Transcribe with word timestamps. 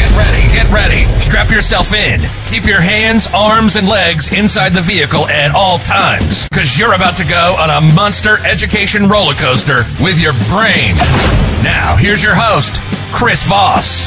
Get 0.00 0.16
ready, 0.16 0.48
get 0.48 0.64
ready. 0.72 1.04
Strap 1.20 1.50
yourself 1.50 1.92
in. 1.92 2.22
Keep 2.48 2.64
your 2.64 2.80
hands, 2.80 3.28
arms, 3.34 3.76
and 3.76 3.86
legs 3.86 4.32
inside 4.32 4.72
the 4.72 4.80
vehicle 4.80 5.28
at 5.28 5.54
all 5.54 5.78
times, 5.80 6.48
because 6.48 6.78
you're 6.78 6.94
about 6.94 7.18
to 7.18 7.26
go 7.26 7.54
on 7.58 7.68
a 7.68 7.82
monster 7.94 8.38
education 8.46 9.10
roller 9.10 9.34
coaster 9.34 9.82
with 10.00 10.18
your 10.18 10.32
brain. 10.48 10.94
Now, 11.62 11.96
here's 11.98 12.24
your 12.24 12.34
host, 12.34 12.80
Chris 13.12 13.42
Voss. 13.42 14.06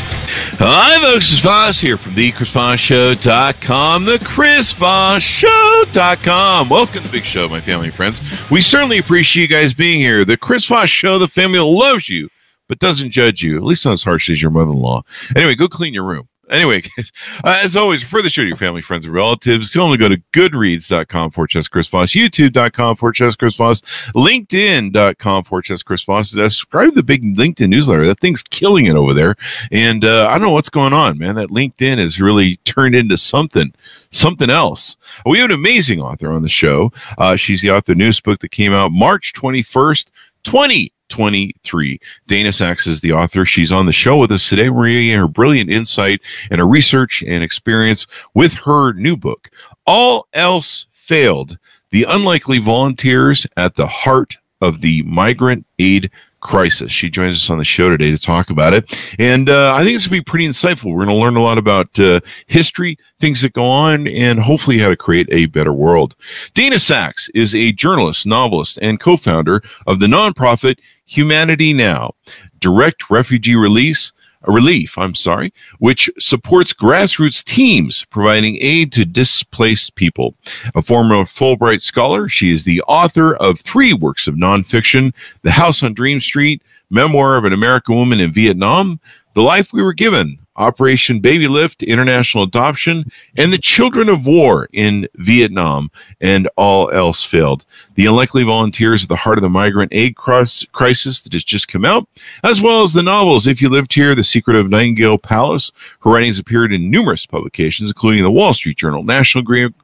Hi, 0.57 0.99
folks. 0.99 1.31
It's 1.31 1.41
Voss 1.41 1.79
here 1.79 1.97
from 1.97 2.15
the 2.15 2.31
ChrisVossShow.com, 2.31 4.05
the 4.05 4.17
ChrisVossShow.com. 4.17 6.69
Welcome 6.69 6.93
to 6.93 7.01
the 7.01 7.09
big 7.11 7.23
show, 7.23 7.47
my 7.47 7.61
family 7.61 7.89
and 7.89 7.95
friends. 7.95 8.19
We 8.49 8.63
certainly 8.63 8.97
appreciate 8.97 9.43
you 9.43 9.47
guys 9.47 9.75
being 9.75 9.99
here. 9.99 10.25
The 10.25 10.37
Chris 10.37 10.65
Voss 10.65 10.89
Show, 10.89 11.19
the 11.19 11.27
family 11.27 11.59
loves 11.59 12.09
you 12.09 12.29
but 12.67 12.79
doesn't 12.79 13.11
judge 13.11 13.41
you, 13.41 13.57
at 13.57 13.63
least 13.63 13.85
not 13.85 13.93
as 13.93 14.03
harshly 14.03 14.33
as 14.33 14.41
your 14.41 14.51
mother 14.51 14.71
in 14.71 14.79
law. 14.79 15.03
Anyway, 15.35 15.55
go 15.55 15.67
clean 15.67 15.93
your 15.93 16.05
room. 16.05 16.27
Anyway, 16.49 16.83
uh, 17.43 17.59
as 17.63 17.75
always, 17.75 18.03
for 18.03 18.21
the 18.21 18.29
show 18.29 18.41
to 18.41 18.47
your 18.47 18.57
family, 18.57 18.81
friends, 18.81 19.05
and 19.05 19.13
relatives, 19.13 19.71
tell 19.71 19.89
them 19.89 19.97
to 19.97 19.97
go 19.97 20.09
to 20.09 20.21
goodreads.com 20.33 21.31
for 21.31 21.47
Chess 21.47 21.67
Chris 21.67 21.87
Voss, 21.87 22.11
youtube.com 22.11 22.95
for 22.97 23.11
Chess 23.11 23.35
Chris 23.35 23.55
Voss, 23.55 23.81
linkedin.com 24.13 25.43
for 25.45 25.61
Chess 25.61 25.83
Chris 25.83 26.03
Voss. 26.03 26.31
Subscribe 26.31 26.89
to 26.89 26.95
the 26.95 27.03
big 27.03 27.37
LinkedIn 27.37 27.69
newsletter. 27.69 28.05
That 28.05 28.19
thing's 28.19 28.43
killing 28.43 28.87
it 28.87 28.95
over 28.95 29.13
there. 29.13 29.35
And 29.71 30.03
uh, 30.03 30.27
I 30.27 30.33
don't 30.33 30.41
know 30.41 30.51
what's 30.51 30.69
going 30.69 30.93
on, 30.93 31.17
man. 31.17 31.35
That 31.35 31.49
LinkedIn 31.49 31.97
has 31.97 32.19
really 32.19 32.57
turned 32.57 32.93
into 32.93 33.17
something, 33.17 33.73
something 34.11 34.49
else. 34.49 34.97
We 35.25 35.39
have 35.39 35.49
an 35.49 35.55
amazing 35.55 36.01
author 36.01 36.31
on 36.31 36.43
the 36.43 36.49
show. 36.49 36.91
Uh, 37.17 37.37
she's 37.37 37.61
the 37.61 37.71
author 37.71 37.77
of 37.77 37.85
the 37.85 37.95
newest 37.95 38.23
book 38.23 38.41
that 38.41 38.49
came 38.49 38.73
out 38.73 38.91
March 38.91 39.33
21st, 39.33 40.07
20. 40.43 40.93
23. 41.13 41.99
Dana 42.25 42.51
Sachs 42.51 42.87
is 42.87 43.01
the 43.01 43.11
author. 43.11 43.45
She's 43.45 43.71
on 43.71 43.85
the 43.85 43.93
show 43.93 44.17
with 44.17 44.31
us 44.31 44.49
today. 44.49 44.71
We're 44.71 44.87
getting 44.87 45.19
her 45.19 45.27
brilliant 45.27 45.69
insight 45.69 46.21
and 46.49 46.59
her 46.59 46.67
research 46.67 47.23
and 47.27 47.43
experience 47.43 48.07
with 48.33 48.53
her 48.65 48.93
new 48.93 49.15
book, 49.15 49.51
All 49.85 50.27
Else 50.33 50.87
Failed 50.91 51.59
The 51.91 52.05
Unlikely 52.05 52.57
Volunteers 52.57 53.45
at 53.55 53.75
the 53.75 53.85
Heart 53.85 54.37
of 54.59 54.81
the 54.81 55.03
Migrant 55.03 55.67
Aid 55.77 56.09
crisis. 56.43 56.91
She 56.91 57.09
joins 57.09 57.37
us 57.37 57.49
on 57.49 57.57
the 57.57 57.63
show 57.63 57.89
today 57.89 58.11
to 58.11 58.17
talk 58.17 58.49
about 58.49 58.73
it. 58.73 58.93
And 59.17 59.49
uh, 59.49 59.73
I 59.73 59.83
think 59.83 59.95
it's 59.95 60.07
going 60.07 60.19
to 60.19 60.21
be 60.23 60.29
pretty 60.29 60.47
insightful. 60.47 60.91
We're 60.91 61.05
going 61.05 61.15
to 61.15 61.21
learn 61.21 61.37
a 61.37 61.41
lot 61.41 61.57
about 61.57 61.97
uh, 61.99 62.19
history, 62.47 62.97
things 63.19 63.41
that 63.41 63.53
go 63.53 63.65
on, 63.65 64.07
and 64.07 64.39
hopefully 64.39 64.77
how 64.77 64.89
to 64.89 64.97
create 64.97 65.27
a 65.31 65.45
better 65.47 65.73
world. 65.73 66.15
Dana 66.53 66.79
Sachs 66.79 67.29
is 67.33 67.55
a 67.55 67.71
journalist, 67.71 68.25
novelist, 68.25 68.77
and 68.81 68.99
co 68.99 69.17
founder 69.17 69.63
of 69.87 69.99
the 69.99 70.07
nonprofit 70.07 70.79
Humanity 71.05 71.73
Now, 71.73 72.15
direct 72.59 73.09
refugee 73.09 73.55
release 73.55 74.11
relief, 74.47 74.97
I'm 74.97 75.15
sorry, 75.15 75.53
which 75.79 76.09
supports 76.19 76.73
grassroots 76.73 77.43
teams 77.43 78.05
providing 78.09 78.57
aid 78.61 78.91
to 78.93 79.05
displaced 79.05 79.95
people. 79.95 80.35
A 80.75 80.81
former 80.81 81.15
Fulbright 81.23 81.81
scholar, 81.81 82.27
she 82.27 82.51
is 82.51 82.63
the 82.63 82.81
author 82.83 83.35
of 83.35 83.59
three 83.59 83.93
works 83.93 84.27
of 84.27 84.35
nonfiction 84.35 85.13
The 85.43 85.51
House 85.51 85.83
on 85.83 85.93
Dream 85.93 86.19
Street, 86.19 86.61
Memoir 86.89 87.37
of 87.37 87.45
an 87.45 87.53
American 87.53 87.95
Woman 87.95 88.19
in 88.19 88.31
Vietnam, 88.31 88.99
The 89.33 89.41
Life 89.41 89.73
We 89.73 89.81
Were 89.81 89.93
Given, 89.93 90.39
Operation 90.55 91.19
Baby 91.19 91.47
Lift, 91.47 91.81
International 91.81 92.43
Adoption, 92.43 93.11
and 93.35 93.51
the 93.51 93.57
Children 93.57 94.09
of 94.09 94.25
War 94.25 94.69
in 94.71 95.07
Vietnam, 95.15 95.89
and 96.21 96.47
all 96.55 96.91
else 96.91 97.23
failed. 97.23 97.65
The 97.95 98.05
Unlikely 98.05 98.43
Volunteers 98.43 99.03
at 99.03 99.09
the 99.09 99.15
Heart 99.15 99.39
of 99.39 99.41
the 99.41 99.49
Migrant 99.49 99.93
Aid 99.93 100.15
Crisis 100.15 101.21
that 101.21 101.33
has 101.33 101.43
just 101.43 101.67
come 101.67 101.85
out, 101.85 102.07
as 102.43 102.61
well 102.61 102.83
as 102.83 102.93
the 102.93 103.03
novels 103.03 103.47
If 103.47 103.61
You 103.61 103.69
Lived 103.69 103.93
Here, 103.93 104.15
The 104.15 104.23
Secret 104.23 104.55
of 104.55 104.69
Nightingale 104.69 105.17
Palace. 105.17 105.71
Her 106.01 106.11
writings 106.11 106.39
appeared 106.39 106.73
in 106.73 106.91
numerous 106.91 107.25
publications, 107.25 107.89
including 107.89 108.23
the 108.23 108.31
Wall 108.31 108.53
Street 108.53 108.77
Journal, 108.77 109.03
National 109.03 109.43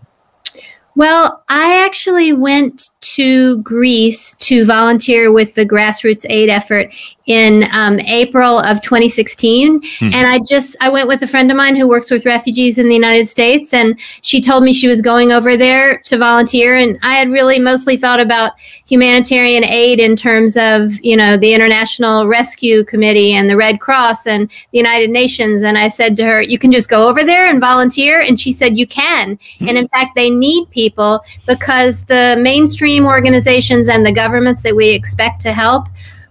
Well, 0.97 1.45
I 1.49 1.85
actually 1.85 2.33
went 2.33 2.91
to 3.01 3.63
Greece 3.63 4.35
to 4.37 4.65
volunteer 4.65 5.33
with 5.33 5.55
the 5.55 5.67
grassroots 5.67 6.27
aid 6.29 6.49
effort 6.49 6.93
in 7.31 7.65
um, 7.71 8.01
April 8.01 8.59
of 8.59 8.83
2016. 8.83 9.81
Hmm. 9.81 10.05
And 10.13 10.27
I 10.27 10.41
just, 10.41 10.75
I 10.81 10.89
went 10.89 11.07
with 11.07 11.23
a 11.23 11.29
friend 11.29 11.49
of 11.49 11.57
mine 11.57 11.77
who 11.77 11.87
works 11.87 12.11
with 12.11 12.27
refugees 12.27 12.77
in 12.77 12.89
the 12.89 12.95
United 12.95 13.29
States. 13.29 13.73
And 13.73 13.97
she 14.23 14.41
told 14.41 14.65
me 14.65 14.73
she 14.73 14.89
was 14.89 15.01
going 15.01 15.31
over 15.31 15.57
there 15.57 16.01
to 16.07 16.19
volunteer. 16.19 16.75
And 16.75 16.99
I 17.05 17.15
had 17.15 17.31
really 17.31 17.61
mostly 17.61 17.97
thought 17.97 18.19
about 18.19 18.59
humanitarian 18.85 19.63
aid 19.63 20.01
in 20.01 20.17
terms 20.17 20.57
of, 20.57 20.91
you 21.05 21.17
know, 21.17 21.37
the 21.37 21.55
International 21.55 22.27
Rescue 22.27 22.83
Committee 22.85 23.35
and 23.35 23.49
the 23.49 23.57
Red 23.57 23.79
Cross 23.79 24.27
and 24.27 24.51
the 24.73 24.79
United 24.79 25.11
Nations. 25.11 25.63
And 25.63 25.79
I 25.79 25.87
said 25.87 26.17
to 26.17 26.25
her, 26.25 26.43
you 26.43 26.59
can 26.59 26.73
just 26.73 26.89
go 26.89 27.09
over 27.09 27.23
there 27.23 27.47
and 27.47 27.61
volunteer. 27.61 28.23
And 28.23 28.41
she 28.41 28.53
said, 28.53 28.77
you 28.77 28.89
can. 28.89 29.39
Hmm. 29.61 29.69
And 29.69 29.79
in 29.79 29.87
fact, 29.87 30.17
they 30.17 30.31
need 30.31 30.69
people 30.71 31.21
because 31.47 32.03
the 32.07 32.37
mainstream 32.41 33.07
organizations 33.07 33.87
and 33.87 34.05
the 34.05 34.11
governments 34.11 34.65
that 34.65 34.75
we 34.75 34.89
expect 34.89 35.41
to 35.43 35.53
help 35.53 35.87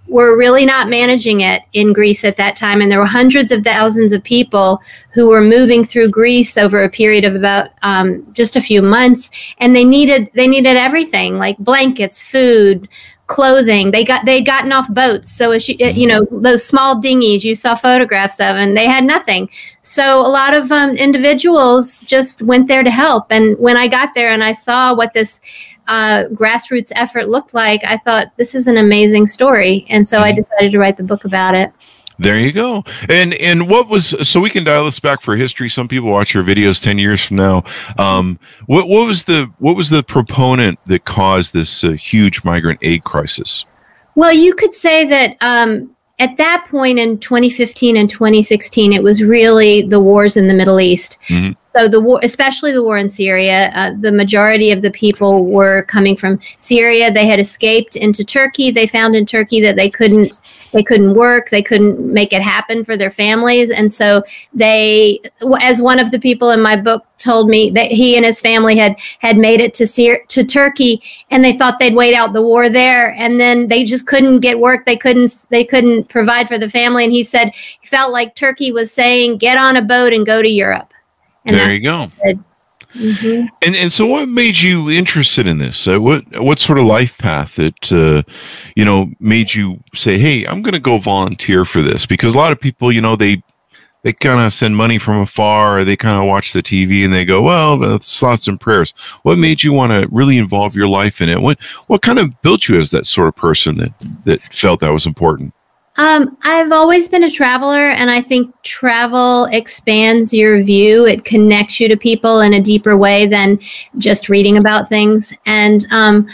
were 0.09 0.37
really 0.37 0.65
not 0.65 0.89
managing 0.89 1.41
it 1.41 1.61
in 1.73 1.93
Greece 1.93 2.23
at 2.23 2.37
that 2.37 2.55
time. 2.55 2.81
And 2.81 2.91
there 2.91 2.99
were 2.99 3.05
hundreds 3.05 3.51
of 3.51 3.63
thousands 3.63 4.11
of 4.11 4.23
people 4.23 4.81
who 5.13 5.27
were 5.27 5.41
moving 5.41 5.83
through 5.83 6.09
Greece 6.09 6.57
over 6.57 6.83
a 6.83 6.89
period 6.89 7.23
of 7.23 7.35
about 7.35 7.69
um, 7.83 8.25
just 8.33 8.55
a 8.55 8.61
few 8.61 8.81
months. 8.81 9.29
And 9.59 9.75
they 9.75 9.85
needed, 9.85 10.29
they 10.33 10.47
needed 10.47 10.77
everything 10.77 11.37
like 11.37 11.57
blankets, 11.59 12.21
food, 12.21 12.89
clothing. 13.27 13.91
They 13.91 14.03
got, 14.03 14.25
they'd 14.25 14.45
gotten 14.45 14.71
off 14.73 14.91
boats. 14.91 15.31
So, 15.31 15.51
you, 15.51 15.75
you 15.77 16.07
know, 16.07 16.25
those 16.31 16.65
small 16.65 16.99
dinghies 16.99 17.43
you 17.43 17.53
saw 17.53 17.75
photographs 17.75 18.39
of, 18.39 18.55
and 18.55 18.75
they 18.75 18.87
had 18.87 19.03
nothing. 19.03 19.49
So 19.83 20.19
a 20.19 20.27
lot 20.27 20.55
of 20.55 20.71
um, 20.71 20.95
individuals 20.95 21.99
just 21.99 22.41
went 22.41 22.67
there 22.67 22.81
to 22.83 22.89
help. 22.89 23.31
And 23.31 23.57
when 23.59 23.77
I 23.77 23.87
got 23.87 24.15
there 24.15 24.31
and 24.31 24.43
I 24.43 24.53
saw 24.53 24.95
what 24.95 25.13
this 25.13 25.39
uh, 25.89 26.25
grassroots 26.29 26.91
effort 26.95 27.27
looked 27.27 27.53
like, 27.53 27.81
I 27.83 27.97
thought 27.97 28.27
this 28.37 28.55
is 28.55 28.67
an 28.67 28.77
amazing 28.77 29.27
story, 29.27 29.85
and 29.89 30.07
so 30.07 30.19
I 30.19 30.29
mm-hmm. 30.29 30.37
decided 30.37 30.71
to 30.71 30.79
write 30.79 30.95
the 30.95 31.03
book 31.03 31.25
about 31.25 31.55
it. 31.55 31.73
There 32.19 32.37
you 32.37 32.51
go. 32.51 32.83
And 33.07 33.33
and 33.35 33.69
what 33.69 33.87
was 33.87 34.13
so 34.27 34.41
we 34.41 34.49
can 34.49 34.65
dial 34.65 34.83
this 34.83 34.99
back 34.99 35.21
for 35.21 35.37
history. 35.37 35.69
Some 35.69 35.87
people 35.87 36.09
watch 36.09 36.33
your 36.33 36.43
videos 36.43 36.81
ten 36.81 36.97
years 36.97 37.23
from 37.23 37.37
now. 37.37 37.63
Um, 37.97 38.37
what 38.65 38.89
what 38.89 39.07
was 39.07 39.23
the 39.23 39.49
what 39.59 39.77
was 39.77 39.89
the 39.89 40.03
proponent 40.03 40.79
that 40.87 41.05
caused 41.05 41.53
this 41.53 41.83
uh, 41.83 41.91
huge 41.91 42.43
migrant 42.43 42.79
aid 42.81 43.05
crisis? 43.05 43.65
Well, 44.15 44.33
you 44.33 44.53
could 44.53 44.73
say 44.73 45.05
that 45.05 45.37
um, 45.39 45.95
at 46.19 46.35
that 46.35 46.67
point 46.69 46.99
in 46.99 47.17
2015 47.19 47.95
and 47.95 48.09
2016, 48.09 48.91
it 48.91 49.01
was 49.01 49.23
really 49.23 49.83
the 49.83 50.01
wars 50.01 50.35
in 50.35 50.47
the 50.47 50.53
Middle 50.53 50.81
East. 50.81 51.17
Mm-hmm. 51.27 51.53
So 51.79 51.87
the 51.87 52.01
war, 52.01 52.19
especially 52.23 52.73
the 52.73 52.83
war 52.83 52.97
in 52.97 53.07
Syria, 53.07 53.71
uh, 53.73 53.93
the 53.97 54.11
majority 54.11 54.71
of 54.71 54.81
the 54.81 54.91
people 54.91 55.45
were 55.45 55.83
coming 55.83 56.17
from 56.17 56.37
Syria. 56.57 57.09
They 57.09 57.25
had 57.25 57.39
escaped 57.39 57.95
into 57.95 58.25
Turkey. 58.25 58.69
They 58.69 58.85
found 58.85 59.15
in 59.15 59.25
Turkey 59.25 59.61
that 59.61 59.77
they 59.77 59.89
couldn't 59.89 60.41
they 60.73 60.83
couldn't 60.83 61.13
work. 61.13 61.49
They 61.49 61.63
couldn't 61.63 61.97
make 62.01 62.33
it 62.33 62.41
happen 62.41 62.83
for 62.83 62.97
their 62.97 63.09
families, 63.09 63.71
and 63.71 63.89
so 63.89 64.23
they, 64.53 65.21
as 65.61 65.81
one 65.81 65.99
of 65.99 66.11
the 66.11 66.19
people 66.19 66.51
in 66.51 66.61
my 66.61 66.75
book 66.75 67.05
told 67.17 67.49
me, 67.49 67.69
that 67.71 67.91
he 67.91 68.17
and 68.17 68.25
his 68.25 68.41
family 68.41 68.75
had 68.75 68.99
had 69.19 69.37
made 69.37 69.61
it 69.61 69.73
to 69.75 69.87
to 70.27 70.43
Turkey, 70.43 71.01
and 71.31 71.45
they 71.45 71.57
thought 71.57 71.79
they'd 71.79 71.95
wait 71.95 72.13
out 72.13 72.33
the 72.33 72.41
war 72.41 72.67
there, 72.67 73.13
and 73.13 73.39
then 73.39 73.67
they 73.67 73.85
just 73.85 74.05
couldn't 74.05 74.41
get 74.41 74.59
work. 74.59 74.85
They 74.85 74.97
couldn't 74.97 75.45
they 75.49 75.63
couldn't 75.63 76.09
provide 76.09 76.49
for 76.49 76.57
the 76.57 76.69
family, 76.69 77.05
and 77.05 77.13
he 77.13 77.23
said 77.23 77.51
he 77.55 77.87
felt 77.87 78.11
like 78.11 78.35
Turkey 78.35 78.73
was 78.73 78.91
saying, 78.91 79.37
"Get 79.37 79.57
on 79.57 79.77
a 79.77 79.81
boat 79.81 80.11
and 80.11 80.25
go 80.25 80.41
to 80.41 80.49
Europe." 80.49 80.93
And 81.49 81.57
there 81.57 81.73
you 81.73 81.81
go. 81.81 82.11
Mm-hmm. 82.95 83.45
And 83.61 83.75
and 83.75 83.93
so, 83.93 84.05
what 84.07 84.27
made 84.27 84.57
you 84.57 84.89
interested 84.89 85.45
in 85.45 85.59
this? 85.59 85.87
Uh, 85.87 86.01
what 86.01 86.23
what 86.41 86.59
sort 86.59 86.79
of 86.79 86.85
life 86.85 87.15
path 87.19 87.55
that 87.57 87.91
uh, 87.91 88.23
you 88.75 88.83
know 88.83 89.11
made 89.19 89.53
you 89.53 89.83
say, 89.93 90.17
"Hey, 90.17 90.45
I'm 90.45 90.63
going 90.63 90.73
to 90.73 90.79
go 90.79 90.97
volunteer 90.97 91.65
for 91.65 91.83
this"? 91.83 92.07
Because 92.07 92.33
a 92.33 92.37
lot 92.37 92.51
of 92.51 92.59
people, 92.59 92.91
you 92.91 92.99
know, 92.99 93.15
they 93.15 93.43
they 94.01 94.13
kind 94.13 94.39
of 94.39 94.55
send 94.55 94.75
money 94.75 94.97
from 94.97 95.21
afar, 95.21 95.79
or 95.79 95.83
they 95.83 95.95
kind 95.95 96.19
of 96.19 96.27
watch 96.27 96.51
the 96.51 96.63
TV 96.63 97.05
and 97.05 97.13
they 97.13 97.25
go, 97.25 97.43
"Well, 97.43 97.77
that's 97.77 98.19
thoughts 98.19 98.47
and 98.47 98.59
prayers." 98.59 98.95
What 99.21 99.37
made 99.37 99.61
you 99.61 99.71
want 99.71 99.91
to 99.91 100.07
really 100.11 100.39
involve 100.39 100.73
your 100.73 100.87
life 100.87 101.21
in 101.21 101.29
it? 101.29 101.41
What 101.41 101.59
what 101.85 102.01
kind 102.01 102.17
of 102.17 102.41
built 102.41 102.67
you 102.67 102.79
as 102.79 102.89
that 102.89 103.05
sort 103.05 103.27
of 103.27 103.35
person 103.35 103.77
that 103.77 103.93
that 104.25 104.41
felt 104.51 104.79
that 104.79 104.93
was 104.93 105.05
important? 105.05 105.53
Um, 105.99 106.37
I've 106.43 106.71
always 106.71 107.09
been 107.09 107.25
a 107.25 107.29
traveler, 107.29 107.89
and 107.89 108.09
I 108.09 108.21
think 108.21 108.55
travel 108.61 109.49
expands 109.51 110.33
your 110.33 110.63
view. 110.63 111.05
It 111.05 111.25
connects 111.25 111.77
you 111.77 111.89
to 111.89 111.97
people 111.97 112.39
in 112.39 112.53
a 112.53 112.61
deeper 112.61 112.95
way 112.95 113.27
than 113.27 113.59
just 113.97 114.29
reading 114.29 114.57
about 114.57 114.87
things. 114.87 115.33
And 115.45 115.85
um, 115.91 116.29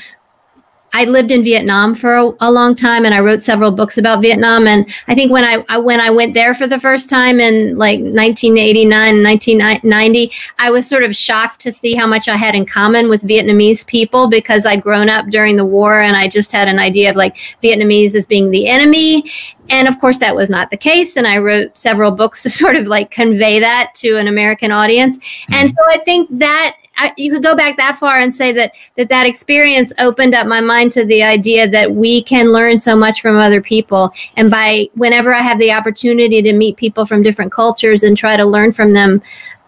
I 0.95 1.03
lived 1.03 1.29
in 1.29 1.43
Vietnam 1.43 1.93
for 1.93 2.15
a, 2.15 2.31
a, 2.39 2.49
long 2.49 2.73
time, 2.73 3.03
and 3.03 3.13
I 3.13 3.19
wrote 3.19 3.43
several 3.43 3.69
books 3.69 3.97
about 3.97 4.21
Vietnam. 4.21 4.65
And 4.65 4.89
I 5.09 5.13
think 5.13 5.29
when 5.29 5.43
I, 5.43 5.65
I, 5.67 5.77
when 5.77 5.99
I 5.99 6.09
went 6.09 6.33
there 6.33 6.53
for 6.53 6.67
the 6.67 6.79
first 6.79 7.09
time 7.09 7.41
in 7.41 7.77
like 7.77 7.99
1989, 7.99 9.21
1990, 9.21 10.31
I 10.57 10.71
was 10.71 10.87
sort 10.87 11.03
of 11.03 11.13
shocked 11.13 11.59
to 11.61 11.73
see 11.73 11.95
how 11.95 12.07
much 12.07 12.29
I 12.29 12.37
had 12.37 12.55
in 12.55 12.65
common 12.65 13.09
with 13.09 13.23
Vietnamese 13.23 13.85
people 13.85 14.29
because 14.29 14.65
I'd 14.65 14.83
grown 14.83 15.09
up 15.09 15.27
during 15.27 15.57
the 15.57 15.65
war, 15.65 15.99
and 15.99 16.15
I 16.15 16.29
just 16.29 16.53
had 16.53 16.69
an 16.69 16.79
idea 16.79 17.09
of 17.09 17.17
like 17.17 17.35
Vietnamese 17.61 18.15
as 18.15 18.25
being 18.25 18.49
the 18.49 18.67
enemy. 18.67 19.29
And 19.69 19.89
of 19.89 19.99
course, 19.99 20.19
that 20.19 20.33
was 20.33 20.49
not 20.49 20.69
the 20.69 20.77
case. 20.77 21.17
And 21.17 21.27
I 21.27 21.39
wrote 21.39 21.77
several 21.77 22.11
books 22.11 22.41
to 22.43 22.49
sort 22.61 22.77
of 22.77 22.87
like 22.87 23.11
convey 23.11 23.59
that 23.59 23.91
to 23.95 24.15
an 24.15 24.29
American 24.29 24.71
audience. 24.71 25.17
Mm-hmm. 25.17 25.53
And 25.55 25.69
so 25.69 25.77
I 25.89 25.97
think 26.05 26.29
that 26.39 26.77
I, 26.97 27.13
you 27.17 27.31
could 27.31 27.43
go 27.43 27.55
back 27.55 27.77
that 27.77 27.97
far 27.97 28.19
and 28.19 28.33
say 28.33 28.51
that, 28.53 28.73
that 28.95 29.09
that 29.09 29.25
experience 29.25 29.91
opened 29.99 30.33
up 30.33 30.47
my 30.47 30.61
mind 30.61 30.91
to 30.91 31.05
the 31.05 31.23
idea 31.23 31.67
that 31.69 31.93
we 31.93 32.23
can 32.23 32.51
learn 32.51 32.77
so 32.77 32.95
much 32.95 33.21
from 33.21 33.37
other 33.37 33.61
people. 33.61 34.13
And 34.37 34.49
by 34.49 34.89
whenever 34.93 35.33
I 35.33 35.41
have 35.41 35.59
the 35.59 35.71
opportunity 35.71 36.41
to 36.41 36.53
meet 36.53 36.77
people 36.77 37.05
from 37.05 37.23
different 37.23 37.51
cultures 37.51 38.03
and 38.03 38.17
try 38.17 38.37
to 38.37 38.45
learn 38.45 38.71
from 38.71 38.93
them, 38.93 39.21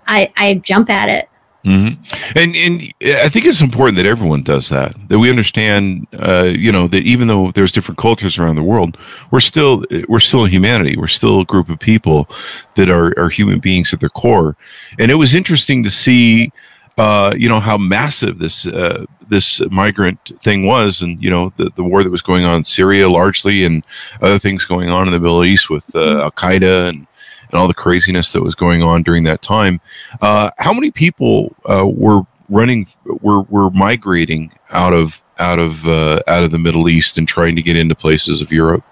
I, 0.08 0.32
I 0.38 0.56
jump 0.56 0.90
at 0.90 1.10
it. 1.10 1.30
Mm-hmm. 1.68 2.38
And 2.38 2.56
and 2.56 2.94
I 3.22 3.28
think 3.28 3.46
it's 3.46 3.60
important 3.60 3.98
that 3.98 4.06
everyone 4.06 4.42
does 4.42 4.70
that. 4.70 4.96
That 5.10 5.20
we 5.20 5.30
understand, 5.30 6.08
uh, 6.14 6.44
you 6.44 6.72
know, 6.72 6.88
that 6.88 7.04
even 7.04 7.28
though 7.28 7.52
there's 7.52 7.74
different 7.74 7.98
cultures 7.98 8.38
around 8.38 8.56
the 8.56 8.64
world, 8.64 8.98
we're 9.32 9.42
still 9.42 9.84
we're 10.08 10.22
still 10.22 10.46
humanity. 10.46 10.96
We're 10.96 11.08
still 11.08 11.42
a 11.42 11.46
group 11.46 11.68
of 11.68 11.78
people 11.78 12.30
that 12.76 12.90
are 12.90 13.14
are 13.20 13.28
human 13.28 13.60
beings 13.60 13.94
at 13.94 14.00
their 14.00 14.10
core. 14.10 14.56
And 14.98 15.12
it 15.12 15.16
was 15.16 15.36
interesting 15.36 15.84
to 15.84 15.92
see 15.92 16.54
uh, 16.98 17.34
you 17.38 17.48
know 17.48 17.60
how 17.60 17.78
massive 17.78 18.40
this 18.40 18.66
uh, 18.66 19.06
this 19.30 19.62
migrant 19.70 20.32
thing 20.42 20.66
was, 20.66 21.02
and 21.02 21.22
you 21.22 21.30
know 21.30 21.54
the, 21.58 21.72
the 21.76 21.84
war 21.84 22.04
that 22.04 22.10
was 22.10 22.22
going 22.22 22.46
on 22.46 22.58
in 22.58 22.64
Syria 22.64 23.10
largely, 23.10 23.64
and 23.64 23.84
other 24.22 24.40
things 24.40 24.66
going 24.66 24.90
on 24.90 25.08
in 25.08 25.14
the 25.14 25.20
Middle 25.20 25.44
East 25.44 25.70
with 25.70 25.96
uh, 25.96 26.00
mm-hmm. 26.00 26.22
Al 26.22 26.32
Qaeda 26.32 26.90
and 26.90 27.08
and 27.50 27.60
all 27.60 27.68
the 27.68 27.74
craziness 27.74 28.32
that 28.34 28.42
was 28.42 28.56
going 28.56 28.84
on 28.84 29.04
during 29.04 29.24
that 29.24 29.42
time. 29.42 29.80
Uh, 30.22 30.52
how 30.58 30.74
many 30.74 30.92
people 30.92 31.56
uh, 31.70 31.86
were 31.88 32.22
running 32.50 32.88
were 33.22 33.42
were 33.44 33.70
migrating 33.72 34.52
out 34.72 34.94
of 34.94 35.22
out 35.40 35.60
of 35.60 35.88
uh, 35.88 36.22
out 36.28 36.44
of 36.44 36.52
the 36.52 36.58
Middle 36.58 36.90
East 36.90 37.18
and 37.18 37.28
trying 37.28 37.56
to 37.56 37.62
get 37.62 37.76
into 37.76 37.96
places 37.96 38.42
of 38.42 38.52
Europe? 38.52 38.84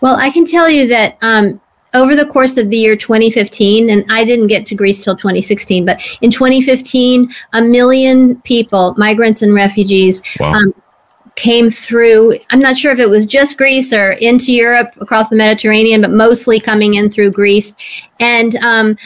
Well, 0.00 0.16
I 0.16 0.30
can 0.30 0.44
tell 0.44 0.68
you 0.68 0.86
that 0.88 1.18
um, 1.22 1.60
over 1.98 2.14
the 2.14 2.26
course 2.26 2.56
of 2.56 2.70
the 2.70 2.76
year 2.76 2.96
2015, 2.96 3.90
and 3.90 4.04
I 4.10 4.24
didn't 4.24 4.46
get 4.46 4.64
to 4.66 4.74
Greece 4.74 5.00
till 5.00 5.16
2016, 5.16 5.84
but 5.84 6.00
in 6.20 6.30
2015, 6.30 7.28
a 7.52 7.62
million 7.62 8.40
people, 8.42 8.94
migrants 8.96 9.42
and 9.42 9.52
refugees, 9.54 10.22
wow. 10.38 10.52
um, 10.52 10.74
came 11.38 11.70
through. 11.70 12.36
I'm 12.50 12.58
not 12.58 12.76
sure 12.76 12.90
if 12.90 12.98
it 12.98 13.08
was 13.08 13.24
just 13.24 13.56
Greece 13.56 13.92
or 13.92 14.12
into 14.12 14.52
Europe 14.52 14.88
across 15.00 15.28
the 15.28 15.36
Mediterranean, 15.36 16.00
but 16.00 16.10
mostly 16.10 16.58
coming 16.58 16.94
in 16.94 17.10
through 17.10 17.30
Greece. 17.30 17.76
And 18.18 18.56
um, 18.56 18.96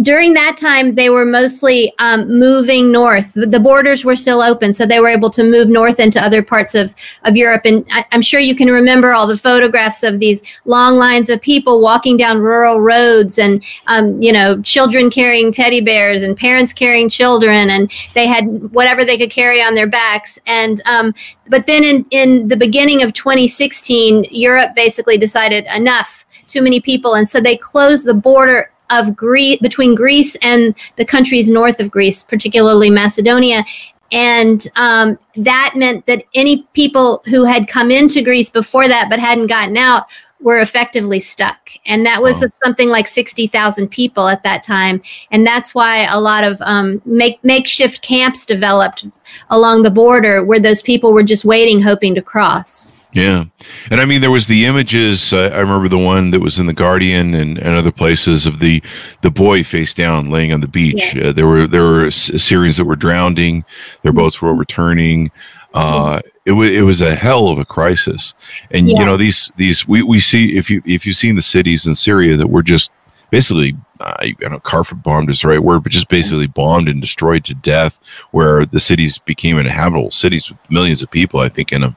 during 0.00 0.32
that 0.34 0.56
time, 0.56 0.94
they 0.94 1.10
were 1.10 1.24
mostly 1.24 1.92
um, 1.98 2.38
moving 2.38 2.92
north. 2.92 3.32
The 3.34 3.58
borders 3.58 4.04
were 4.04 4.14
still 4.14 4.40
open, 4.40 4.72
so 4.72 4.86
they 4.86 5.00
were 5.00 5.08
able 5.08 5.30
to 5.30 5.42
move 5.42 5.68
north 5.68 5.98
into 5.98 6.22
other 6.22 6.42
parts 6.42 6.76
of, 6.76 6.94
of 7.24 7.36
Europe. 7.36 7.62
And 7.64 7.84
I, 7.90 8.04
am 8.12 8.22
sure 8.22 8.38
you 8.38 8.54
can 8.54 8.70
remember 8.70 9.12
all 9.12 9.26
the 9.26 9.36
photographs 9.36 10.04
of 10.04 10.20
these 10.20 10.42
long 10.66 10.96
lines 10.96 11.30
of 11.30 11.40
people 11.40 11.80
walking 11.80 12.16
down 12.16 12.38
rural 12.38 12.80
roads 12.80 13.38
and, 13.38 13.64
um, 13.88 14.20
you 14.22 14.32
know, 14.32 14.62
children 14.62 15.10
carrying 15.10 15.50
teddy 15.50 15.80
bears 15.80 16.22
and 16.22 16.36
parents 16.36 16.72
carrying 16.72 17.08
children. 17.08 17.68
And 17.68 17.90
they 18.14 18.28
had 18.28 18.72
whatever 18.72 19.04
they 19.04 19.18
could 19.18 19.30
carry 19.30 19.60
on 19.60 19.74
their 19.74 19.88
backs. 19.88 20.38
And, 20.46 20.80
um, 20.84 21.12
but 21.48 21.66
then 21.66 21.82
in, 21.82 22.06
in 22.10 22.46
the 22.46 22.56
beginning 22.56 23.02
of 23.02 23.14
2016, 23.14 24.26
Europe 24.30 24.76
basically 24.76 25.18
decided 25.18 25.66
enough, 25.74 26.24
too 26.46 26.62
many 26.62 26.80
people. 26.80 27.14
And 27.14 27.28
so 27.28 27.40
they 27.40 27.56
closed 27.56 28.06
the 28.06 28.14
border 28.14 28.70
of 28.90 29.16
Greece 29.16 29.58
between 29.60 29.94
Greece 29.94 30.36
and 30.42 30.74
the 30.96 31.04
countries 31.04 31.48
north 31.48 31.80
of 31.80 31.90
Greece, 31.90 32.22
particularly 32.22 32.90
Macedonia. 32.90 33.64
And 34.10 34.66
um, 34.76 35.18
that 35.36 35.74
meant 35.76 36.06
that 36.06 36.24
any 36.34 36.62
people 36.72 37.22
who 37.26 37.44
had 37.44 37.68
come 37.68 37.90
into 37.90 38.22
Greece 38.22 38.48
before 38.48 38.88
that 38.88 39.08
but 39.10 39.18
hadn't 39.18 39.48
gotten 39.48 39.76
out 39.76 40.04
were 40.40 40.60
effectively 40.60 41.18
stuck. 41.18 41.70
And 41.86 42.06
that 42.06 42.22
was 42.22 42.40
wow. 42.40 42.46
something 42.46 42.88
like 42.88 43.08
60,000 43.08 43.88
people 43.88 44.28
at 44.28 44.42
that 44.44 44.62
time. 44.62 45.02
And 45.30 45.46
that's 45.46 45.74
why 45.74 46.04
a 46.04 46.20
lot 46.20 46.44
of 46.44 46.60
um, 46.62 47.02
make, 47.04 47.42
makeshift 47.42 48.02
camps 48.02 48.46
developed 48.46 49.06
along 49.50 49.82
the 49.82 49.90
border 49.90 50.44
where 50.44 50.60
those 50.60 50.80
people 50.80 51.12
were 51.12 51.24
just 51.24 51.44
waiting, 51.44 51.82
hoping 51.82 52.14
to 52.14 52.22
cross. 52.22 52.94
Yeah, 53.12 53.44
and 53.90 54.00
I 54.00 54.04
mean 54.04 54.20
there 54.20 54.30
was 54.30 54.48
the 54.48 54.66
images. 54.66 55.32
Uh, 55.32 55.50
I 55.54 55.60
remember 55.60 55.88
the 55.88 55.96
one 55.96 56.30
that 56.30 56.40
was 56.40 56.58
in 56.58 56.66
the 56.66 56.74
Guardian 56.74 57.34
and, 57.34 57.56
and 57.56 57.76
other 57.76 57.90
places 57.90 58.44
of 58.44 58.58
the 58.58 58.82
the 59.22 59.30
boy 59.30 59.64
face 59.64 59.94
down 59.94 60.30
laying 60.30 60.52
on 60.52 60.60
the 60.60 60.68
beach. 60.68 61.14
Yeah. 61.14 61.28
Uh, 61.28 61.32
there 61.32 61.46
were 61.46 61.66
there 61.66 61.82
were 61.82 62.06
a 62.06 62.12
series 62.12 62.76
that 62.76 62.84
were 62.84 62.96
drowning. 62.96 63.64
Their 64.02 64.12
mm-hmm. 64.12 64.18
boats 64.18 64.42
were 64.42 64.50
overturning. 64.50 65.30
Uh, 65.72 66.18
mm-hmm. 66.18 66.28
it 66.44 66.52
was 66.52 66.70
it 66.70 66.82
was 66.82 67.00
a 67.00 67.14
hell 67.14 67.48
of 67.48 67.58
a 67.58 67.64
crisis, 67.64 68.34
and 68.70 68.90
yeah. 68.90 68.98
you 68.98 69.06
know 69.06 69.16
these 69.16 69.50
these 69.56 69.88
we, 69.88 70.02
we 70.02 70.20
see 70.20 70.58
if 70.58 70.68
you 70.68 70.82
if 70.84 71.06
you've 71.06 71.16
seen 71.16 71.36
the 71.36 71.42
cities 71.42 71.86
in 71.86 71.94
Syria 71.94 72.36
that 72.36 72.48
were 72.48 72.62
just 72.62 72.90
basically 73.30 73.76
uh, 74.00 74.14
I 74.18 74.36
don't 74.40 74.52
know, 74.52 74.60
carpet 74.60 75.02
bombed 75.02 75.30
is 75.30 75.42
the 75.42 75.48
right 75.48 75.62
word, 75.62 75.82
but 75.82 75.92
just 75.92 76.08
basically 76.08 76.46
bombed 76.46 76.88
and 76.88 77.00
destroyed 77.00 77.44
to 77.46 77.54
death, 77.54 77.98
where 78.30 78.64
the 78.64 78.80
cities 78.80 79.18
became 79.18 79.58
inhabitable 79.58 80.10
cities 80.10 80.48
with 80.48 80.58
millions 80.70 81.02
of 81.02 81.10
people, 81.10 81.40
I 81.40 81.48
think, 81.48 81.72
in 81.72 81.80
them. 81.80 81.96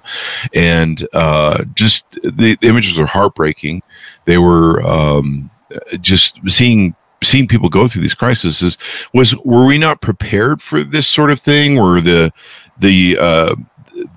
And 0.53 1.07
uh, 1.13 1.65
just 1.75 2.05
the, 2.23 2.57
the, 2.59 2.67
images 2.67 2.99
are 2.99 3.05
heartbreaking. 3.05 3.83
They 4.25 4.37
were 4.37 4.81
um, 4.83 5.51
just 5.99 6.39
seeing 6.47 6.95
seeing 7.23 7.47
people 7.47 7.69
go 7.69 7.87
through 7.87 8.01
these 8.01 8.15
crises. 8.15 8.77
Was 9.13 9.35
were 9.37 9.65
we 9.65 9.77
not 9.77 10.01
prepared 10.01 10.61
for 10.61 10.83
this 10.83 11.07
sort 11.07 11.29
of 11.29 11.39
thing? 11.39 11.75
Were 11.75 12.01
the 12.01 12.33
the 12.79 13.17
uh, 13.19 13.55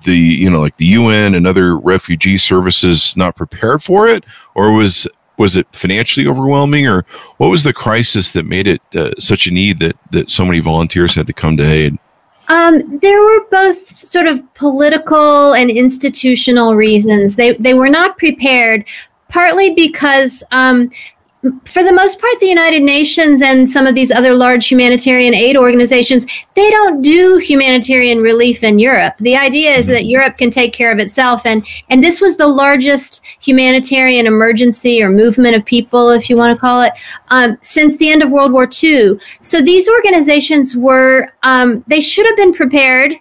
the 0.03 0.17
you 0.17 0.49
know 0.49 0.59
like 0.59 0.77
the 0.77 0.85
UN 0.85 1.35
and 1.35 1.45
other 1.45 1.77
refugee 1.77 2.37
services 2.37 3.15
not 3.15 3.35
prepared 3.35 3.83
for 3.83 4.07
it, 4.07 4.23
or 4.55 4.71
was 4.71 5.07
was 5.37 5.55
it 5.55 5.67
financially 5.71 6.27
overwhelming, 6.27 6.87
or 6.87 7.05
what 7.37 7.49
was 7.49 7.63
the 7.63 7.73
crisis 7.73 8.31
that 8.31 8.45
made 8.45 8.67
it 8.67 8.81
uh, 8.95 9.11
such 9.19 9.47
a 9.47 9.51
need 9.51 9.79
that 9.79 9.97
that 10.11 10.31
so 10.31 10.45
many 10.45 10.59
volunteers 10.59 11.15
had 11.15 11.27
to 11.27 11.33
come 11.33 11.57
to 11.57 11.63
aid? 11.63 11.97
Um, 12.47 12.99
there 12.99 13.21
were 13.21 13.45
both 13.49 14.05
sort 14.05 14.27
of 14.27 14.41
political 14.53 15.53
and 15.53 15.69
institutional 15.69 16.75
reasons. 16.75 17.35
They 17.35 17.53
they 17.53 17.73
were 17.73 17.89
not 17.89 18.17
prepared, 18.17 18.87
partly 19.29 19.73
because 19.73 20.43
um, 20.51 20.89
for 21.65 21.83
the 21.83 21.93
most 21.93 22.19
part, 22.19 22.39
the 22.39 22.47
United 22.47 22.83
Nations 22.83 23.41
and 23.41 23.69
some 23.69 23.87
of 23.87 23.95
these 23.95 24.11
other 24.11 24.33
large 24.33 24.67
humanitarian 24.67 25.33
aid 25.33 25.57
organizations, 25.57 26.25
they 26.55 26.69
don't 26.69 27.01
do 27.01 27.37
humanitarian 27.37 28.19
relief 28.19 28.63
in 28.63 28.79
Europe. 28.79 29.15
The 29.19 29.35
idea 29.35 29.75
is 29.75 29.87
that 29.87 30.01
mm-hmm. 30.01 30.09
Europe 30.09 30.37
can 30.37 30.49
take 30.49 30.73
care 30.73 30.91
of 30.91 30.99
itself. 30.99 31.45
And, 31.45 31.65
and 31.89 32.03
this 32.03 32.21
was 32.21 32.37
the 32.37 32.47
largest 32.47 33.25
humanitarian 33.41 34.27
emergency 34.27 35.01
or 35.01 35.09
movement 35.09 35.55
of 35.55 35.65
people, 35.65 36.09
if 36.09 36.29
you 36.29 36.37
want 36.37 36.55
to 36.55 36.59
call 36.59 36.81
it, 36.81 36.93
um, 37.29 37.57
since 37.61 37.97
the 37.97 38.09
end 38.09 38.23
of 38.23 38.31
World 38.31 38.51
War 38.51 38.67
II. 38.83 39.19
So 39.41 39.61
these 39.61 39.89
organizations 39.89 40.75
were, 40.75 41.29
um, 41.43 41.83
they 41.87 42.01
should 42.01 42.25
have 42.25 42.37
been 42.37 42.53
prepared, 42.53 43.13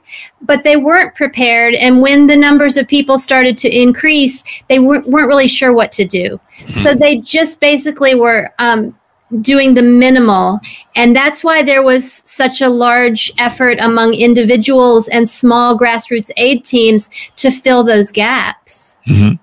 but 0.43 0.65
they 0.65 0.77
weren't 0.77 1.15
prepared. 1.15 1.75
And 1.75 2.01
when 2.01 2.27
the 2.27 2.37
numbers 2.37 2.77
of 2.77 2.87
people 2.87 3.19
started 3.19 3.57
to 3.59 3.69
increase, 3.69 4.45
they 4.69 4.79
weren't, 4.79 5.09
weren't 5.09 5.29
really 5.29 5.49
sure 5.49 5.73
what 5.73 5.93
to 5.93 6.05
do. 6.05 6.41
Mm-hmm. 6.59 6.73
So 6.73 6.95
they 6.95 7.21
just 7.21 7.61
basically 7.61 8.15
were 8.15 8.51
um, 8.59 8.97
doing 9.41 9.75
the 9.75 9.83
minimal. 9.83 10.61
And 10.97 11.17
that's 11.17 11.43
why 11.43 11.63
there 11.63 11.83
was 11.83 12.13
such 12.13 12.61
a 12.61 12.69
large 12.69 13.33
effort 13.39 13.79
among 13.81 14.15
individuals 14.15 15.09
and 15.09 15.29
small 15.29 15.79
grassroots 15.79 16.31
aid 16.37 16.65
teams 16.65 17.09
to 17.37 17.51
fill 17.51 17.85
those 17.85 18.13
gaps. 18.13 18.99
Mm-hmm. 19.07 19.37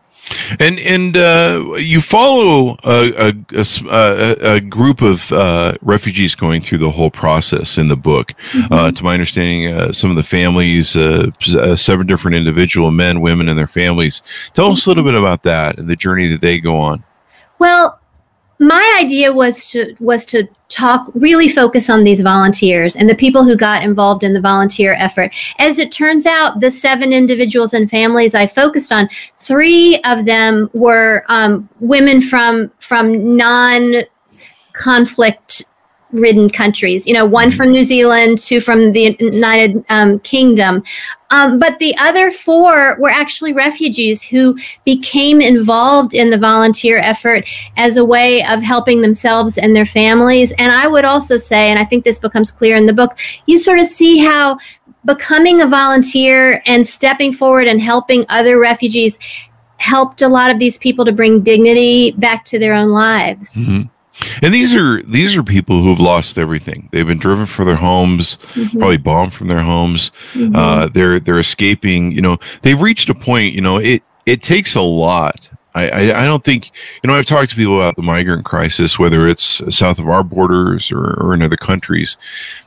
And 0.59 0.79
and 0.79 1.17
uh, 1.17 1.75
you 1.77 2.01
follow 2.01 2.77
a, 2.83 3.29
a, 3.29 3.65
a, 3.89 4.55
a 4.55 4.61
group 4.61 5.01
of 5.01 5.31
uh, 5.31 5.73
refugees 5.81 6.35
going 6.35 6.61
through 6.61 6.79
the 6.79 6.91
whole 6.91 7.11
process 7.11 7.77
in 7.77 7.88
the 7.88 7.95
book. 7.95 8.33
Mm-hmm. 8.51 8.73
Uh, 8.73 8.91
to 8.91 9.03
my 9.03 9.13
understanding, 9.13 9.73
uh, 9.73 9.91
some 9.93 10.09
of 10.09 10.15
the 10.15 10.23
families, 10.23 10.95
uh, 10.95 11.31
uh, 11.55 11.75
seven 11.75 12.07
different 12.07 12.35
individual 12.35 12.91
men, 12.91 13.21
women, 13.21 13.50
and 13.50 13.57
their 13.57 13.67
families. 13.67 14.21
Tell 14.53 14.71
us 14.71 14.85
a 14.85 14.89
little 14.89 15.03
bit 15.03 15.15
about 15.15 15.43
that 15.43 15.77
and 15.77 15.88
the 15.88 15.95
journey 15.95 16.27
that 16.27 16.41
they 16.41 16.59
go 16.59 16.77
on. 16.77 17.03
Well, 17.59 18.00
my 18.59 19.00
idea 19.01 19.33
was 19.33 19.69
to 19.71 19.95
was 20.00 20.25
to 20.27 20.47
talk 20.71 21.09
really 21.13 21.49
focus 21.49 21.89
on 21.89 22.03
these 22.03 22.21
volunteers 22.21 22.95
and 22.95 23.09
the 23.09 23.15
people 23.15 23.43
who 23.43 23.55
got 23.55 23.83
involved 23.83 24.23
in 24.23 24.33
the 24.33 24.41
volunteer 24.41 24.93
effort. 24.93 25.33
As 25.59 25.77
it 25.77 25.91
turns 25.91 26.25
out 26.25 26.59
the 26.59 26.71
seven 26.71 27.13
individuals 27.13 27.73
and 27.73 27.89
families 27.89 28.33
i 28.33 28.47
focused 28.47 28.91
on 28.91 29.09
three 29.39 29.99
of 30.05 30.25
them 30.25 30.69
were 30.73 31.23
um, 31.27 31.67
women 31.79 32.21
from 32.21 32.71
from 32.79 33.35
non 33.35 34.03
conflict 34.73 35.63
ridden 36.11 36.49
countries. 36.49 37.07
You 37.07 37.13
know, 37.13 37.25
one 37.25 37.49
mm-hmm. 37.49 37.57
from 37.57 37.71
New 37.71 37.83
Zealand, 37.83 38.37
two 38.37 38.61
from 38.61 38.91
the 38.91 39.15
United 39.19 39.83
um, 39.89 40.19
Kingdom. 40.19 40.83
Um, 41.29 41.59
but 41.59 41.79
the 41.79 41.95
other 41.97 42.29
four 42.29 42.97
were 42.99 43.09
actually 43.09 43.53
refugees 43.53 44.21
who 44.21 44.57
became 44.85 45.39
involved 45.39 46.13
in 46.13 46.29
the 46.29 46.37
volunteer 46.37 46.97
effort 46.97 47.47
as 47.77 47.97
a 47.97 48.03
way 48.03 48.45
of 48.45 48.61
helping 48.61 49.01
themselves 49.01 49.57
and 49.57 49.75
their 49.75 49.85
families. 49.85 50.51
And 50.53 50.73
I 50.73 50.87
would 50.87 51.05
also 51.05 51.37
say, 51.37 51.69
and 51.69 51.79
I 51.79 51.85
think 51.85 52.03
this 52.03 52.19
becomes 52.19 52.51
clear 52.51 52.75
in 52.75 52.85
the 52.85 52.93
book, 52.93 53.17
you 53.45 53.57
sort 53.57 53.79
of 53.79 53.85
see 53.85 54.17
how 54.17 54.57
becoming 55.05 55.61
a 55.61 55.67
volunteer 55.67 56.61
and 56.65 56.85
stepping 56.85 57.33
forward 57.33 57.67
and 57.67 57.81
helping 57.81 58.25
other 58.29 58.59
refugees 58.59 59.17
helped 59.77 60.21
a 60.21 60.27
lot 60.27 60.51
of 60.51 60.59
these 60.59 60.77
people 60.77 61.03
to 61.05 61.11
bring 61.11 61.41
dignity 61.41 62.11
back 62.11 62.45
to 62.45 62.59
their 62.59 62.73
own 62.73 62.89
lives. 62.89 63.55
Mm-hmm. 63.55 63.87
And 64.41 64.53
these 64.53 64.73
are 64.73 65.01
these 65.03 65.35
are 65.35 65.43
people 65.43 65.83
who've 65.83 65.99
lost 65.99 66.37
everything. 66.37 66.89
They've 66.91 67.07
been 67.07 67.17
driven 67.17 67.45
from 67.45 67.65
their 67.65 67.75
homes, 67.75 68.37
mm-hmm. 68.53 68.77
probably 68.77 68.97
bombed 68.97 69.33
from 69.33 69.47
their 69.47 69.61
homes. 69.61 70.11
Mm-hmm. 70.33 70.55
Uh, 70.55 70.87
they're 70.87 71.19
they're 71.19 71.39
escaping. 71.39 72.11
You 72.11 72.21
know, 72.21 72.37
they've 72.61 72.79
reached 72.79 73.09
a 73.09 73.15
point. 73.15 73.53
You 73.53 73.61
know, 73.61 73.77
it 73.77 74.03
it 74.25 74.43
takes 74.43 74.75
a 74.75 74.81
lot. 74.81 75.49
I, 75.73 75.89
I, 75.89 75.99
I 76.21 76.25
don't 76.25 76.43
think 76.43 76.71
you 77.01 77.07
know. 77.07 77.13
I've 77.13 77.25
talked 77.25 77.49
to 77.51 77.55
people 77.55 77.77
about 77.77 77.95
the 77.95 78.01
migrant 78.01 78.45
crisis, 78.45 78.99
whether 78.99 79.27
it's 79.27 79.61
south 79.75 79.99
of 79.99 80.09
our 80.09 80.23
borders 80.23 80.91
or, 80.91 81.13
or 81.19 81.33
in 81.33 81.41
other 81.41 81.57
countries, 81.57 82.17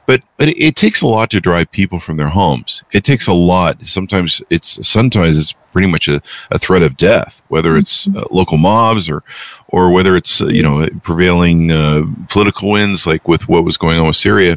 but 0.07 0.23
but 0.37 0.49
it, 0.49 0.59
it 0.59 0.77
takes 0.77 1.03
a 1.03 1.07
lot 1.07 1.31
to 1.31 1.41
drive 1.41 1.71
people 1.71 2.01
from 2.01 2.17
their 2.17 2.31
homes. 2.31 2.83
It 2.93 3.05
takes 3.05 3.27
a 3.27 3.33
lot. 3.33 3.85
Sometimes 3.85 4.43
it's 4.49 4.87
sometimes 4.87 5.39
it's 5.39 5.55
pretty 5.73 5.89
much 5.89 6.09
a, 6.09 6.23
a 6.51 6.59
threat 6.59 6.83
of 6.83 6.97
death, 6.97 7.43
whether 7.49 7.77
it's 7.77 8.07
mm-hmm. 8.07 8.19
uh, 8.19 8.25
local 8.31 8.57
mobs 8.57 9.11
or 9.11 9.23
or 9.69 9.91
whether 9.91 10.17
it's 10.17 10.41
uh, 10.41 10.47
you 10.47 10.63
know 10.63 10.89
prevailing 11.03 11.71
uh, 11.71 12.03
political 12.29 12.71
winds 12.71 13.07
like 13.07 13.29
with 13.29 13.49
what 13.49 13.65
was 13.65 13.77
going 13.77 13.99
on 13.99 14.07
with 14.07 14.17
Syria. 14.17 14.57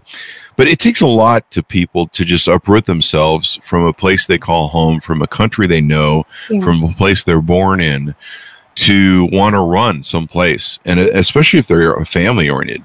But 0.57 0.67
it 0.67 0.79
takes 0.79 1.01
a 1.01 1.07
lot 1.07 1.49
to 1.51 1.63
people 1.63 2.07
to 2.09 2.25
just 2.25 2.47
uproot 2.47 2.87
themselves 2.87 3.59
from 3.63 3.85
a 3.85 3.93
place 3.93 4.27
they 4.27 4.37
call 4.37 4.67
home, 4.67 4.99
from 4.99 5.21
a 5.21 5.27
country 5.27 5.67
they 5.67 5.81
know, 5.81 6.25
yeah. 6.49 6.61
from 6.61 6.83
a 6.83 6.93
place 6.93 7.23
they're 7.23 7.41
born 7.41 7.79
in, 7.79 8.15
to 8.75 9.29
want 9.31 9.53
to 9.53 9.59
run 9.61 10.03
someplace, 10.03 10.79
and 10.83 10.99
uh, 10.99 11.09
especially 11.13 11.59
if 11.59 11.67
they're 11.67 11.93
a 11.93 12.05
family 12.05 12.49
oriented. 12.49 12.83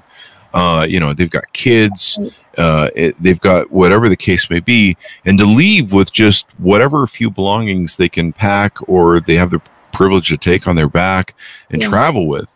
Uh, 0.53 0.85
you 0.87 0.99
know, 0.99 1.13
they've 1.13 1.31
got 1.31 1.51
kids, 1.53 2.19
uh, 2.59 2.87
it, 2.95 3.15
they've 3.21 3.41
got 3.41 3.71
whatever 3.71 4.07
the 4.07 4.15
case 4.15 4.51
may 4.51 4.59
be, 4.59 4.95
and 5.25 5.39
to 5.39 5.45
leave 5.45 5.91
with 5.91 6.11
just 6.11 6.45
whatever 6.59 7.05
few 7.07 7.29
belongings 7.29 7.97
they 7.97 8.07
can 8.07 8.31
pack 8.31 8.77
or 8.87 9.19
they 9.19 9.33
have 9.33 9.49
the 9.49 9.59
privilege 9.91 10.27
to 10.27 10.37
take 10.37 10.67
on 10.67 10.75
their 10.75 10.87
back 10.87 11.35
and 11.71 11.81
yeah. 11.81 11.89
travel 11.89 12.27
with. 12.27 12.47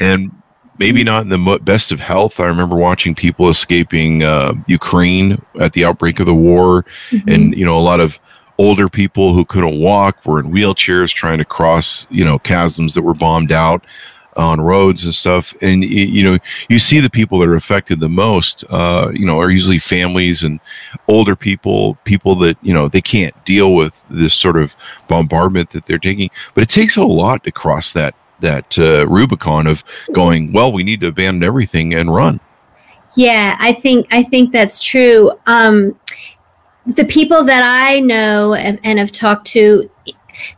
And 0.00 0.32
maybe 0.78 1.04
not 1.04 1.22
in 1.22 1.28
the 1.28 1.58
best 1.62 1.92
of 1.92 2.00
health. 2.00 2.40
I 2.40 2.46
remember 2.46 2.76
watching 2.76 3.14
people 3.14 3.48
escaping 3.48 4.22
uh, 4.22 4.54
Ukraine 4.66 5.42
at 5.60 5.72
the 5.72 5.84
outbreak 5.84 6.20
of 6.20 6.26
the 6.26 6.34
war, 6.34 6.84
mm-hmm. 7.10 7.28
and 7.28 7.56
you 7.56 7.64
know 7.64 7.78
a 7.78 7.80
lot 7.80 8.00
of 8.00 8.18
older 8.58 8.88
people 8.88 9.34
who 9.34 9.44
couldn't 9.44 9.80
walk 9.80 10.24
were 10.24 10.38
in 10.38 10.52
wheelchairs 10.52 11.12
trying 11.12 11.38
to 11.38 11.44
cross 11.44 12.06
you 12.10 12.24
know 12.24 12.38
chasms 12.38 12.94
that 12.94 13.02
were 13.02 13.14
bombed 13.14 13.50
out 13.50 13.84
on 14.36 14.60
roads 14.60 15.04
and 15.04 15.14
stuff 15.14 15.54
and 15.60 15.84
you 15.84 16.22
know 16.22 16.38
you 16.68 16.78
see 16.78 16.98
the 16.98 17.10
people 17.10 17.38
that 17.38 17.48
are 17.48 17.54
affected 17.54 18.00
the 18.00 18.08
most 18.08 18.64
uh, 18.70 19.10
you 19.12 19.24
know 19.24 19.38
are 19.38 19.50
usually 19.50 19.78
families 19.78 20.42
and 20.42 20.60
older 21.08 21.36
people 21.36 21.96
people 22.04 22.34
that 22.34 22.56
you 22.62 22.74
know 22.74 22.88
they 22.88 23.00
can't 23.00 23.44
deal 23.44 23.74
with 23.74 24.02
this 24.10 24.34
sort 24.34 24.56
of 24.56 24.74
bombardment 25.08 25.70
that 25.70 25.86
they're 25.86 25.98
taking 25.98 26.30
but 26.54 26.62
it 26.62 26.68
takes 26.68 26.96
a 26.96 27.04
lot 27.04 27.44
to 27.44 27.52
cross 27.52 27.92
that 27.92 28.14
that 28.40 28.78
uh, 28.78 29.06
rubicon 29.06 29.66
of 29.66 29.84
going 30.12 30.52
well 30.52 30.72
we 30.72 30.82
need 30.82 31.00
to 31.00 31.08
abandon 31.08 31.42
everything 31.42 31.94
and 31.94 32.14
run. 32.14 32.40
Yeah 33.16 33.56
i 33.60 33.72
think 33.72 34.06
i 34.10 34.22
think 34.22 34.52
that's 34.52 34.78
true. 34.78 35.32
Um, 35.46 35.98
the 36.86 37.04
people 37.04 37.44
that 37.44 37.62
i 37.62 38.00
know 38.00 38.54
and, 38.54 38.78
and 38.84 38.98
have 38.98 39.12
talked 39.12 39.46
to 39.48 39.88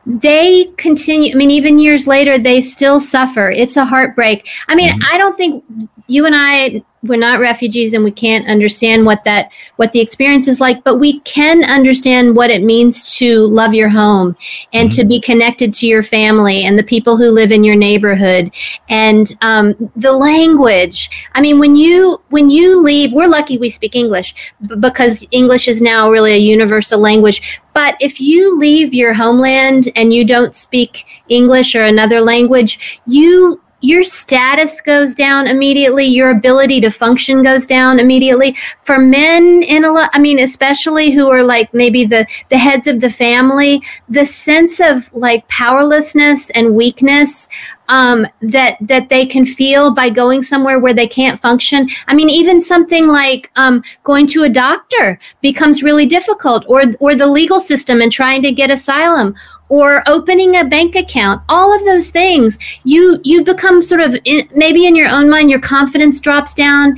they 0.06 0.73
continue 0.76 1.33
i 1.33 1.37
mean 1.37 1.50
even 1.50 1.78
years 1.78 2.06
later 2.06 2.38
they 2.38 2.61
still 2.61 2.99
suffer. 2.99 3.50
It's 3.50 3.76
a 3.76 3.85
heartbreak. 3.85 4.49
I 4.68 4.75
mean 4.75 4.90
mm-hmm. 4.90 5.14
i 5.14 5.18
don't 5.18 5.37
think 5.37 5.64
you 6.06 6.26
and 6.26 6.34
i 6.34 6.82
we're 7.02 7.16
not 7.16 7.40
refugees 7.40 7.92
and 7.94 8.04
we 8.04 8.10
can't 8.10 8.48
understand 8.48 9.04
what 9.04 9.22
that 9.25 9.52
what 9.76 9.92
the 9.92 10.00
experience 10.00 10.48
is 10.48 10.60
like 10.60 10.82
but 10.84 10.96
we 10.96 11.20
can 11.20 11.64
understand 11.64 12.34
what 12.34 12.50
it 12.50 12.62
means 12.62 13.14
to 13.14 13.46
love 13.46 13.75
your 13.75 13.88
home 13.88 14.36
and 14.72 14.90
mm-hmm. 14.90 15.00
to 15.00 15.06
be 15.06 15.20
connected 15.20 15.72
to 15.72 15.86
your 15.86 16.02
family 16.02 16.64
and 16.64 16.78
the 16.78 16.82
people 16.82 17.16
who 17.16 17.30
live 17.30 17.52
in 17.52 17.64
your 17.64 17.76
neighborhood 17.76 18.52
and 18.88 19.32
um, 19.42 19.75
the 19.96 20.12
language 20.12 21.28
i 21.34 21.40
mean 21.40 21.58
when 21.58 21.76
you 21.76 22.20
when 22.30 22.50
you 22.50 22.80
leave 22.80 23.12
we're 23.12 23.28
lucky 23.28 23.58
we 23.58 23.70
speak 23.70 23.94
english 23.94 24.52
because 24.80 25.25
english 25.30 25.68
is 25.68 25.80
now 25.80 26.10
really 26.10 26.32
a 26.32 26.38
universal 26.38 26.98
language 26.98 27.60
but 27.75 27.96
if 28.00 28.20
you 28.20 28.56
leave 28.56 28.94
your 28.94 29.12
homeland 29.12 29.90
and 29.96 30.12
you 30.12 30.25
don't 30.25 30.54
speak 30.54 31.04
english 31.28 31.75
or 31.75 31.82
another 31.82 32.20
language 32.20 33.00
you 33.06 33.60
your 33.87 34.02
status 34.02 34.81
goes 34.81 35.14
down 35.14 35.47
immediately 35.47 36.05
your 36.05 36.31
ability 36.31 36.81
to 36.81 36.90
function 36.90 37.43
goes 37.43 37.66
down 37.66 38.00
immediately 38.00 38.57
for 38.83 38.99
men 38.99 39.62
in 39.62 39.85
a 39.85 39.93
lot 39.93 40.11
i 40.12 40.19
mean 40.19 40.40
especially 40.40 41.11
who 41.11 41.28
are 41.28 41.43
like 41.43 41.73
maybe 41.73 42.05
the 42.05 42.26
the 42.50 42.59
heads 42.59 42.87
of 42.87 43.00
the 43.00 43.11
family 43.11 43.81
the 44.09 44.25
sense 44.25 44.81
of 44.81 45.12
like 45.12 45.47
powerlessness 45.49 46.50
and 46.50 46.75
weakness 46.75 47.49
um, 47.88 48.26
that 48.40 48.76
that 48.81 49.09
they 49.09 49.26
can 49.26 49.47
feel 49.47 49.95
by 49.95 50.11
going 50.11 50.43
somewhere 50.43 50.81
where 50.81 50.95
they 50.95 51.07
can't 51.07 51.40
function. 51.40 51.88
I 52.07 52.14
mean, 52.14 52.28
even 52.31 52.61
something 52.61 53.07
like 53.07 53.50
um, 53.57 53.83
going 54.02 54.26
to 54.28 54.45
a 54.45 54.49
doctor 54.49 55.19
becomes 55.40 55.83
really 55.83 56.07
difficult, 56.07 56.64
or 56.69 56.83
or 57.00 57.14
the 57.14 57.26
legal 57.26 57.61
system 57.61 58.00
and 58.00 58.11
trying 58.11 58.43
to 58.43 58.52
get 58.52 58.71
asylum, 58.71 59.35
or 59.68 60.02
opening 60.08 60.56
a 60.56 60.64
bank 60.64 60.94
account 60.94 61.42
all 61.49 61.75
of 61.75 61.85
those 61.85 62.11
things 62.11 62.58
you 62.85 63.20
you 63.25 63.42
become 63.44 63.82
sort 63.82 64.00
of 64.00 64.16
in, 64.25 64.49
maybe 64.54 64.87
in 64.87 64.94
your 64.94 65.08
own 65.08 65.28
mind 65.28 65.50
your 65.50 65.61
confidence 65.61 66.20
drops 66.20 66.54
down 66.54 66.96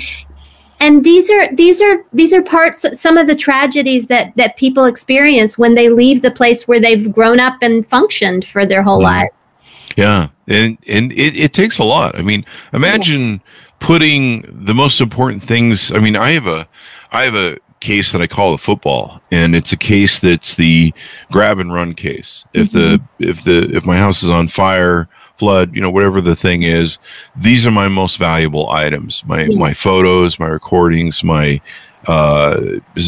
and 0.80 1.02
these 1.02 1.30
are 1.30 1.54
these 1.54 1.80
are 1.80 2.04
these 2.12 2.32
are 2.32 2.42
parts 2.42 2.84
some 2.98 3.16
of 3.16 3.26
the 3.26 3.34
tragedies 3.34 4.06
that 4.06 4.32
that 4.36 4.56
people 4.56 4.84
experience 4.84 5.58
when 5.58 5.74
they 5.74 5.88
leave 5.88 6.22
the 6.22 6.30
place 6.30 6.68
where 6.68 6.80
they've 6.80 7.12
grown 7.12 7.40
up 7.40 7.56
and 7.62 7.86
functioned 7.86 8.44
for 8.44 8.64
their 8.64 8.82
whole 8.82 9.00
mm. 9.00 9.04
lives 9.04 9.54
yeah 9.96 10.28
and 10.46 10.78
and 10.86 11.12
it, 11.12 11.36
it 11.36 11.52
takes 11.52 11.78
a 11.78 11.84
lot 11.84 12.16
i 12.18 12.22
mean 12.22 12.44
imagine 12.72 13.32
yeah. 13.32 13.38
putting 13.80 14.64
the 14.64 14.74
most 14.74 15.00
important 15.00 15.42
things 15.42 15.90
i 15.92 15.98
mean 15.98 16.16
i 16.16 16.30
have 16.30 16.46
a 16.46 16.68
i 17.12 17.22
have 17.22 17.34
a 17.34 17.58
case 17.80 18.12
that 18.12 18.20
I 18.20 18.26
call 18.26 18.52
the 18.52 18.58
football, 18.58 19.20
and 19.30 19.54
it's 19.54 19.72
a 19.72 19.76
case 19.76 20.18
that's 20.18 20.54
the 20.54 20.92
grab 21.30 21.58
and 21.58 21.72
run 21.72 21.94
case. 21.94 22.44
If 22.52 22.70
mm-hmm. 22.70 23.04
the 23.18 23.28
if 23.28 23.44
the 23.44 23.76
if 23.76 23.84
my 23.84 23.96
house 23.96 24.22
is 24.22 24.30
on 24.30 24.48
fire, 24.48 25.08
flood, 25.36 25.74
you 25.74 25.80
know, 25.80 25.90
whatever 25.90 26.20
the 26.20 26.36
thing 26.36 26.62
is, 26.62 26.98
these 27.36 27.66
are 27.66 27.70
my 27.70 27.88
most 27.88 28.18
valuable 28.18 28.70
items. 28.70 29.22
My 29.26 29.44
yeah. 29.44 29.58
my 29.58 29.74
photos, 29.74 30.38
my 30.38 30.48
recordings, 30.48 31.22
my 31.24 31.60
uh, 32.06 32.60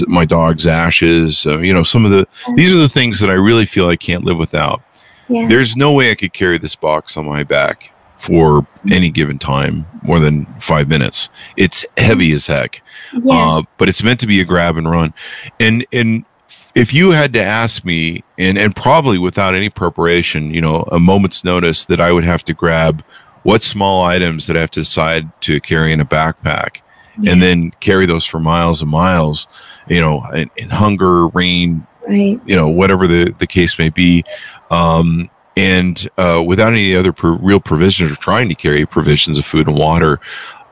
my 0.06 0.24
dog's 0.24 0.66
ashes. 0.66 1.46
Uh, 1.46 1.58
you 1.58 1.72
know, 1.72 1.82
some 1.82 2.04
of 2.04 2.10
the 2.10 2.26
these 2.56 2.72
are 2.72 2.78
the 2.78 2.88
things 2.88 3.20
that 3.20 3.30
I 3.30 3.34
really 3.34 3.66
feel 3.66 3.88
I 3.88 3.96
can't 3.96 4.24
live 4.24 4.38
without. 4.38 4.82
Yeah. 5.28 5.46
There's 5.46 5.76
no 5.76 5.92
way 5.92 6.10
I 6.10 6.16
could 6.16 6.32
carry 6.32 6.58
this 6.58 6.74
box 6.74 7.16
on 7.16 7.24
my 7.24 7.44
back 7.44 7.92
for 8.20 8.66
any 8.90 9.10
given 9.10 9.38
time 9.38 9.86
more 10.02 10.20
than 10.20 10.46
five 10.60 10.88
minutes. 10.88 11.28
It's 11.56 11.84
heavy 11.96 12.32
as 12.32 12.46
heck. 12.46 12.82
Yeah. 13.12 13.34
Uh, 13.34 13.62
but 13.78 13.88
it's 13.88 14.02
meant 14.02 14.20
to 14.20 14.26
be 14.26 14.40
a 14.40 14.44
grab 14.44 14.76
and 14.76 14.90
run. 14.90 15.14
And 15.58 15.86
and 15.92 16.24
if 16.74 16.94
you 16.94 17.10
had 17.10 17.32
to 17.32 17.42
ask 17.42 17.84
me, 17.84 18.22
and 18.38 18.58
and 18.58 18.76
probably 18.76 19.18
without 19.18 19.54
any 19.54 19.70
preparation, 19.70 20.54
you 20.54 20.60
know, 20.60 20.82
a 20.92 20.98
moment's 20.98 21.44
notice 21.44 21.84
that 21.86 22.00
I 22.00 22.12
would 22.12 22.24
have 22.24 22.44
to 22.44 22.54
grab 22.54 23.02
what 23.42 23.62
small 23.62 24.04
items 24.04 24.46
that 24.46 24.56
I 24.56 24.60
have 24.60 24.70
to 24.72 24.80
decide 24.80 25.30
to 25.42 25.60
carry 25.60 25.92
in 25.92 26.00
a 26.00 26.04
backpack, 26.04 26.82
yeah. 27.20 27.32
and 27.32 27.42
then 27.42 27.70
carry 27.80 28.04
those 28.04 28.26
for 28.26 28.38
miles 28.38 28.82
and 28.82 28.90
miles, 28.90 29.46
you 29.88 30.00
know, 30.00 30.24
in, 30.30 30.50
in 30.56 30.68
hunger, 30.68 31.26
rain, 31.28 31.86
right. 32.06 32.38
you 32.44 32.54
know, 32.54 32.68
whatever 32.68 33.06
the 33.06 33.34
the 33.38 33.46
case 33.46 33.78
may 33.78 33.88
be. 33.88 34.24
Um, 34.70 35.30
and 35.60 36.10
uh, 36.16 36.42
without 36.42 36.72
any 36.72 36.94
other 36.94 37.12
pro- 37.12 37.38
real 37.38 37.60
provisions 37.60 38.12
or 38.12 38.16
trying 38.16 38.48
to 38.48 38.54
carry 38.54 38.86
provisions 38.86 39.38
of 39.38 39.46
food 39.46 39.68
and 39.68 39.76
water, 39.76 40.20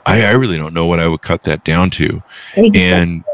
I, 0.07 0.25
I, 0.25 0.31
really 0.31 0.57
don't 0.57 0.73
know 0.73 0.87
what 0.87 1.01
I 1.01 1.07
would 1.07 1.21
cut 1.21 1.43
that 1.43 1.65
down 1.65 1.91
to. 1.91 2.23
Exactly. 2.57 2.83
And 2.83 3.25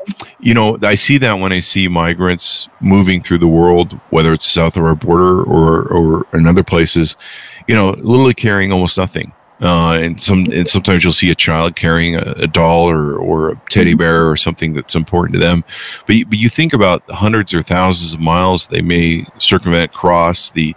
you 0.41 0.55
know, 0.55 0.77
I 0.83 0.97
see 0.97 1.19
that 1.19 1.35
when 1.35 1.53
I 1.53 1.61
see 1.61 1.87
migrants 1.87 2.69
moving 2.81 3.23
through 3.23 3.39
the 3.39 3.47
world, 3.47 3.93
whether 4.11 4.33
it's 4.33 4.51
south 4.51 4.77
of 4.77 4.85
our 4.85 4.97
border 4.97 5.43
or 5.43 5.83
or 5.85 6.27
in 6.33 6.47
other 6.49 6.65
places, 6.65 7.17
you 7.69 7.75
know, 7.75 7.91
literally 7.91 8.35
carrying 8.35 8.73
almost 8.73 8.99
nothing. 8.99 9.33
Uh, 9.63 9.93
and 9.93 10.21
some 10.21 10.47
and 10.47 10.69
sometimes 10.69 11.05
you'll 11.05 11.13
see 11.13 11.31
a 11.31 11.35
child 11.35 11.77
carrying 11.77 12.17
a, 12.17 12.35
a 12.39 12.47
doll 12.49 12.91
or, 12.91 13.17
or 13.17 13.51
a 13.51 13.63
teddy 13.71 13.93
mm-hmm. 13.93 13.99
bear 13.99 14.29
or 14.29 14.37
something 14.37 14.75
that's 14.75 14.97
important 14.97 15.33
to 15.33 15.39
them. 15.39 15.63
But 16.07 16.17
you, 16.17 16.27
but 16.27 16.39
you 16.39 16.49
think 16.49 16.73
about 16.73 17.07
the 17.07 17.15
hundreds 17.15 17.55
or 17.55 17.63
thousands 17.63 18.13
of 18.15 18.21
miles 18.21 18.67
they 18.67 18.83
may 18.83 19.27
circumvent, 19.39 19.93
cross 19.93 20.51
the 20.51 20.75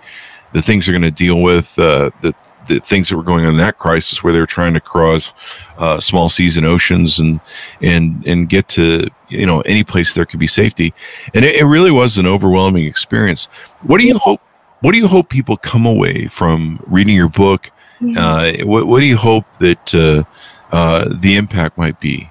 the 0.54 0.62
things 0.62 0.86
they're 0.86 0.94
going 0.94 1.02
to 1.02 1.12
deal 1.12 1.42
with, 1.42 1.78
uh, 1.80 2.12
the 2.22 2.34
the 2.68 2.80
things 2.80 3.10
that 3.10 3.18
were 3.18 3.24
going 3.24 3.46
on 3.46 3.52
in 3.52 3.58
that 3.58 3.80
crisis 3.80 4.24
where 4.24 4.34
they 4.34 4.40
were 4.40 4.46
trying 4.46 4.74
to 4.74 4.82
cross 4.82 5.32
uh, 5.78 6.00
small 6.00 6.28
seas 6.28 6.58
and 6.58 6.66
oceans 6.66 7.20
and 7.20 7.40
and 7.82 8.26
and 8.26 8.50
get 8.50 8.68
to 8.68 9.08
you 9.30 9.46
know 9.46 9.62
any 9.62 9.84
place 9.84 10.14
there 10.14 10.26
could 10.26 10.40
be 10.40 10.48
safety, 10.48 10.94
and 11.34 11.46
it, 11.46 11.56
it 11.56 11.66
really 11.66 11.92
was 11.92 12.18
an 12.18 12.28
overwhelming 12.28 12.86
experience. 12.86 13.46
What 13.84 14.00
do 14.00 14.08
you 14.08 14.18
hope? 14.18 14.42
What 14.82 14.92
do 14.92 14.98
you 14.98 15.08
hope 15.08 15.30
people 15.30 15.58
come 15.58 15.86
away 15.86 16.28
from 16.28 16.84
reading 16.88 17.16
your 17.16 17.30
book? 17.30 17.72
Uh, 18.16 18.54
what, 18.62 18.86
what 18.86 19.00
do 19.00 19.08
you 19.08 19.18
hope 19.18 19.46
that 19.60 19.96
uh, 19.96 20.24
uh, 20.72 21.10
the 21.20 21.36
impact 21.36 21.80
might 21.80 22.00
be? 22.00 22.30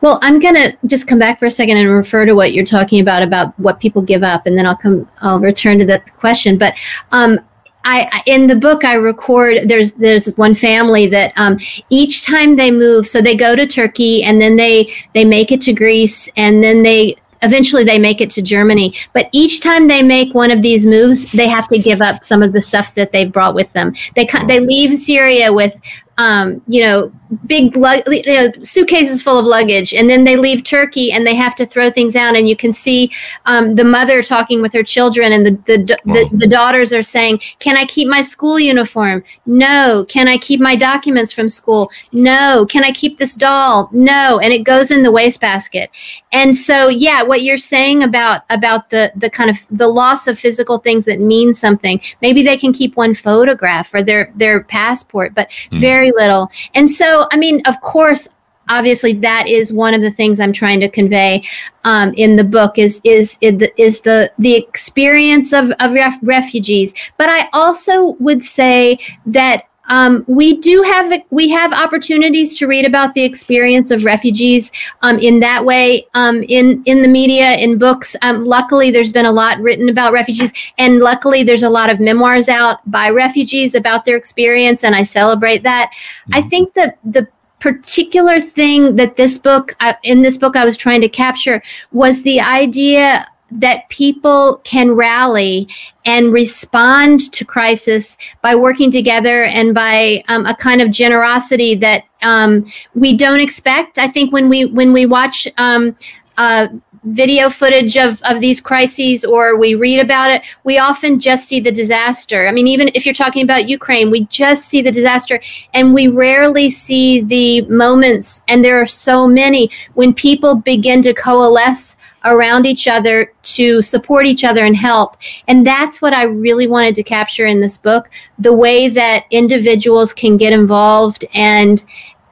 Well, 0.00 0.20
I'm 0.22 0.38
going 0.38 0.54
to 0.54 0.78
just 0.86 1.06
come 1.06 1.18
back 1.18 1.38
for 1.38 1.46
a 1.46 1.50
second 1.50 1.76
and 1.76 1.90
refer 1.90 2.24
to 2.24 2.34
what 2.34 2.54
you're 2.54 2.64
talking 2.64 3.00
about 3.00 3.22
about 3.22 3.58
what 3.58 3.80
people 3.80 4.00
give 4.00 4.22
up, 4.22 4.46
and 4.46 4.56
then 4.56 4.66
I'll 4.66 4.76
come. 4.76 5.08
I'll 5.20 5.40
return 5.40 5.78
to 5.80 5.84
that 5.86 6.16
question. 6.16 6.56
But 6.58 6.74
um, 7.12 7.40
I 7.84 8.22
in 8.26 8.46
the 8.46 8.56
book 8.56 8.84
I 8.84 8.94
record 8.94 9.68
there's 9.68 9.92
there's 9.92 10.30
one 10.36 10.54
family 10.54 11.06
that 11.08 11.32
um, 11.36 11.58
each 11.88 12.24
time 12.24 12.56
they 12.56 12.70
move, 12.70 13.06
so 13.06 13.20
they 13.22 13.36
go 13.36 13.56
to 13.56 13.66
Turkey 13.66 14.22
and 14.22 14.40
then 14.40 14.56
they 14.56 14.92
they 15.14 15.24
make 15.24 15.50
it 15.50 15.60
to 15.62 15.72
Greece 15.72 16.28
and 16.36 16.62
then 16.62 16.82
they 16.82 17.16
eventually 17.42 17.84
they 17.84 17.98
make 17.98 18.20
it 18.20 18.30
to 18.30 18.42
Germany. 18.42 18.94
But 19.12 19.28
each 19.32 19.60
time 19.60 19.88
they 19.88 20.02
make 20.02 20.34
one 20.34 20.50
of 20.50 20.62
these 20.62 20.86
moves, 20.86 21.24
they 21.32 21.48
have 21.48 21.68
to 21.68 21.78
give 21.78 22.02
up 22.02 22.24
some 22.24 22.42
of 22.42 22.52
the 22.52 22.60
stuff 22.60 22.94
that 22.94 23.12
they've 23.12 23.32
brought 23.32 23.54
with 23.54 23.72
them. 23.72 23.94
They 24.14 24.28
they 24.46 24.60
leave 24.60 24.98
Syria 24.98 25.52
with 25.52 25.74
um, 26.20 26.60
you 26.68 26.82
know, 26.82 27.10
big 27.46 27.74
you 27.74 28.22
know, 28.26 28.52
suitcases 28.60 29.22
full 29.22 29.38
of 29.38 29.46
luggage, 29.46 29.94
and 29.94 30.08
then 30.10 30.22
they 30.24 30.36
leave 30.36 30.62
Turkey 30.64 31.12
and 31.12 31.26
they 31.26 31.34
have 31.34 31.54
to 31.54 31.64
throw 31.64 31.90
things 31.90 32.14
out. 32.14 32.36
And 32.36 32.46
you 32.46 32.56
can 32.56 32.74
see 32.74 33.10
um, 33.46 33.74
the 33.74 33.84
mother 33.84 34.20
talking 34.20 34.60
with 34.60 34.74
her 34.74 34.82
children, 34.82 35.32
and 35.32 35.46
the 35.46 35.52
the, 35.64 35.98
wow. 36.04 36.12
the 36.12 36.36
the 36.36 36.46
daughters 36.46 36.92
are 36.92 37.02
saying, 37.02 37.38
"Can 37.58 37.78
I 37.78 37.86
keep 37.86 38.06
my 38.06 38.20
school 38.20 38.60
uniform? 38.60 39.24
No. 39.46 40.04
Can 40.10 40.28
I 40.28 40.36
keep 40.36 40.60
my 40.60 40.76
documents 40.76 41.32
from 41.32 41.48
school? 41.48 41.90
No. 42.12 42.66
Can 42.68 42.84
I 42.84 42.92
keep 42.92 43.16
this 43.16 43.34
doll? 43.34 43.88
No." 43.92 44.38
And 44.40 44.52
it 44.52 44.64
goes 44.64 44.90
in 44.90 45.02
the 45.02 45.12
wastebasket. 45.12 45.90
And 46.32 46.54
so, 46.54 46.88
yeah, 46.88 47.22
what 47.22 47.42
you're 47.42 47.56
saying 47.56 48.02
about 48.02 48.42
about 48.50 48.90
the 48.90 49.10
the 49.16 49.30
kind 49.30 49.48
of 49.48 49.56
the 49.70 49.88
loss 49.88 50.26
of 50.26 50.38
physical 50.38 50.78
things 50.78 51.06
that 51.06 51.18
mean 51.18 51.54
something. 51.54 51.98
Maybe 52.20 52.42
they 52.42 52.58
can 52.58 52.74
keep 52.74 52.94
one 52.96 53.14
photograph 53.14 53.94
or 53.94 54.02
their 54.02 54.30
their 54.36 54.64
passport, 54.64 55.34
but 55.34 55.48
mm. 55.48 55.80
very 55.80 56.09
little. 56.16 56.50
And 56.74 56.90
so, 56.90 57.26
I 57.32 57.36
mean, 57.36 57.62
of 57.66 57.80
course, 57.80 58.28
obviously 58.70 59.12
that 59.14 59.48
is 59.48 59.72
one 59.72 59.92
of 59.92 60.00
the 60.00 60.10
things 60.10 60.40
I'm 60.40 60.52
trying 60.52 60.80
to 60.80 60.88
convey 60.88 61.42
um, 61.84 62.14
in 62.14 62.36
the 62.36 62.44
book 62.44 62.78
is 62.78 63.00
is 63.04 63.36
is 63.40 64.00
the 64.00 64.32
the 64.38 64.54
experience 64.54 65.52
of 65.52 65.72
of 65.80 65.92
ref- 65.92 66.18
refugees. 66.22 66.94
But 67.18 67.28
I 67.28 67.48
also 67.52 68.12
would 68.20 68.42
say 68.42 68.98
that 69.26 69.64
um, 69.90 70.24
we 70.28 70.56
do 70.56 70.82
have 70.82 71.12
we 71.30 71.48
have 71.50 71.72
opportunities 71.72 72.56
to 72.58 72.66
read 72.66 72.86
about 72.86 73.12
the 73.14 73.24
experience 73.24 73.90
of 73.90 74.04
refugees 74.04 74.70
um, 75.02 75.18
in 75.18 75.40
that 75.40 75.64
way 75.64 76.06
um, 76.14 76.42
in 76.44 76.82
in 76.86 77.02
the 77.02 77.08
media 77.08 77.56
in 77.56 77.76
books. 77.76 78.16
Um, 78.22 78.44
luckily, 78.44 78.90
there's 78.92 79.12
been 79.12 79.26
a 79.26 79.32
lot 79.32 79.58
written 79.58 79.88
about 79.88 80.12
refugees, 80.12 80.52
and 80.78 81.00
luckily, 81.00 81.42
there's 81.42 81.64
a 81.64 81.68
lot 81.68 81.90
of 81.90 81.98
memoirs 81.98 82.48
out 82.48 82.88
by 82.90 83.10
refugees 83.10 83.74
about 83.74 84.04
their 84.04 84.16
experience, 84.16 84.84
and 84.84 84.94
I 84.94 85.02
celebrate 85.02 85.64
that. 85.64 85.90
Mm-hmm. 85.90 86.34
I 86.34 86.42
think 86.42 86.74
that 86.74 86.98
the 87.04 87.26
particular 87.58 88.40
thing 88.40 88.96
that 88.96 89.16
this 89.16 89.38
book 89.38 89.74
uh, 89.80 89.94
in 90.04 90.22
this 90.22 90.38
book 90.38 90.56
I 90.56 90.64
was 90.64 90.76
trying 90.76 91.00
to 91.02 91.08
capture 91.08 91.62
was 91.92 92.22
the 92.22 92.40
idea 92.40 93.26
that 93.50 93.88
people 93.88 94.60
can 94.64 94.92
rally 94.92 95.68
and 96.04 96.32
respond 96.32 97.32
to 97.32 97.44
crisis 97.44 98.16
by 98.42 98.54
working 98.54 98.90
together 98.90 99.44
and 99.44 99.74
by 99.74 100.22
um, 100.28 100.46
a 100.46 100.54
kind 100.54 100.80
of 100.80 100.90
generosity 100.90 101.74
that 101.74 102.04
um, 102.22 102.70
we 102.94 103.16
don't 103.16 103.40
expect. 103.40 103.98
I 103.98 104.08
think 104.08 104.32
when 104.32 104.48
we 104.48 104.66
when 104.66 104.92
we 104.92 105.06
watch 105.06 105.48
um, 105.58 105.96
uh, 106.36 106.68
video 107.04 107.48
footage 107.48 107.96
of, 107.96 108.20
of 108.22 108.40
these 108.40 108.60
crises 108.60 109.24
or 109.24 109.56
we 109.56 109.74
read 109.74 110.00
about 110.00 110.30
it, 110.30 110.42
we 110.64 110.78
often 110.78 111.18
just 111.18 111.48
see 111.48 111.58
the 111.60 111.72
disaster. 111.72 112.46
I 112.46 112.52
mean, 112.52 112.66
even 112.66 112.90
if 112.94 113.06
you're 113.06 113.14
talking 113.14 113.42
about 113.42 113.68
Ukraine, 113.68 114.10
we 114.10 114.26
just 114.26 114.66
see 114.66 114.82
the 114.82 114.92
disaster 114.92 115.40
and 115.72 115.94
we 115.94 116.08
rarely 116.08 116.68
see 116.68 117.22
the 117.22 117.62
moments, 117.62 118.42
and 118.48 118.62
there 118.62 118.80
are 118.80 118.86
so 118.86 119.26
many, 119.26 119.70
when 119.94 120.12
people 120.12 120.54
begin 120.54 121.00
to 121.02 121.14
coalesce 121.14 121.96
around 122.24 122.66
each 122.66 122.86
other 122.88 123.32
to 123.42 123.82
support 123.82 124.26
each 124.26 124.44
other 124.44 124.64
and 124.64 124.76
help. 124.76 125.16
And 125.48 125.66
that's 125.66 126.02
what 126.02 126.12
I 126.12 126.24
really 126.24 126.66
wanted 126.66 126.94
to 126.96 127.02
capture 127.02 127.46
in 127.46 127.60
this 127.60 127.78
book 127.78 128.10
the 128.38 128.52
way 128.52 128.88
that 128.88 129.24
individuals 129.30 130.12
can 130.12 130.36
get 130.36 130.52
involved 130.52 131.24
and 131.34 131.84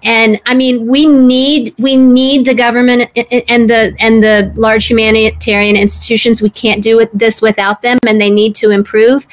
and 0.05 0.41
i 0.47 0.55
mean 0.55 0.87
we 0.87 1.07
need 1.07 1.75
we 1.79 1.97
need 1.97 2.45
the 2.45 2.55
government 2.55 3.11
and 3.49 3.69
the 3.69 3.95
and 3.99 4.23
the 4.23 4.53
large 4.55 4.87
humanitarian 4.87 5.75
institutions 5.75 6.41
we 6.41 6.51
can't 6.51 6.83
do 6.83 7.05
this 7.15 7.43
without 7.43 7.83
them 7.83 7.99
and 8.07 8.21
they 8.21 8.31
need 8.31 8.55
to 8.55 8.71
improve 8.71 9.27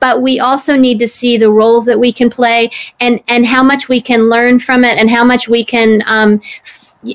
but 0.00 0.22
we 0.22 0.40
also 0.40 0.74
need 0.76 0.98
to 0.98 1.08
see 1.08 1.36
the 1.36 1.50
roles 1.50 1.84
that 1.84 1.98
we 1.98 2.12
can 2.12 2.30
play 2.30 2.70
and 3.00 3.20
and 3.28 3.44
how 3.44 3.62
much 3.62 3.88
we 3.88 4.00
can 4.00 4.28
learn 4.28 4.58
from 4.58 4.84
it 4.84 4.96
and 4.96 5.10
how 5.10 5.24
much 5.24 5.48
we 5.48 5.64
can 5.64 6.02
um, 6.06 6.40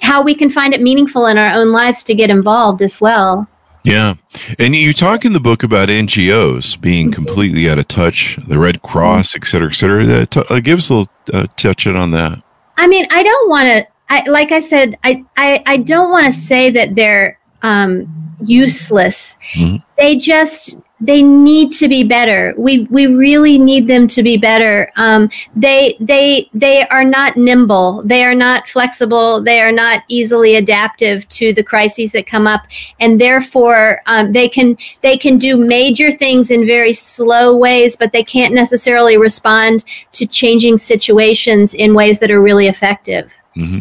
how 0.02 0.22
we 0.22 0.36
can 0.36 0.50
find 0.50 0.74
it 0.74 0.82
meaningful 0.82 1.26
in 1.26 1.38
our 1.38 1.54
own 1.54 1.72
lives 1.72 2.04
to 2.04 2.16
get 2.16 2.30
involved 2.30 2.82
as 2.82 3.00
well. 3.02 3.48
Yeah. 3.84 4.16
And 4.60 4.76
you 4.76 4.94
talk 4.94 5.26
in 5.26 5.34
the 5.34 5.40
book 5.40 5.64
about 5.64 5.90
NGOs 5.90 6.80
being 6.80 7.08
mm-hmm. 7.08 7.26
completely 7.26 7.70
out 7.70 7.80
of 7.80 7.88
touch, 7.88 8.38
the 8.48 8.60
Red 8.60 8.82
Cross, 8.84 9.36
et 9.36 9.46
cetera, 9.46 9.70
et 9.70 9.74
cetera. 9.74 10.28
Uh, 10.50 10.60
give 10.60 10.78
us 10.78 10.90
a 10.90 10.96
little 10.96 11.14
uh, 11.34 11.48
touch 11.58 11.88
on 11.88 12.12
that. 12.12 12.42
I 12.78 12.88
mean, 12.88 13.08
I 13.12 13.24
don't 13.24 13.50
want 13.50 13.68
to, 13.68 13.88
I, 14.10 14.24
like 14.30 14.52
I 14.52 14.60
said, 14.60 14.98
I, 15.04 15.24
I, 15.36 15.64
I 15.66 15.78
don't 15.78 16.12
want 16.12 16.28
to 16.28 16.34
say 16.34 16.70
that 16.72 16.96
they're 16.96 17.40
um, 17.64 18.36
useless. 18.44 19.38
Mm-hmm. 19.54 19.78
They 19.98 20.16
just, 20.16 20.82
they 21.02 21.24
need 21.24 21.72
to 21.72 21.88
be 21.88 22.04
better. 22.04 22.54
We 22.58 22.84
we 22.92 23.08
really 23.08 23.58
need 23.58 23.88
them 23.88 24.08
to 24.08 24.22
be 24.22 24.38
better. 24.38 24.92
Um, 24.96 25.30
they 25.56 25.98
they 26.00 26.50
they 26.54 26.88
are 26.88 27.04
not 27.04 27.36
nimble. 27.36 28.04
They 28.06 28.24
are 28.24 28.36
not 28.36 28.70
flexible. 28.70 29.42
They 29.42 29.60
are 29.60 29.72
not 29.72 30.04
easily 30.08 30.56
adaptive 30.56 31.28
to 31.30 31.54
the 31.54 31.64
crises 31.64 32.12
that 32.12 32.28
come 32.28 32.46
up, 32.46 32.68
and 33.00 33.20
therefore 33.20 34.02
um, 34.06 34.32
they 34.32 34.48
can 34.48 34.78
they 35.02 35.18
can 35.18 35.40
do 35.40 35.58
major 35.58 36.12
things 36.12 36.52
in 36.52 36.68
very 36.68 36.94
slow 36.94 37.58
ways, 37.58 37.96
but 37.96 38.12
they 38.12 38.24
can't 38.24 38.54
necessarily 38.54 39.18
respond 39.18 39.84
to 40.14 40.28
changing 40.28 40.78
situations 40.78 41.74
in 41.74 41.96
ways 41.96 42.20
that 42.20 42.30
are 42.30 42.42
really 42.42 42.68
effective. 42.68 43.34
Mm-hmm. 43.58 43.80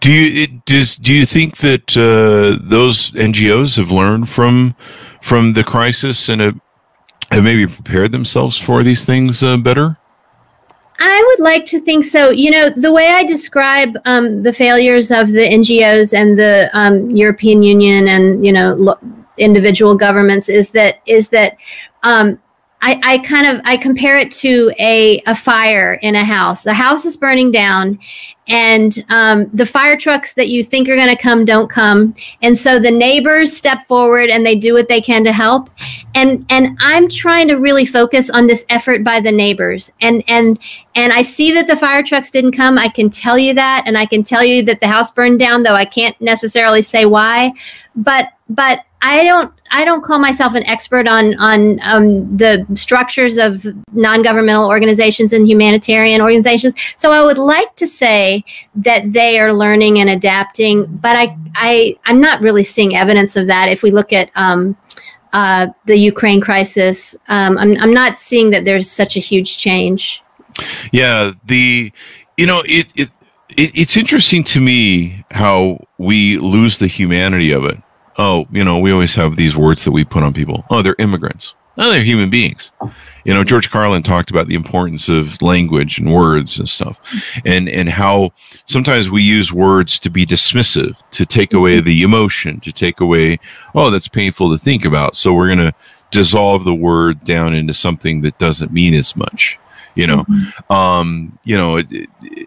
Do 0.00 0.10
you 0.10 0.46
does 0.66 0.96
do 0.96 1.14
you 1.14 1.24
think 1.24 1.58
that 1.58 1.96
uh, 1.96 2.58
those 2.68 3.12
NGOs 3.12 3.76
have 3.76 3.92
learned 3.92 4.28
from? 4.28 4.74
From 5.28 5.52
the 5.52 5.62
crisis 5.62 6.28
and 6.30 6.40
have, 6.40 6.58
maybe 7.30 7.66
prepared 7.66 8.10
themselves 8.10 8.56
for 8.56 8.82
these 8.82 9.04
things 9.04 9.42
uh, 9.42 9.58
better? 9.58 9.98
I 10.98 11.24
would 11.28 11.44
like 11.44 11.64
to 11.66 11.80
think 11.80 12.04
so. 12.04 12.30
You 12.30 12.50
know, 12.50 12.70
the 12.70 12.90
way 12.90 13.08
I 13.08 13.24
describe 13.24 13.96
um, 14.06 14.42
the 14.42 14.52
failures 14.52 15.10
of 15.10 15.28
the 15.28 15.46
NGOs 15.46 16.12
and 16.12 16.38
the 16.38 16.70
um, 16.72 17.10
European 17.10 17.62
Union 17.62 18.08
and 18.08 18.44
you 18.44 18.52
know 18.52 18.74
lo- 18.74 18.98
individual 19.36 19.94
governments 19.94 20.48
is 20.48 20.70
that 20.70 21.00
is 21.06 21.28
that 21.28 21.56
um, 22.02 22.40
I, 22.80 23.00
I 23.02 23.18
kind 23.18 23.46
of 23.46 23.60
I 23.64 23.76
compare 23.76 24.16
it 24.18 24.30
to 24.32 24.72
a, 24.78 25.20
a 25.26 25.34
fire 25.34 25.94
in 25.94 26.14
a 26.14 26.24
house. 26.24 26.62
The 26.62 26.74
house 26.74 27.04
is 27.04 27.16
burning 27.16 27.50
down, 27.50 27.98
and 28.48 29.04
um, 29.10 29.48
the 29.52 29.66
fire 29.66 29.96
trucks 29.96 30.34
that 30.34 30.48
you 30.48 30.64
think 30.64 30.88
are 30.88 30.96
going 30.96 31.14
to 31.14 31.22
come 31.22 31.44
don't 31.44 31.68
come, 31.70 32.14
and 32.42 32.56
so 32.56 32.78
the 32.78 32.90
neighbors 32.90 33.56
step 33.56 33.86
forward 33.86 34.30
and 34.30 34.44
they 34.44 34.56
do 34.56 34.74
what 34.74 34.88
they 34.88 35.00
can 35.00 35.22
to 35.24 35.32
help. 35.32 35.70
And 36.14 36.44
and 36.48 36.76
I'm 36.80 37.08
trying 37.08 37.48
to 37.48 37.56
really 37.56 37.84
focus 37.84 38.30
on 38.30 38.46
this 38.46 38.64
effort 38.68 39.04
by 39.04 39.20
the 39.20 39.32
neighbors. 39.32 39.92
And 40.00 40.24
and 40.28 40.58
and 40.94 41.12
I 41.12 41.22
see 41.22 41.52
that 41.52 41.66
the 41.66 41.76
fire 41.76 42.02
trucks 42.02 42.30
didn't 42.30 42.52
come. 42.52 42.78
I 42.78 42.88
can 42.88 43.10
tell 43.10 43.38
you 43.38 43.54
that, 43.54 43.84
and 43.86 43.96
I 43.96 44.06
can 44.06 44.22
tell 44.22 44.42
you 44.42 44.62
that 44.64 44.80
the 44.80 44.88
house 44.88 45.10
burned 45.12 45.38
down, 45.38 45.62
though 45.62 45.74
I 45.74 45.84
can't 45.84 46.18
necessarily 46.20 46.82
say 46.82 47.04
why. 47.04 47.52
But 47.94 48.30
but 48.48 48.84
I 49.02 49.24
don't 49.24 49.52
I 49.70 49.84
don't 49.84 50.02
call 50.02 50.18
myself 50.18 50.54
an 50.54 50.64
expert 50.66 51.06
on 51.06 51.34
on 51.38 51.80
um, 51.82 52.36
the 52.36 52.66
structures 52.74 53.38
of 53.38 53.66
non-governmental 53.92 54.66
organizations 54.66 55.32
and 55.32 55.48
humanitarian 55.48 56.20
organizations. 56.20 56.74
So 56.96 57.12
I 57.12 57.22
would 57.22 57.38
like 57.38 57.74
to 57.76 57.86
say 57.86 58.44
that 58.76 59.12
they 59.12 59.38
are 59.38 59.52
learning 59.52 59.98
and 59.98 60.10
adapting, 60.10 60.86
but 60.86 61.16
I 61.16 61.36
I 61.54 61.96
I'm 62.04 62.20
not 62.20 62.40
really 62.40 62.64
seeing 62.64 62.96
evidence 62.96 63.36
of 63.36 63.46
that. 63.48 63.68
If 63.68 63.82
we 63.82 63.90
look 63.90 64.12
at 64.12 64.30
um, 64.34 64.76
uh, 65.32 65.68
the 65.86 65.96
Ukraine 65.96 66.40
crisis, 66.40 67.16
um, 67.28 67.58
I'm 67.58 67.76
I'm 67.78 67.94
not 67.94 68.18
seeing 68.18 68.50
that 68.50 68.64
there's 68.64 68.90
such 68.90 69.16
a 69.16 69.20
huge 69.20 69.58
change. 69.58 70.22
Yeah, 70.92 71.32
the 71.44 71.92
you 72.36 72.46
know 72.46 72.62
it 72.66 72.86
it. 72.94 73.10
it 73.10 73.10
it's 73.56 73.96
interesting 73.96 74.44
to 74.44 74.60
me 74.60 75.24
how 75.32 75.78
we 75.96 76.38
lose 76.38 76.78
the 76.78 76.86
humanity 76.86 77.50
of 77.50 77.64
it 77.64 77.78
oh, 78.18 78.46
you 78.50 78.64
know, 78.64 78.78
we 78.78 78.92
always 78.92 79.14
have 79.14 79.36
these 79.36 79.56
words 79.56 79.84
that 79.84 79.92
we 79.92 80.04
put 80.04 80.22
on 80.22 80.34
people. 80.34 80.64
Oh, 80.70 80.82
they're 80.82 80.96
immigrants. 80.98 81.54
Oh, 81.80 81.90
they're 81.90 82.02
human 82.02 82.28
beings. 82.28 82.72
You 83.24 83.32
know, 83.32 83.44
George 83.44 83.70
Carlin 83.70 84.02
talked 84.02 84.30
about 84.30 84.48
the 84.48 84.56
importance 84.56 85.08
of 85.08 85.40
language 85.40 85.98
and 85.98 86.12
words 86.12 86.58
and 86.58 86.68
stuff, 86.68 86.98
and 87.44 87.68
and 87.68 87.88
how 87.88 88.32
sometimes 88.66 89.10
we 89.10 89.22
use 89.22 89.52
words 89.52 90.00
to 90.00 90.10
be 90.10 90.26
dismissive, 90.26 90.96
to 91.12 91.24
take 91.24 91.54
away 91.54 91.76
mm-hmm. 91.76 91.86
the 91.86 92.02
emotion, 92.02 92.58
to 92.60 92.72
take 92.72 93.00
away, 93.00 93.38
oh, 93.74 93.90
that's 93.90 94.08
painful 94.08 94.50
to 94.50 94.58
think 94.58 94.84
about. 94.84 95.14
So 95.14 95.32
we're 95.32 95.54
going 95.54 95.70
to 95.70 95.74
dissolve 96.10 96.64
the 96.64 96.74
word 96.74 97.22
down 97.24 97.54
into 97.54 97.74
something 97.74 98.22
that 98.22 98.38
doesn't 98.38 98.72
mean 98.72 98.94
as 98.94 99.14
much 99.14 99.58
you 99.98 100.06
know 100.06 100.24
mm-hmm. 100.24 100.72
um, 100.72 101.38
you 101.44 101.56
know 101.56 101.76
it, 101.76 101.86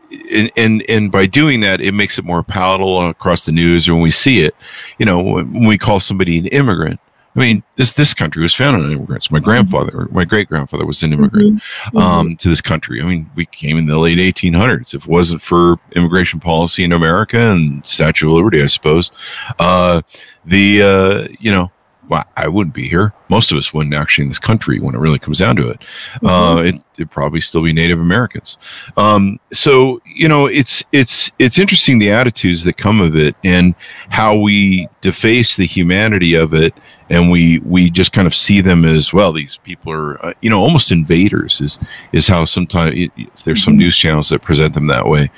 it, 0.09 0.51
and 0.55 0.83
and 0.89 1.11
by 1.11 1.25
doing 1.25 1.59
that 1.59 1.81
it 1.81 1.91
makes 1.91 2.17
it 2.17 2.25
more 2.25 2.41
palatable 2.41 3.09
across 3.09 3.45
the 3.45 3.51
news 3.51 3.87
or 3.87 3.93
when 3.93 4.03
we 4.03 4.11
see 4.11 4.39
it 4.39 4.55
you 4.97 5.05
know 5.05 5.21
when 5.21 5.67
we 5.67 5.77
call 5.77 5.99
somebody 5.99 6.39
an 6.39 6.47
immigrant 6.47 6.99
I 7.33 7.39
mean, 7.39 7.63
this 7.77 7.93
this 7.93 8.13
country 8.13 8.41
was 8.41 8.53
founded 8.53 8.83
on 8.83 8.91
immigrants. 8.91 9.31
My 9.31 9.37
mm-hmm. 9.37 9.45
grandfather, 9.45 10.09
my 10.11 10.25
great 10.25 10.49
grandfather, 10.49 10.85
was 10.85 11.01
an 11.01 11.13
immigrant 11.13 11.61
mm-hmm. 11.61 11.97
um, 11.97 12.27
mm-hmm. 12.27 12.35
to 12.35 12.49
this 12.49 12.59
country. 12.59 13.01
I 13.01 13.05
mean, 13.05 13.29
we 13.35 13.45
came 13.45 13.77
in 13.77 13.85
the 13.85 13.97
late 13.97 14.17
1800s. 14.17 14.93
If 14.93 15.03
it 15.03 15.07
wasn't 15.07 15.41
for 15.41 15.77
immigration 15.95 16.41
policy 16.41 16.83
in 16.83 16.91
America 16.91 17.39
and 17.39 17.87
Statue 17.87 18.27
of 18.27 18.33
Liberty, 18.33 18.61
I 18.61 18.67
suppose, 18.67 19.11
uh, 19.59 20.01
the 20.43 20.81
uh, 20.81 21.27
you 21.39 21.51
know 21.51 21.71
well, 22.11 22.25
I 22.35 22.49
wouldn't 22.49 22.75
be 22.75 22.89
here. 22.89 23.13
Most 23.29 23.53
of 23.53 23.57
us 23.57 23.73
wouldn't 23.73 23.95
actually 23.95 24.23
in 24.23 24.27
this 24.27 24.37
country 24.37 24.81
when 24.81 24.95
it 24.95 24.97
really 24.97 25.17
comes 25.17 25.39
down 25.39 25.55
to 25.55 25.69
it. 25.69 25.79
Mm-hmm. 26.15 26.27
Uh, 26.27 26.61
it 26.63 26.83
would 26.99 27.09
probably 27.09 27.39
still 27.39 27.63
be 27.63 27.71
Native 27.71 28.01
Americans. 28.01 28.57
Um, 28.97 29.39
so 29.53 30.01
you 30.05 30.27
know, 30.27 30.45
it's 30.45 30.83
it's 30.91 31.31
it's 31.39 31.57
interesting 31.57 31.99
the 31.99 32.11
attitudes 32.11 32.65
that 32.65 32.75
come 32.75 32.99
of 32.99 33.15
it 33.15 33.37
and 33.45 33.75
how 34.09 34.35
we 34.35 34.89
deface 34.99 35.55
the 35.55 35.65
humanity 35.65 36.33
of 36.33 36.53
it 36.53 36.73
and 37.11 37.29
we 37.29 37.59
we 37.59 37.89
just 37.89 38.13
kind 38.13 38.25
of 38.25 38.33
see 38.33 38.61
them 38.61 38.85
as 38.85 39.13
well. 39.13 39.33
These 39.33 39.57
people 39.57 39.91
are 39.91 40.25
uh, 40.25 40.33
you 40.41 40.49
know 40.49 40.61
almost 40.61 40.91
invaders 40.91 41.59
is 41.59 41.77
is 42.13 42.27
how 42.27 42.45
sometimes 42.45 42.93
there's 43.43 43.63
some 43.63 43.73
mm-hmm. 43.73 43.79
news 43.79 43.97
channels 43.97 44.29
that 44.29 44.41
present 44.41 44.73
them 44.73 44.87
that 44.87 45.07
way, 45.07 45.29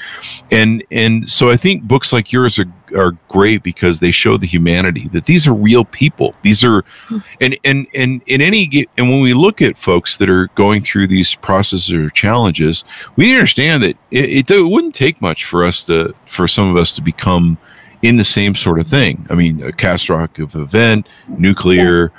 and 0.52 0.84
and 0.92 1.28
so 1.28 1.50
I 1.50 1.58
think 1.58 1.84
books 1.84 2.14
like 2.14 2.32
yours 2.32 2.60
are 2.60 2.72
are 2.96 3.12
great 3.28 3.64
because 3.64 4.00
they 4.00 4.12
show 4.12 4.38
the 4.38 4.48
humanity 4.48 5.08
that 5.10 5.26
these 5.26 5.48
are 5.48 5.54
real 5.54 5.86
people. 5.86 6.36
These 6.42 6.64
are 6.64 6.84
hmm. 7.08 7.20
and 7.42 7.58
and 7.64 7.88
and 7.94 8.22
in 8.26 8.42
any 8.42 8.88
and 8.98 9.10
when 9.10 9.22
we 9.22 9.34
look 9.34 9.62
at 9.62 9.78
folks 9.78 10.18
that 10.18 10.30
are 10.30 10.48
going 10.56 10.84
through 10.84 11.08
these 11.08 11.36
processes 11.36 11.92
or 11.92 12.10
challenges, 12.10 12.84
we 13.16 13.34
understand 13.34 13.84
that 13.84 13.98
it, 14.12 14.50
it, 14.50 14.52
it 14.52 14.62
wouldn't 14.62 14.96
take 14.96 15.22
much 15.22 15.46
for 15.46 15.64
us 15.64 15.84
to 15.86 16.14
for 16.26 16.48
some 16.48 16.70
of 16.70 16.78
us 16.78 16.96
to 16.96 17.02
become 17.02 17.58
in 18.02 18.18
the 18.18 18.24
same 18.24 18.54
sort 18.54 18.80
of 18.80 18.88
thing. 18.88 19.26
I 19.30 19.36
mean, 19.36 19.64
a 19.64 19.72
catastrophic 19.72 20.38
event, 20.56 21.08
nuclear, 21.28 22.12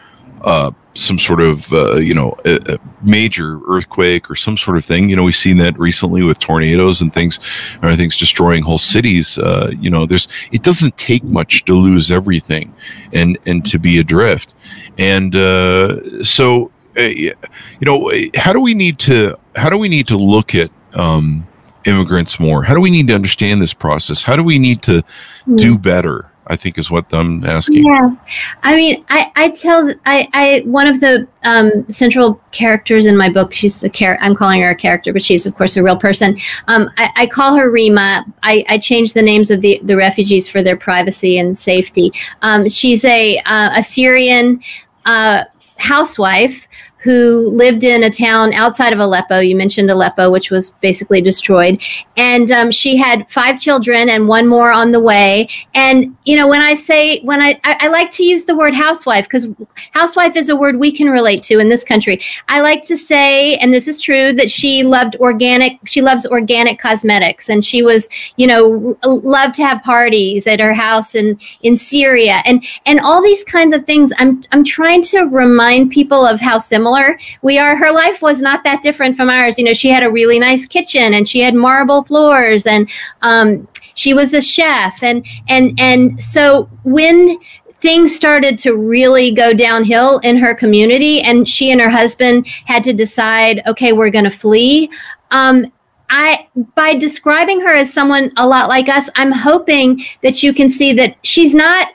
uh, 0.44 0.70
some 0.94 1.18
sort 1.18 1.40
of 1.40 1.72
uh, 1.72 1.96
you 1.96 2.14
know 2.14 2.36
a, 2.44 2.74
a 2.74 2.78
major 3.02 3.60
earthquake 3.66 4.30
or 4.30 4.36
some 4.36 4.56
sort 4.56 4.76
of 4.76 4.84
thing. 4.84 5.08
You 5.08 5.16
know, 5.16 5.24
we've 5.24 5.34
seen 5.34 5.56
that 5.58 5.78
recently 5.78 6.22
with 6.22 6.38
tornadoes 6.38 7.00
and 7.00 7.12
things, 7.12 7.40
or 7.82 7.96
things 7.96 8.16
destroying 8.16 8.62
whole 8.62 8.78
cities. 8.78 9.38
Uh, 9.38 9.70
you 9.80 9.90
know, 9.90 10.06
there's 10.06 10.28
it 10.52 10.62
doesn't 10.62 10.96
take 10.96 11.24
much 11.24 11.64
to 11.64 11.74
lose 11.74 12.10
everything 12.10 12.74
and 13.12 13.38
and 13.46 13.64
to 13.66 13.78
be 13.78 13.98
adrift, 13.98 14.54
and 14.98 15.34
uh, 15.34 16.22
so 16.22 16.70
uh, 16.96 17.02
you 17.02 17.34
know, 17.80 18.12
how 18.36 18.52
do 18.52 18.60
we 18.60 18.74
need 18.74 18.98
to 19.00 19.36
how 19.56 19.68
do 19.68 19.78
we 19.78 19.88
need 19.88 20.06
to 20.08 20.16
look 20.16 20.54
at 20.54 20.70
um, 20.92 21.46
immigrants 21.84 22.38
more? 22.38 22.62
How 22.62 22.74
do 22.74 22.80
we 22.80 22.90
need 22.90 23.08
to 23.08 23.14
understand 23.14 23.60
this 23.60 23.74
process? 23.74 24.22
How 24.22 24.36
do 24.36 24.42
we 24.42 24.58
need 24.58 24.82
to 24.82 25.02
mm. 25.46 25.58
do 25.58 25.78
better? 25.78 26.30
I 26.46 26.56
think 26.56 26.76
is 26.76 26.90
what 26.90 27.12
I'm 27.12 27.42
asking. 27.44 27.84
Yeah, 27.84 28.14
I 28.62 28.76
mean, 28.76 29.04
I, 29.08 29.32
I 29.34 29.48
tell 29.50 29.92
I, 30.04 30.28
I 30.34 30.62
one 30.66 30.86
of 30.86 31.00
the 31.00 31.26
um, 31.44 31.88
central 31.88 32.34
characters 32.52 33.06
in 33.06 33.16
my 33.16 33.30
book. 33.30 33.52
She's 33.52 33.82
a 33.82 33.88
char- 33.88 34.18
I'm 34.20 34.34
calling 34.34 34.60
her 34.60 34.70
a 34.70 34.76
character, 34.76 35.12
but 35.12 35.22
she's 35.22 35.46
of 35.46 35.54
course 35.54 35.76
a 35.76 35.82
real 35.82 35.96
person. 35.96 36.36
Um, 36.68 36.90
I, 36.98 37.10
I, 37.16 37.26
call 37.26 37.56
her 37.56 37.70
Rima. 37.70 38.24
I, 38.42 38.64
I 38.68 38.78
changed 38.78 39.14
the 39.14 39.22
names 39.22 39.50
of 39.50 39.62
the, 39.62 39.80
the 39.84 39.96
refugees 39.96 40.46
for 40.46 40.62
their 40.62 40.76
privacy 40.76 41.38
and 41.38 41.56
safety. 41.56 42.12
Um, 42.42 42.68
she's 42.68 43.04
a 43.04 43.38
uh, 43.46 43.70
a 43.76 43.82
Syrian 43.82 44.60
uh, 45.06 45.44
housewife 45.76 46.68
who 47.04 47.50
lived 47.50 47.84
in 47.84 48.02
a 48.02 48.10
town 48.10 48.54
outside 48.54 48.94
of 48.94 48.98
Aleppo. 48.98 49.38
You 49.38 49.56
mentioned 49.56 49.90
Aleppo, 49.90 50.30
which 50.30 50.50
was 50.50 50.70
basically 50.70 51.20
destroyed. 51.20 51.82
And 52.16 52.50
um, 52.50 52.70
she 52.70 52.96
had 52.96 53.30
five 53.30 53.60
children 53.60 54.08
and 54.08 54.26
one 54.26 54.48
more 54.48 54.72
on 54.72 54.90
the 54.90 55.00
way. 55.00 55.48
And, 55.74 56.16
you 56.24 56.34
know, 56.34 56.48
when 56.48 56.62
I 56.62 56.72
say, 56.72 57.20
when 57.20 57.42
I, 57.42 57.60
I, 57.62 57.76
I 57.80 57.88
like 57.88 58.10
to 58.12 58.24
use 58.24 58.46
the 58.46 58.56
word 58.56 58.72
housewife 58.72 59.26
because 59.26 59.48
housewife 59.92 60.34
is 60.34 60.48
a 60.48 60.56
word 60.56 60.76
we 60.76 60.90
can 60.90 61.10
relate 61.10 61.42
to 61.44 61.58
in 61.58 61.68
this 61.68 61.84
country. 61.84 62.20
I 62.48 62.62
like 62.62 62.82
to 62.84 62.96
say, 62.96 63.56
and 63.56 63.74
this 63.74 63.86
is 63.86 64.00
true, 64.00 64.32
that 64.32 64.50
she 64.50 64.82
loved 64.82 65.16
organic, 65.16 65.78
she 65.84 66.00
loves 66.00 66.26
organic 66.26 66.78
cosmetics. 66.78 67.50
And 67.50 67.62
she 67.62 67.82
was, 67.82 68.08
you 68.36 68.46
know, 68.46 68.96
loved 69.04 69.56
to 69.56 69.66
have 69.66 69.82
parties 69.82 70.46
at 70.46 70.58
her 70.58 70.72
house 70.72 71.14
in, 71.14 71.38
in 71.60 71.76
Syria 71.76 72.42
and, 72.46 72.64
and 72.86 72.98
all 73.00 73.22
these 73.22 73.44
kinds 73.44 73.74
of 73.74 73.84
things. 73.84 74.10
I'm, 74.16 74.42
I'm 74.52 74.64
trying 74.64 75.02
to 75.02 75.24
remind 75.24 75.90
people 75.90 76.24
of 76.24 76.40
how 76.40 76.56
similar 76.56 76.93
We 77.42 77.58
are, 77.58 77.76
her 77.76 77.92
life 77.92 78.22
was 78.22 78.40
not 78.40 78.64
that 78.64 78.82
different 78.82 79.16
from 79.16 79.30
ours. 79.30 79.58
You 79.58 79.64
know, 79.64 79.72
she 79.72 79.88
had 79.88 80.02
a 80.02 80.10
really 80.10 80.38
nice 80.38 80.66
kitchen 80.66 81.14
and 81.14 81.26
she 81.26 81.40
had 81.40 81.54
marble 81.54 82.04
floors 82.04 82.66
and, 82.66 82.90
um, 83.22 83.68
she 83.96 84.12
was 84.12 84.34
a 84.34 84.40
chef 84.40 85.02
and, 85.02 85.24
and, 85.48 85.78
and 85.78 86.20
so 86.22 86.68
when, 86.82 87.38
things 87.74 88.16
started 88.16 88.58
to 88.58 88.74
really 88.74 89.30
go 89.30 89.52
downhill 89.52 90.18
in 90.20 90.38
her 90.38 90.54
community 90.54 91.20
and 91.20 91.46
she 91.46 91.70
and 91.70 91.82
her 91.82 91.90
husband 91.90 92.46
had 92.64 92.82
to 92.82 92.94
decide 92.94 93.60
okay 93.66 93.92
we're 93.92 94.08
going 94.08 94.24
to 94.24 94.30
flee 94.30 94.88
um, 95.32 95.70
I 96.10 96.48
by 96.74 96.94
describing 96.94 97.60
her 97.60 97.74
as 97.74 97.92
someone 97.92 98.30
a 98.36 98.46
lot 98.46 98.68
like 98.68 98.88
us, 98.88 99.08
I'm 99.16 99.32
hoping 99.32 100.02
that 100.22 100.42
you 100.42 100.52
can 100.52 100.70
see 100.70 100.92
that 100.94 101.16
she's 101.24 101.54
not 101.54 101.88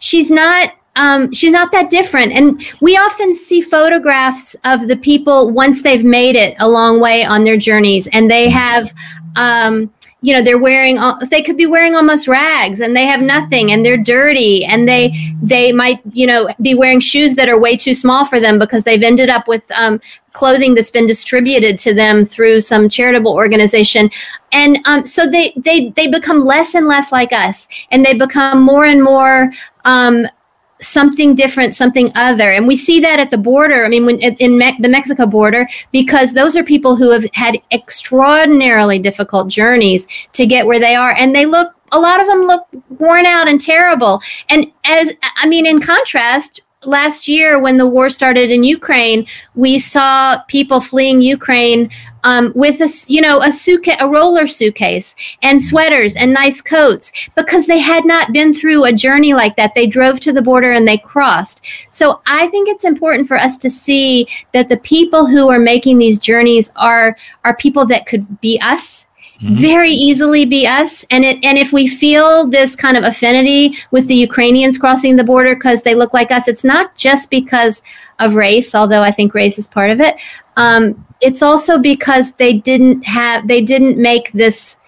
she's 0.00 0.30
not 0.30 0.72
um, 0.96 1.32
she's 1.32 1.52
not 1.52 1.72
that 1.72 1.90
different. 1.90 2.32
And 2.32 2.62
we 2.80 2.96
often 2.96 3.34
see 3.34 3.60
photographs 3.60 4.54
of 4.64 4.88
the 4.88 4.96
people 4.96 5.50
once 5.50 5.82
they've 5.82 6.04
made 6.04 6.36
it 6.36 6.56
a 6.60 6.68
long 6.68 7.00
way 7.00 7.24
on 7.24 7.44
their 7.44 7.56
journeys, 7.56 8.06
and 8.08 8.30
they 8.30 8.48
have, 8.48 8.92
um, 9.36 9.92
you 10.20 10.32
know, 10.32 10.42
they're 10.42 10.58
wearing. 10.58 10.98
They 11.30 11.42
could 11.42 11.56
be 11.56 11.66
wearing 11.66 11.96
almost 11.96 12.28
rags, 12.28 12.80
and 12.80 12.96
they 12.96 13.06
have 13.06 13.20
nothing, 13.20 13.72
and 13.72 13.84
they're 13.84 13.96
dirty, 13.96 14.64
and 14.64 14.88
they 14.88 15.12
they 15.42 15.72
might, 15.72 16.00
you 16.12 16.26
know, 16.26 16.48
be 16.62 16.74
wearing 16.74 17.00
shoes 17.00 17.34
that 17.34 17.48
are 17.48 17.58
way 17.58 17.76
too 17.76 17.94
small 17.94 18.24
for 18.24 18.38
them 18.38 18.58
because 18.58 18.84
they've 18.84 19.02
ended 19.02 19.28
up 19.28 19.48
with 19.48 19.68
um, 19.72 20.00
clothing 20.32 20.74
that's 20.74 20.92
been 20.92 21.06
distributed 21.06 21.76
to 21.78 21.92
them 21.92 22.24
through 22.24 22.60
some 22.60 22.88
charitable 22.88 23.32
organization 23.32 24.10
and 24.50 24.78
um, 24.84 25.06
so 25.06 25.30
they 25.30 25.52
they 25.58 25.90
they 25.90 26.08
become 26.08 26.44
less 26.44 26.74
and 26.74 26.88
less 26.88 27.12
like 27.12 27.32
us 27.32 27.68
and 27.92 28.04
they 28.04 28.14
become 28.18 28.60
more 28.60 28.84
and 28.84 29.02
more 29.02 29.52
um, 29.84 30.26
something 30.80 31.34
different, 31.34 31.74
something 31.74 32.10
other. 32.14 32.50
And 32.50 32.66
we 32.66 32.76
see 32.76 33.00
that 33.00 33.20
at 33.20 33.30
the 33.30 33.38
border. 33.38 33.84
I 33.84 33.88
mean, 33.88 34.06
when 34.06 34.20
in 34.20 34.58
Me- 34.58 34.76
the 34.80 34.88
Mexico 34.88 35.26
border, 35.26 35.68
because 35.92 36.32
those 36.32 36.56
are 36.56 36.64
people 36.64 36.96
who 36.96 37.10
have 37.10 37.24
had 37.32 37.60
extraordinarily 37.72 38.98
difficult 38.98 39.48
journeys 39.48 40.06
to 40.32 40.46
get 40.46 40.66
where 40.66 40.80
they 40.80 40.94
are, 40.94 41.12
and 41.12 41.34
they 41.34 41.46
look. 41.46 41.74
A 41.92 42.00
lot 42.00 42.20
of 42.20 42.26
them 42.26 42.46
look 42.46 42.66
worn 42.98 43.24
out 43.24 43.46
and 43.46 43.60
terrible. 43.60 44.20
And 44.48 44.72
as 44.84 45.12
I 45.36 45.46
mean, 45.46 45.64
in 45.64 45.80
contrast, 45.80 46.60
last 46.86 47.28
year 47.28 47.60
when 47.60 47.76
the 47.76 47.86
war 47.86 48.08
started 48.08 48.50
in 48.50 48.64
Ukraine, 48.64 49.26
we 49.54 49.78
saw 49.78 50.42
people 50.48 50.80
fleeing 50.80 51.20
Ukraine 51.20 51.90
um, 52.24 52.52
with 52.54 52.80
a 52.80 52.90
you 53.06 53.20
know 53.20 53.40
a 53.42 53.52
suitcase, 53.52 53.96
a 54.00 54.08
roller 54.08 54.46
suitcase, 54.46 55.14
and 55.42 55.60
sweaters 55.60 56.16
and 56.16 56.32
nice 56.32 56.60
coats 56.60 57.12
because 57.36 57.66
they 57.66 57.78
had 57.78 58.04
not 58.04 58.32
been 58.32 58.52
through 58.52 58.84
a 58.84 58.92
journey 58.92 59.34
like 59.34 59.56
that. 59.56 59.74
They 59.74 59.86
drove 59.86 60.20
to 60.20 60.32
the 60.32 60.42
border 60.42 60.72
and 60.72 60.88
they 60.88 60.98
crossed. 60.98 61.60
So 61.90 62.22
I 62.26 62.48
think 62.48 62.68
it's 62.68 62.84
important 62.84 63.28
for 63.28 63.36
us 63.36 63.56
to 63.58 63.70
see 63.70 64.26
that 64.52 64.68
the 64.68 64.78
people 64.78 65.26
who 65.26 65.48
are 65.50 65.58
making 65.58 65.98
these 65.98 66.18
journeys 66.18 66.70
are 66.76 67.16
are 67.44 67.56
people 67.56 67.84
that 67.86 68.06
could 68.06 68.40
be 68.40 68.58
us 68.60 69.06
mm-hmm. 69.44 69.54
very 69.54 69.90
easily 69.90 70.44
be 70.44 70.66
us. 70.66 71.04
And 71.10 71.24
it 71.24 71.44
and 71.44 71.58
if 71.58 71.72
we 71.72 71.86
feel 71.86 72.46
this 72.46 72.74
kind 72.74 72.96
of 72.96 73.04
affinity 73.04 73.76
with 73.90 74.06
the 74.06 74.14
Ukrainians 74.14 74.78
crossing 74.78 75.16
the 75.16 75.24
border 75.24 75.54
because 75.54 75.82
they 75.82 75.94
look 75.94 76.14
like 76.14 76.30
us, 76.30 76.48
it's 76.48 76.64
not 76.64 76.96
just 76.96 77.30
because 77.30 77.82
of 78.18 78.34
race, 78.34 78.74
although 78.74 79.02
I 79.02 79.10
think 79.10 79.34
race 79.34 79.58
is 79.58 79.66
part 79.66 79.90
of 79.90 80.00
it. 80.00 80.16
Um, 80.56 81.04
it's 81.20 81.42
also 81.42 81.78
because 81.78 82.32
they 82.32 82.54
didn't 82.54 83.02
have 83.02 83.46
they 83.46 83.60
didn't 83.60 83.98
make 83.98 84.32
this 84.32 84.78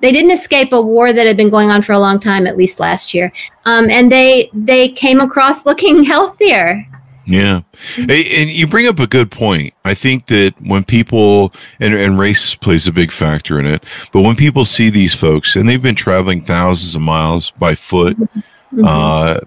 they 0.00 0.12
didn't 0.12 0.30
escape 0.30 0.72
a 0.72 0.80
war 0.80 1.12
that 1.12 1.26
had 1.26 1.36
been 1.36 1.50
going 1.50 1.70
on 1.70 1.82
for 1.82 1.92
a 1.92 1.98
long 1.98 2.20
time, 2.20 2.46
at 2.46 2.56
least 2.56 2.78
last 2.78 3.14
year, 3.14 3.32
um, 3.64 3.90
and 3.90 4.10
they 4.10 4.50
they 4.54 4.90
came 4.90 5.20
across 5.20 5.66
looking 5.66 6.04
healthier. 6.14 6.86
Yeah. 7.28 7.60
And 7.98 8.48
you 8.48 8.66
bring 8.66 8.86
up 8.86 8.98
a 8.98 9.06
good 9.06 9.30
point. 9.30 9.74
I 9.84 9.92
think 9.92 10.26
that 10.28 10.54
when 10.62 10.82
people, 10.82 11.52
and, 11.78 11.92
and 11.94 12.18
race 12.18 12.54
plays 12.54 12.86
a 12.86 12.92
big 12.92 13.12
factor 13.12 13.60
in 13.60 13.66
it, 13.66 13.84
but 14.12 14.22
when 14.22 14.34
people 14.34 14.64
see 14.64 14.88
these 14.88 15.14
folks 15.14 15.54
and 15.54 15.68
they've 15.68 15.82
been 15.82 15.94
traveling 15.94 16.42
thousands 16.42 16.94
of 16.94 17.02
miles 17.02 17.50
by 17.52 17.74
foot, 17.74 18.18
mm-hmm. 18.18 18.84
uh, 18.84 19.40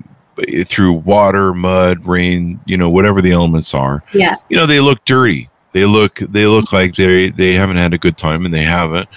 through 0.65 0.93
water, 0.93 1.55
mud, 1.55 2.05
rain, 2.05 2.59
you 2.65 2.77
know, 2.77 2.89
whatever 2.89 3.19
the 3.19 3.31
elements 3.31 3.73
are, 3.73 4.03
yeah. 4.13 4.35
you 4.47 4.55
know, 4.55 4.67
they 4.67 4.79
look 4.79 5.03
dirty. 5.05 5.49
They 5.73 5.85
look, 5.85 6.19
they 6.19 6.45
look 6.45 6.73
like 6.73 6.95
they 6.95 7.29
they 7.29 7.53
haven't 7.53 7.77
had 7.77 7.93
a 7.93 7.97
good 7.97 8.17
time, 8.17 8.43
and 8.43 8.53
they 8.53 8.63
haven't. 8.63 9.07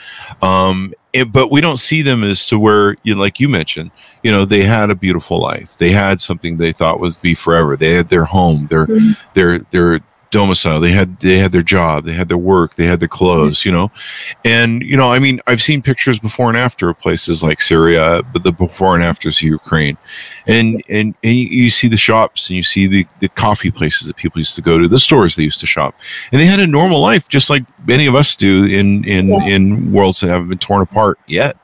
Um, 0.40 0.94
it, 1.14 1.30
but 1.30 1.50
we 1.50 1.60
don't 1.60 1.78
see 1.78 2.02
them 2.02 2.24
as 2.24 2.44
to 2.48 2.58
where, 2.58 2.96
you 3.04 3.14
know, 3.14 3.20
like 3.20 3.38
you 3.38 3.48
mentioned, 3.48 3.92
you 4.24 4.32
know, 4.32 4.44
they 4.44 4.64
had 4.64 4.90
a 4.90 4.96
beautiful 4.96 5.38
life. 5.38 5.72
They 5.78 5.92
had 5.92 6.20
something 6.20 6.56
they 6.56 6.72
thought 6.72 6.98
was 6.98 7.16
be 7.16 7.36
forever. 7.36 7.76
They 7.76 7.92
had 7.92 8.08
their 8.08 8.24
home, 8.24 8.66
their 8.66 8.86
mm-hmm. 8.86 9.12
their 9.32 9.60
their 9.60 10.00
domicile. 10.34 10.80
They 10.80 10.90
had 10.90 11.20
they 11.20 11.38
had 11.38 11.52
their 11.52 11.62
job, 11.62 12.04
they 12.04 12.12
had 12.12 12.28
their 12.28 12.36
work, 12.36 12.74
they 12.74 12.86
had 12.86 12.98
their 13.00 13.08
clothes, 13.08 13.60
mm-hmm. 13.60 13.68
you 13.68 13.74
know. 13.74 13.92
And 14.44 14.82
you 14.82 14.96
know, 14.96 15.12
I 15.12 15.18
mean, 15.20 15.40
I've 15.46 15.62
seen 15.62 15.80
pictures 15.80 16.18
before 16.18 16.48
and 16.48 16.58
after 16.58 16.90
of 16.90 16.98
places 16.98 17.42
like 17.42 17.62
Syria, 17.62 18.22
but 18.32 18.42
the 18.42 18.50
before 18.50 18.96
and 18.96 19.04
afters 19.04 19.38
of 19.38 19.42
Ukraine, 19.42 19.96
and 20.46 20.82
and 20.88 21.14
and 21.22 21.36
you 21.36 21.70
see 21.70 21.88
the 21.88 21.96
shops 21.96 22.48
and 22.48 22.56
you 22.56 22.64
see 22.64 22.86
the 22.86 23.06
the 23.20 23.28
coffee 23.28 23.70
places 23.70 24.08
that 24.08 24.16
people 24.16 24.40
used 24.40 24.56
to 24.56 24.62
go 24.62 24.76
to, 24.76 24.88
the 24.88 24.98
stores 24.98 25.36
they 25.36 25.44
used 25.44 25.60
to 25.60 25.66
shop, 25.66 25.94
and 26.32 26.40
they 26.40 26.46
had 26.46 26.60
a 26.60 26.66
normal 26.66 27.00
life 27.00 27.28
just 27.28 27.48
like 27.48 27.64
many 27.86 28.06
of 28.06 28.14
us 28.16 28.34
do 28.34 28.64
in 28.64 29.04
in 29.04 29.28
yeah. 29.28 29.46
in 29.46 29.92
worlds 29.92 30.20
that 30.20 30.28
haven't 30.28 30.48
been 30.48 30.58
torn 30.58 30.82
apart 30.82 31.18
yet 31.28 31.56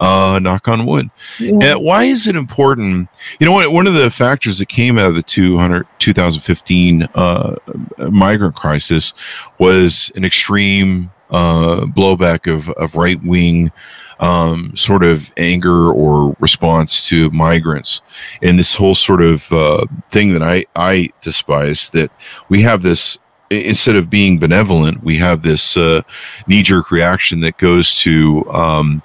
uh, 0.00 0.38
knock 0.40 0.68
on 0.68 0.86
wood. 0.86 1.10
Yeah. 1.38 1.74
why 1.74 2.04
is 2.04 2.26
it 2.26 2.36
important? 2.36 3.08
You 3.38 3.46
know, 3.46 3.70
one 3.70 3.86
of 3.86 3.94
the 3.94 4.10
factors 4.10 4.58
that 4.58 4.66
came 4.68 4.98
out 4.98 5.10
of 5.10 5.14
the 5.14 5.22
200, 5.22 5.86
2015 5.98 7.02
uh, 7.14 7.56
migrant 8.10 8.56
crisis 8.56 9.12
was 9.58 10.10
an 10.14 10.24
extreme 10.24 11.10
uh, 11.30 11.82
blowback 11.82 12.52
of, 12.52 12.68
of 12.70 12.94
right 12.94 13.22
wing. 13.22 13.72
Um, 14.18 14.76
sort 14.76 15.02
of 15.02 15.32
anger 15.38 15.90
or 15.90 16.36
response 16.40 17.08
to 17.08 17.30
migrants, 17.30 18.02
and 18.42 18.58
this 18.58 18.74
whole 18.74 18.94
sort 18.94 19.22
of 19.22 19.50
uh, 19.50 19.86
thing 20.10 20.34
that 20.34 20.42
I 20.42 20.66
I 20.76 21.08
despise 21.22 21.88
that 21.94 22.12
we 22.50 22.60
have 22.60 22.82
this 22.82 23.16
instead 23.50 23.96
of 23.96 24.08
being 24.08 24.38
benevolent, 24.38 25.02
we 25.02 25.18
have 25.18 25.42
this 25.42 25.76
uh, 25.76 26.02
knee 26.46 26.62
jerk 26.62 26.90
reaction 26.90 27.40
that 27.40 27.58
goes 27.58 27.96
to 27.98 28.48
um, 28.50 29.02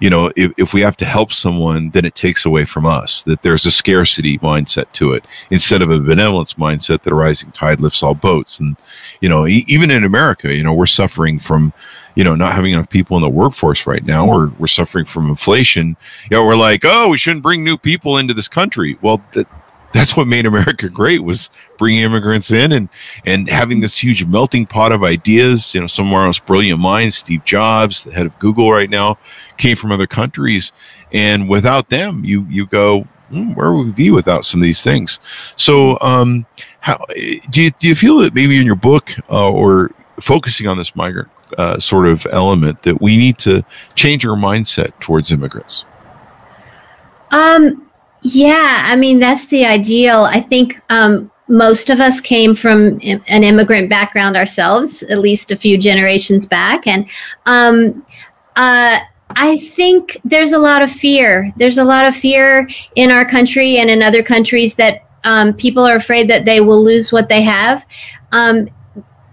you 0.00 0.10
know, 0.10 0.32
if, 0.36 0.52
if 0.56 0.72
we 0.72 0.80
have 0.82 0.96
to 0.98 1.04
help 1.04 1.32
someone, 1.32 1.90
then 1.90 2.04
it 2.04 2.14
takes 2.14 2.44
away 2.44 2.64
from 2.64 2.86
us. 2.86 3.22
That 3.24 3.42
there's 3.42 3.66
a 3.66 3.70
scarcity 3.70 4.38
mindset 4.38 4.92
to 4.92 5.12
it 5.12 5.24
instead 5.50 5.82
of 5.82 5.90
a 5.90 5.98
benevolence 5.98 6.54
mindset 6.54 7.02
that 7.02 7.12
a 7.12 7.16
rising 7.16 7.50
tide 7.52 7.80
lifts 7.80 8.02
all 8.02 8.14
boats. 8.14 8.60
And 8.60 8.76
you 9.20 9.28
know, 9.28 9.46
e- 9.46 9.64
even 9.66 9.90
in 9.90 10.04
America, 10.04 10.54
you 10.54 10.62
know, 10.62 10.74
we're 10.74 10.86
suffering 10.86 11.38
from 11.38 11.72
you 12.14 12.24
know 12.24 12.34
not 12.34 12.54
having 12.54 12.72
enough 12.72 12.88
people 12.88 13.16
in 13.16 13.22
the 13.22 13.28
workforce 13.28 13.86
right 13.86 14.04
now. 14.04 14.26
We're 14.26 14.48
we're 14.58 14.66
suffering 14.66 15.04
from 15.04 15.28
inflation. 15.28 15.96
You 16.30 16.36
know, 16.36 16.44
we're 16.44 16.56
like, 16.56 16.82
oh, 16.84 17.08
we 17.08 17.18
shouldn't 17.18 17.42
bring 17.42 17.64
new 17.64 17.76
people 17.76 18.18
into 18.18 18.34
this 18.34 18.48
country. 18.48 18.98
Well, 19.02 19.22
that's 19.92 20.16
what 20.16 20.26
made 20.26 20.46
America 20.46 20.88
great 20.88 21.24
was 21.24 21.50
bringing 21.78 22.02
immigrants 22.02 22.50
in 22.50 22.72
and 22.72 22.88
and 23.24 23.48
having 23.48 23.80
this 23.80 24.02
huge 24.02 24.24
melting 24.24 24.66
pot 24.66 24.92
of 24.92 25.02
ideas. 25.02 25.74
You 25.74 25.80
know, 25.80 25.86
some 25.86 26.08
of 26.08 26.12
our 26.14 26.26
most 26.26 26.44
brilliant 26.46 26.80
minds, 26.80 27.16
Steve 27.16 27.44
Jobs, 27.44 28.04
the 28.04 28.12
head 28.12 28.26
of 28.26 28.38
Google 28.38 28.72
right 28.72 28.90
now, 28.90 29.18
came 29.56 29.76
from 29.76 29.92
other 29.92 30.06
countries, 30.06 30.72
and 31.12 31.48
without 31.48 31.88
them, 31.88 32.24
you 32.24 32.46
you 32.48 32.66
go, 32.66 33.06
hmm, 33.30 33.54
where 33.54 33.72
would 33.72 33.86
we 33.86 33.92
be 33.92 34.10
without 34.10 34.44
some 34.44 34.60
of 34.60 34.64
these 34.64 34.82
things? 34.82 35.20
So, 35.56 35.98
um, 36.00 36.46
how 36.80 37.04
do 37.50 37.62
you 37.62 37.70
do 37.70 37.88
you 37.88 37.94
feel 37.94 38.18
that 38.18 38.34
maybe 38.34 38.58
in 38.58 38.66
your 38.66 38.76
book 38.76 39.14
uh, 39.30 39.50
or 39.50 39.90
focusing 40.20 40.66
on 40.66 40.76
this 40.76 40.94
migrant 40.96 41.28
uh, 41.56 41.78
sort 41.78 42.06
of 42.06 42.26
element 42.30 42.82
that 42.82 43.00
we 43.00 43.16
need 43.16 43.38
to 43.38 43.64
change 43.94 44.26
our 44.26 44.36
mindset 44.36 44.98
towards 45.00 45.32
immigrants? 45.32 45.84
Um. 47.30 47.87
Yeah, 48.22 48.82
I 48.84 48.96
mean 48.96 49.18
that's 49.18 49.46
the 49.46 49.64
ideal. 49.64 50.24
I 50.24 50.40
think 50.40 50.80
um, 50.90 51.30
most 51.48 51.88
of 51.90 52.00
us 52.00 52.20
came 52.20 52.54
from 52.54 52.98
an 53.02 53.44
immigrant 53.44 53.88
background 53.88 54.36
ourselves, 54.36 55.02
at 55.04 55.20
least 55.20 55.50
a 55.50 55.56
few 55.56 55.78
generations 55.78 56.44
back, 56.44 56.86
and 56.86 57.08
um, 57.46 58.04
uh, 58.56 58.98
I 59.30 59.56
think 59.56 60.18
there's 60.24 60.52
a 60.52 60.58
lot 60.58 60.82
of 60.82 60.90
fear. 60.90 61.52
There's 61.56 61.78
a 61.78 61.84
lot 61.84 62.06
of 62.06 62.16
fear 62.16 62.68
in 62.96 63.10
our 63.10 63.24
country 63.24 63.76
and 63.76 63.88
in 63.90 64.02
other 64.02 64.22
countries 64.22 64.74
that 64.76 65.06
um, 65.24 65.52
people 65.52 65.84
are 65.84 65.96
afraid 65.96 66.28
that 66.30 66.44
they 66.44 66.60
will 66.60 66.82
lose 66.82 67.12
what 67.12 67.28
they 67.28 67.42
have. 67.42 67.86
Um, 68.32 68.68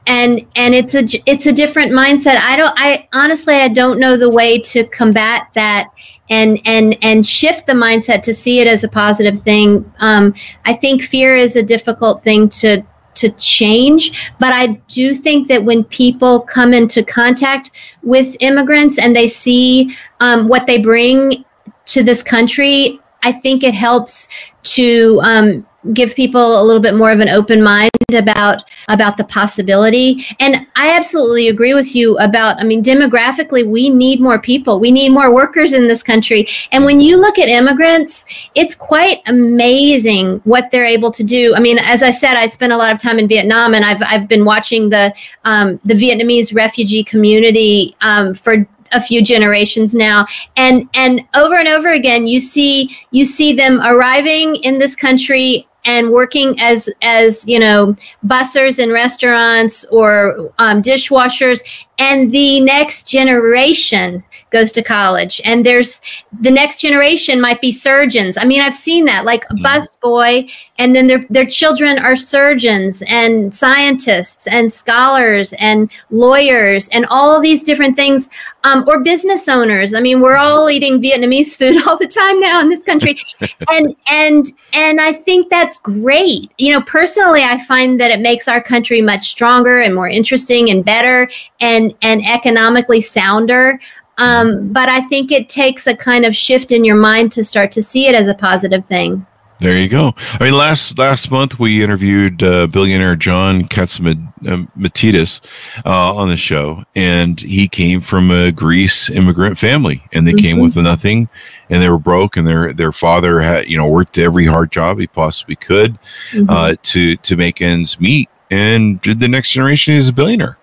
and 0.07 0.45
and 0.55 0.75
it's 0.75 0.93
a 0.93 1.03
it's 1.25 1.47
a 1.47 1.51
different 1.51 1.91
mindset. 1.91 2.37
I 2.37 2.55
don't. 2.55 2.73
I 2.77 3.07
honestly 3.13 3.55
I 3.55 3.69
don't 3.69 3.99
know 3.99 4.17
the 4.17 4.29
way 4.29 4.59
to 4.59 4.83
combat 4.85 5.47
that 5.55 5.89
and 6.29 6.59
and 6.65 6.97
and 7.01 7.25
shift 7.25 7.67
the 7.67 7.73
mindset 7.73 8.21
to 8.23 8.33
see 8.33 8.59
it 8.59 8.67
as 8.67 8.83
a 8.83 8.87
positive 8.87 9.39
thing. 9.39 9.91
Um, 9.99 10.33
I 10.65 10.73
think 10.73 11.03
fear 11.03 11.35
is 11.35 11.55
a 11.55 11.63
difficult 11.63 12.23
thing 12.23 12.49
to 12.49 12.83
to 13.15 13.29
change. 13.31 14.33
But 14.39 14.53
I 14.53 14.67
do 14.87 15.13
think 15.13 15.47
that 15.47 15.63
when 15.63 15.83
people 15.85 16.41
come 16.41 16.73
into 16.73 17.03
contact 17.03 17.71
with 18.03 18.35
immigrants 18.39 18.99
and 18.99 19.15
they 19.15 19.27
see 19.27 19.95
um, 20.19 20.47
what 20.47 20.67
they 20.67 20.81
bring 20.81 21.45
to 21.87 22.03
this 22.03 22.21
country, 22.21 22.99
I 23.23 23.31
think 23.31 23.63
it 23.63 23.73
helps 23.73 24.27
to 24.63 25.19
um, 25.23 25.65
give 25.93 26.15
people 26.15 26.61
a 26.61 26.63
little 26.63 26.81
bit 26.81 26.95
more 26.95 27.11
of 27.11 27.19
an 27.19 27.29
open 27.29 27.61
mind 27.61 27.91
about 28.13 28.63
about 28.87 29.17
the 29.17 29.23
possibility. 29.23 30.25
And 30.39 30.67
i 30.75 30.95
absolutely 30.95 31.47
agree 31.49 31.73
with 31.73 31.95
you 31.95 32.17
about 32.19 32.57
i 32.59 32.63
mean 32.63 32.83
demographically 32.83 33.67
we 33.67 33.89
need 33.89 34.21
more 34.21 34.39
people. 34.39 34.79
We 34.79 34.91
need 34.91 35.09
more 35.09 35.33
workers 35.33 35.73
in 35.73 35.87
this 35.87 36.03
country. 36.03 36.47
And 36.71 36.85
when 36.85 36.99
you 36.99 37.17
look 37.17 37.39
at 37.39 37.49
immigrants 37.49 38.25
it's 38.55 38.75
quite 38.75 39.21
amazing 39.27 40.41
what 40.43 40.71
they're 40.71 40.85
able 40.85 41.11
to 41.11 41.23
do. 41.23 41.55
I 41.55 41.59
mean 41.59 41.79
as 41.79 42.03
i 42.03 42.11
said 42.11 42.35
i 42.35 42.47
spent 42.47 42.73
a 42.73 42.77
lot 42.77 42.91
of 42.91 42.99
time 42.99 43.19
in 43.19 43.27
vietnam 43.27 43.73
and 43.73 43.83
i've 43.83 44.01
i've 44.03 44.27
been 44.27 44.45
watching 44.45 44.89
the 44.89 45.13
um, 45.43 45.79
the 45.85 45.93
vietnamese 45.93 46.55
refugee 46.55 47.03
community 47.03 47.95
um, 48.01 48.33
for 48.33 48.67
a 48.91 49.01
few 49.01 49.21
generations 49.23 49.93
now. 49.93 50.25
And 50.55 50.89
and 50.93 51.21
over 51.33 51.55
and 51.55 51.67
over 51.67 51.91
again 51.91 52.27
you 52.27 52.39
see 52.39 52.95
you 53.11 53.25
see 53.25 53.53
them 53.53 53.81
arriving 53.81 54.55
in 54.57 54.79
this 54.79 54.95
country 54.95 55.67
and 55.85 56.11
working 56.11 56.59
as 56.59 56.89
as 57.01 57.47
you 57.47 57.59
know 57.59 57.95
bussers 58.25 58.79
in 58.79 58.91
restaurants 58.91 59.85
or 59.85 60.51
um, 60.57 60.81
dishwashers 60.81 61.61
and 61.97 62.31
the 62.31 62.59
next 62.61 63.07
generation 63.07 64.23
goes 64.51 64.71
to 64.73 64.83
college. 64.83 65.41
And 65.45 65.65
there's 65.65 66.01
the 66.41 66.51
next 66.51 66.79
generation 66.79 67.39
might 67.39 67.61
be 67.61 67.71
surgeons. 67.71 68.37
I 68.37 68.45
mean 68.45 68.61
i've 68.61 68.75
seen 68.75 69.05
that 69.05 69.25
like 69.25 69.45
a 69.45 69.53
mm-hmm. 69.53 69.63
bus 69.63 69.95
boy 69.97 70.47
and 70.77 70.95
then 70.95 71.07
their 71.07 71.23
their 71.29 71.45
children 71.45 71.97
are 71.99 72.15
surgeons 72.15 73.01
and 73.07 73.53
scientists 73.53 74.47
and 74.47 74.71
scholars 74.71 75.53
and 75.59 75.91
lawyers 76.09 76.89
and 76.89 77.05
all 77.09 77.39
these 77.39 77.63
different 77.63 77.95
things 77.95 78.29
um, 78.63 78.83
or 78.87 79.01
business 79.03 79.47
owners. 79.47 79.93
I 79.93 80.01
mean 80.01 80.21
we're 80.21 80.37
all 80.37 80.69
eating 80.69 81.01
vietnamese 81.01 81.55
food 81.55 81.75
all 81.87 81.97
the 81.97 82.07
time 82.07 82.39
now 82.39 82.61
in 82.61 82.69
this 82.69 82.83
country. 82.83 83.17
And 83.71 83.95
and 84.09 84.45
and 84.73 85.01
i 85.01 85.11
think 85.11 85.49
that's 85.49 85.79
great. 85.79 86.51
You 86.57 86.73
know 86.73 86.81
personally 86.81 87.43
i 87.43 87.57
find 87.65 87.99
that 87.99 88.11
it 88.11 88.19
makes 88.19 88.47
our 88.47 88.61
country 88.61 89.01
much 89.01 89.27
stronger 89.27 89.79
and 89.79 89.93
more 89.93 90.09
interesting 90.09 90.69
and 90.69 90.83
better. 90.83 91.29
And 91.59 91.84
and 91.85 91.95
and 92.01 92.25
economically 92.25 93.01
sounder. 93.01 93.79
Um, 94.17 94.71
but 94.71 94.87
I 94.87 95.01
think 95.01 95.31
it 95.31 95.49
takes 95.49 95.87
a 95.87 95.95
kind 95.95 96.25
of 96.25 96.35
shift 96.35 96.71
in 96.71 96.85
your 96.85 96.95
mind 96.95 97.31
to 97.33 97.43
start 97.43 97.71
to 97.73 97.83
see 97.83 98.07
it 98.07 98.15
as 98.15 98.27
a 98.27 98.33
positive 98.33 98.85
thing. 98.85 99.25
There 99.59 99.77
you 99.77 99.87
go. 99.87 100.13
I 100.17 100.43
mean, 100.43 100.53
last 100.53 100.97
last 100.97 101.31
month 101.31 101.59
we 101.59 101.81
interviewed 101.81 102.43
uh, 102.43 102.67
billionaire 102.67 103.15
John 103.15 103.63
Catsimatidis 103.63 105.39
uh, 105.85 106.13
on 106.13 106.27
the 106.27 106.35
show, 106.35 106.83
and 106.93 107.39
he 107.39 107.69
came 107.69 108.01
from 108.01 108.31
a 108.31 108.51
Greece 108.51 109.09
immigrant 109.09 109.57
family, 109.57 110.03
and 110.11 110.27
they 110.27 110.31
mm-hmm. 110.31 110.39
came 110.39 110.59
with 110.59 110.75
nothing, 110.75 111.29
and 111.69 111.81
they 111.81 111.89
were 111.89 111.97
broke, 111.97 112.35
and 112.35 112.45
their 112.45 112.73
their 112.73 112.91
father 112.91 113.39
had 113.39 113.69
you 113.69 113.77
know 113.77 113.87
worked 113.87 114.17
every 114.17 114.45
hard 114.45 114.73
job 114.73 114.99
he 114.99 115.07
possibly 115.07 115.55
could 115.55 115.97
mm-hmm. 116.31 116.49
uh, 116.49 116.75
to 116.83 117.15
to 117.15 117.37
make 117.37 117.61
ends 117.61 117.97
meet, 117.97 118.29
and 118.51 118.99
the 119.03 119.27
next 119.27 119.51
generation 119.51 119.93
is 119.93 120.09
a 120.09 120.13
billionaire. 120.13 120.57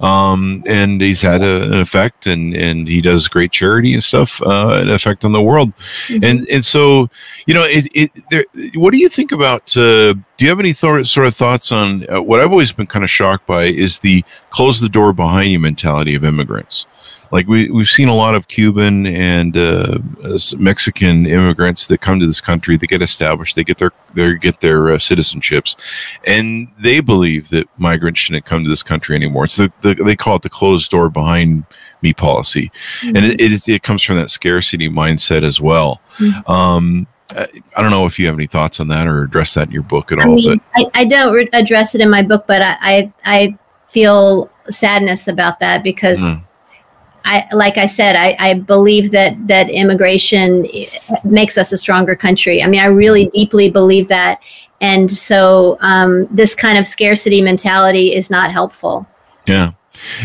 Um, 0.00 0.62
and 0.66 1.00
he's 1.00 1.22
had 1.22 1.42
a, 1.42 1.62
an 1.62 1.74
effect, 1.74 2.26
and 2.26 2.54
and 2.54 2.88
he 2.88 3.00
does 3.00 3.28
great 3.28 3.52
charity 3.52 3.94
and 3.94 4.04
stuff, 4.04 4.42
uh, 4.42 4.80
an 4.82 4.90
effect 4.90 5.24
on 5.24 5.32
the 5.32 5.42
world, 5.42 5.72
mm-hmm. 6.06 6.24
and 6.24 6.48
and 6.48 6.64
so 6.64 7.08
you 7.46 7.54
know, 7.54 7.64
it, 7.64 7.88
it 7.94 8.10
there, 8.30 8.44
what 8.74 8.90
do 8.90 8.98
you 8.98 9.08
think 9.08 9.32
about? 9.32 9.76
Uh, 9.76 10.14
do 10.36 10.44
you 10.44 10.48
have 10.48 10.60
any 10.60 10.74
th- 10.74 11.06
sort 11.06 11.26
of 11.26 11.34
thoughts 11.34 11.72
on 11.72 12.08
uh, 12.10 12.20
what 12.20 12.40
I've 12.40 12.50
always 12.50 12.72
been 12.72 12.86
kind 12.86 13.04
of 13.04 13.10
shocked 13.10 13.46
by 13.46 13.64
is 13.64 14.00
the 14.00 14.24
close 14.50 14.80
the 14.80 14.88
door 14.88 15.12
behind 15.12 15.50
you 15.50 15.58
mentality 15.58 16.14
of 16.14 16.24
immigrants 16.24 16.86
like 17.30 17.46
we 17.46 17.70
we've 17.70 17.88
seen 17.88 18.08
a 18.08 18.14
lot 18.14 18.34
of 18.34 18.48
Cuban 18.48 19.06
and 19.06 19.56
uh, 19.56 19.98
Mexican 20.58 21.26
immigrants 21.26 21.86
that 21.86 22.00
come 22.00 22.20
to 22.20 22.26
this 22.26 22.40
country. 22.40 22.76
They 22.76 22.86
get 22.86 23.02
established. 23.02 23.56
They 23.56 23.64
get 23.64 23.78
their 23.78 23.92
they 24.14 24.34
get 24.34 24.60
their 24.60 24.90
uh, 24.90 24.96
citizenships, 24.96 25.76
and 26.24 26.68
they 26.78 27.00
believe 27.00 27.48
that 27.50 27.68
migrants 27.78 28.20
shouldn't 28.20 28.44
come 28.44 28.62
to 28.62 28.68
this 28.68 28.82
country 28.82 29.16
anymore. 29.16 29.44
It's 29.44 29.56
the, 29.56 29.72
the 29.82 29.94
they 29.94 30.16
call 30.16 30.36
it 30.36 30.42
the 30.42 30.50
closed 30.50 30.90
door 30.90 31.08
behind 31.10 31.64
me 32.02 32.12
policy, 32.12 32.70
mm-hmm. 33.00 33.16
and 33.16 33.24
it, 33.24 33.40
it, 33.40 33.68
it 33.68 33.82
comes 33.82 34.02
from 34.02 34.16
that 34.16 34.30
scarcity 34.30 34.88
mindset 34.88 35.42
as 35.42 35.60
well. 35.60 36.00
Mm-hmm. 36.18 36.50
Um, 36.50 37.06
I 37.30 37.82
don't 37.82 37.90
know 37.90 38.06
if 38.06 38.20
you 38.20 38.26
have 38.26 38.36
any 38.36 38.46
thoughts 38.46 38.78
on 38.78 38.86
that 38.88 39.08
or 39.08 39.24
address 39.24 39.54
that 39.54 39.66
in 39.66 39.72
your 39.72 39.82
book 39.82 40.12
at 40.12 40.20
I 40.20 40.28
all. 40.28 40.36
Mean, 40.36 40.60
but 40.74 40.90
I, 40.94 41.02
I 41.02 41.04
don't 41.04 41.34
re- 41.34 41.48
address 41.52 41.94
it 41.96 42.00
in 42.00 42.08
my 42.08 42.22
book, 42.22 42.46
but 42.46 42.62
I 42.62 42.76
I, 42.80 43.12
I 43.24 43.58
feel 43.88 44.50
sadness 44.70 45.28
about 45.28 45.60
that 45.60 45.82
because. 45.82 46.20
Mm 46.20 46.42
I, 47.26 47.48
like 47.52 47.76
I 47.76 47.86
said, 47.86 48.14
I, 48.14 48.36
I, 48.38 48.54
believe 48.54 49.10
that 49.10 49.34
that 49.48 49.68
immigration 49.68 50.64
makes 51.24 51.58
us 51.58 51.72
a 51.72 51.76
stronger 51.76 52.14
country. 52.14 52.62
I 52.62 52.68
mean, 52.68 52.80
I 52.80 52.86
really 52.86 53.26
deeply 53.26 53.68
believe 53.68 54.06
that, 54.08 54.40
and 54.80 55.10
so 55.10 55.76
um, 55.80 56.28
this 56.30 56.54
kind 56.54 56.78
of 56.78 56.86
scarcity 56.86 57.42
mentality 57.42 58.14
is 58.14 58.30
not 58.30 58.52
helpful. 58.52 59.06
Yeah, 59.44 59.72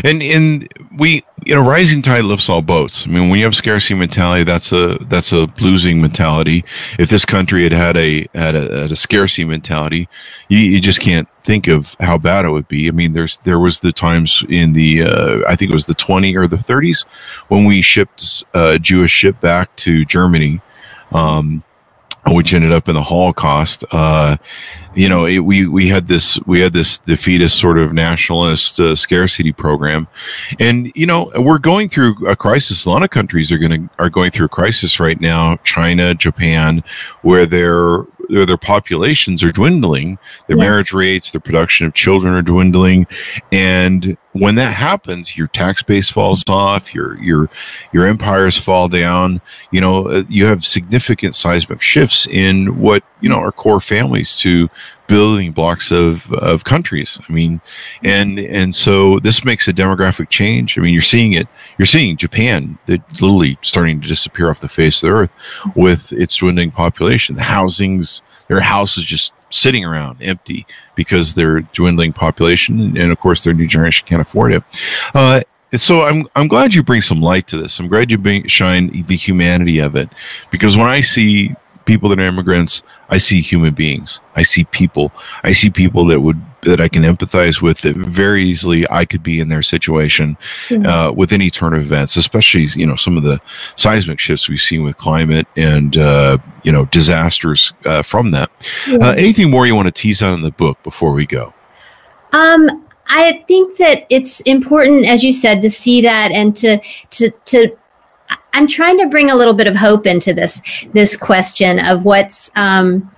and 0.04 0.22
and 0.22 0.68
we 0.96 1.24
you 1.44 1.54
know 1.54 1.60
rising 1.60 2.02
tide 2.02 2.24
lifts 2.24 2.48
all 2.48 2.62
boats. 2.62 3.06
I 3.06 3.10
mean, 3.10 3.28
when 3.28 3.38
you 3.38 3.44
have 3.44 3.54
scarcity 3.54 3.94
mentality, 3.94 4.44
that's 4.44 4.72
a 4.72 4.98
that's 5.08 5.32
a 5.32 5.48
losing 5.60 6.00
mentality. 6.00 6.64
If 6.98 7.10
this 7.10 7.24
country 7.24 7.62
had 7.64 7.72
had 7.72 7.96
a 7.96 8.26
had 8.34 8.54
a, 8.54 8.82
had 8.82 8.92
a 8.92 8.96
scarcity 8.96 9.44
mentality, 9.44 10.08
you, 10.48 10.58
you 10.58 10.80
just 10.80 11.00
can't 11.00 11.28
think 11.44 11.68
of 11.68 11.96
how 12.00 12.18
bad 12.18 12.44
it 12.44 12.50
would 12.50 12.68
be. 12.68 12.88
I 12.88 12.92
mean, 12.92 13.12
there's 13.12 13.38
there 13.38 13.58
was 13.58 13.80
the 13.80 13.92
times 13.92 14.44
in 14.48 14.72
the 14.72 15.02
uh, 15.02 15.38
I 15.48 15.56
think 15.56 15.70
it 15.70 15.74
was 15.74 15.86
the 15.86 15.94
20 15.94 16.36
or 16.36 16.46
the 16.46 16.56
30s 16.56 17.04
when 17.48 17.64
we 17.64 17.82
shipped 17.82 18.44
a 18.54 18.78
Jewish 18.78 19.10
ship 19.10 19.40
back 19.40 19.74
to 19.76 20.04
Germany. 20.04 20.60
Um, 21.12 21.62
which 22.26 22.54
ended 22.54 22.72
up 22.72 22.88
in 22.88 22.94
the 22.94 23.02
Holocaust. 23.02 23.84
Uh, 23.90 24.36
you 24.94 25.08
know, 25.08 25.24
it, 25.26 25.40
we 25.40 25.66
we 25.66 25.88
had 25.88 26.08
this 26.08 26.38
we 26.46 26.60
had 26.60 26.72
this 26.72 26.98
defeatist 26.98 27.58
sort 27.58 27.78
of 27.78 27.92
nationalist 27.92 28.78
uh, 28.78 28.94
scarcity 28.94 29.52
program, 29.52 30.08
and 30.58 30.92
you 30.94 31.06
know 31.06 31.30
we're 31.36 31.58
going 31.58 31.88
through 31.88 32.26
a 32.26 32.36
crisis. 32.36 32.84
A 32.84 32.90
lot 32.90 33.02
of 33.02 33.10
countries 33.10 33.50
are 33.50 33.58
going 33.58 33.88
are 33.98 34.10
going 34.10 34.30
through 34.30 34.46
a 34.46 34.50
crisis 34.50 35.00
right 35.00 35.20
now. 35.20 35.56
China, 35.64 36.14
Japan, 36.14 36.84
where 37.22 37.46
they're 37.46 38.04
their, 38.28 38.46
their 38.46 38.56
populations 38.56 39.42
are 39.42 39.52
dwindling, 39.52 40.18
their 40.46 40.56
yeah. 40.56 40.64
marriage 40.64 40.92
rates, 40.92 41.30
their 41.30 41.40
production 41.40 41.86
of 41.86 41.94
children 41.94 42.34
are 42.34 42.42
dwindling, 42.42 43.06
and 43.50 44.16
when 44.32 44.54
that 44.54 44.74
happens, 44.74 45.36
your 45.36 45.46
tax 45.46 45.82
base 45.82 46.08
falls 46.08 46.42
off, 46.48 46.94
your 46.94 47.22
your 47.22 47.50
your 47.92 48.06
empires 48.06 48.56
fall 48.56 48.88
down. 48.88 49.40
You 49.70 49.80
know, 49.80 50.08
uh, 50.08 50.24
you 50.28 50.46
have 50.46 50.64
significant 50.64 51.34
seismic 51.34 51.82
shifts 51.82 52.26
in 52.26 52.78
what 52.80 53.02
you 53.20 53.28
know 53.28 53.36
are 53.36 53.52
core 53.52 53.80
families 53.80 54.34
to 54.36 54.68
building 55.06 55.52
blocks 55.52 55.90
of 55.90 56.32
of 56.32 56.64
countries. 56.64 57.18
I 57.28 57.32
mean, 57.32 57.60
and 58.02 58.38
and 58.38 58.74
so 58.74 59.18
this 59.18 59.44
makes 59.44 59.68
a 59.68 59.72
demographic 59.72 60.30
change. 60.30 60.78
I 60.78 60.80
mean, 60.80 60.94
you're 60.94 61.02
seeing 61.02 61.32
it. 61.32 61.48
You're 61.82 61.86
seeing 61.86 62.16
Japan 62.16 62.78
that 62.86 63.00
literally 63.20 63.58
starting 63.60 64.00
to 64.02 64.06
disappear 64.06 64.48
off 64.50 64.60
the 64.60 64.68
face 64.68 65.02
of 65.02 65.08
the 65.08 65.16
earth 65.16 65.30
with 65.74 66.12
its 66.12 66.36
dwindling 66.36 66.70
population. 66.70 67.34
The 67.34 67.42
housings, 67.42 68.22
their 68.46 68.60
houses 68.60 69.02
just 69.02 69.32
sitting 69.50 69.84
around 69.84 70.22
empty 70.22 70.64
because 70.94 71.34
they're 71.34 71.62
dwindling 71.62 72.12
population, 72.12 72.96
and 72.96 73.10
of 73.10 73.18
course 73.18 73.42
their 73.42 73.52
new 73.52 73.66
generation 73.66 74.06
can't 74.06 74.22
afford 74.22 74.52
it. 74.52 74.62
Uh, 75.12 75.40
so 75.76 76.02
I'm 76.02 76.28
I'm 76.36 76.46
glad 76.46 76.72
you 76.72 76.84
bring 76.84 77.02
some 77.02 77.20
light 77.20 77.48
to 77.48 77.56
this. 77.56 77.80
I'm 77.80 77.88
glad 77.88 78.12
you 78.12 78.16
bring 78.16 78.46
shine 78.46 79.04
the 79.08 79.16
humanity 79.16 79.80
of 79.80 79.96
it, 79.96 80.08
because 80.52 80.76
when 80.76 80.86
I 80.86 81.00
see 81.00 81.56
people 81.84 82.08
that 82.08 82.18
are 82.18 82.26
immigrants, 82.26 82.82
I 83.08 83.18
see 83.18 83.40
human 83.40 83.74
beings. 83.74 84.20
I 84.36 84.42
see 84.42 84.64
people. 84.64 85.12
I 85.42 85.52
see 85.52 85.70
people 85.70 86.06
that 86.06 86.20
would 86.20 86.40
that 86.62 86.80
I 86.80 86.88
can 86.88 87.02
empathize 87.02 87.60
with. 87.60 87.80
That 87.82 87.96
very 87.96 88.42
easily 88.44 88.88
I 88.90 89.04
could 89.04 89.22
be 89.22 89.40
in 89.40 89.48
their 89.48 89.62
situation 89.62 90.36
mm-hmm. 90.68 90.86
uh, 90.86 91.12
with 91.12 91.32
any 91.32 91.50
turn 91.50 91.74
of 91.74 91.82
events, 91.82 92.16
especially 92.16 92.68
you 92.74 92.86
know 92.86 92.96
some 92.96 93.16
of 93.16 93.22
the 93.22 93.40
seismic 93.76 94.18
shifts 94.18 94.48
we've 94.48 94.60
seen 94.60 94.82
with 94.82 94.96
climate 94.96 95.46
and 95.56 95.96
uh, 95.96 96.38
you 96.62 96.72
know 96.72 96.86
disasters 96.86 97.72
uh, 97.84 98.02
from 98.02 98.30
that. 98.30 98.50
Mm-hmm. 98.84 99.18
anything 99.18 99.50
more 99.50 99.66
you 99.66 99.74
want 99.74 99.86
to 99.86 99.92
tease 99.92 100.22
out 100.22 100.34
in 100.34 100.42
the 100.42 100.52
book 100.52 100.82
before 100.82 101.12
we 101.12 101.26
go? 101.26 101.52
Um, 102.32 102.86
I 103.08 103.44
think 103.46 103.76
that 103.76 104.06
it's 104.08 104.40
important, 104.40 105.06
as 105.06 105.22
you 105.22 105.32
said, 105.32 105.60
to 105.62 105.70
see 105.70 106.00
that 106.02 106.32
and 106.32 106.54
to 106.56 106.80
to 107.10 107.30
to 107.46 107.76
I'm 108.52 108.66
trying 108.66 108.98
to 108.98 109.06
bring 109.06 109.30
a 109.30 109.34
little 109.34 109.54
bit 109.54 109.66
of 109.66 109.76
hope 109.76 110.06
into 110.06 110.34
this 110.34 110.60
this 110.92 111.16
question 111.16 111.78
of 111.78 112.04
what's 112.04 112.50
um, 112.56 113.10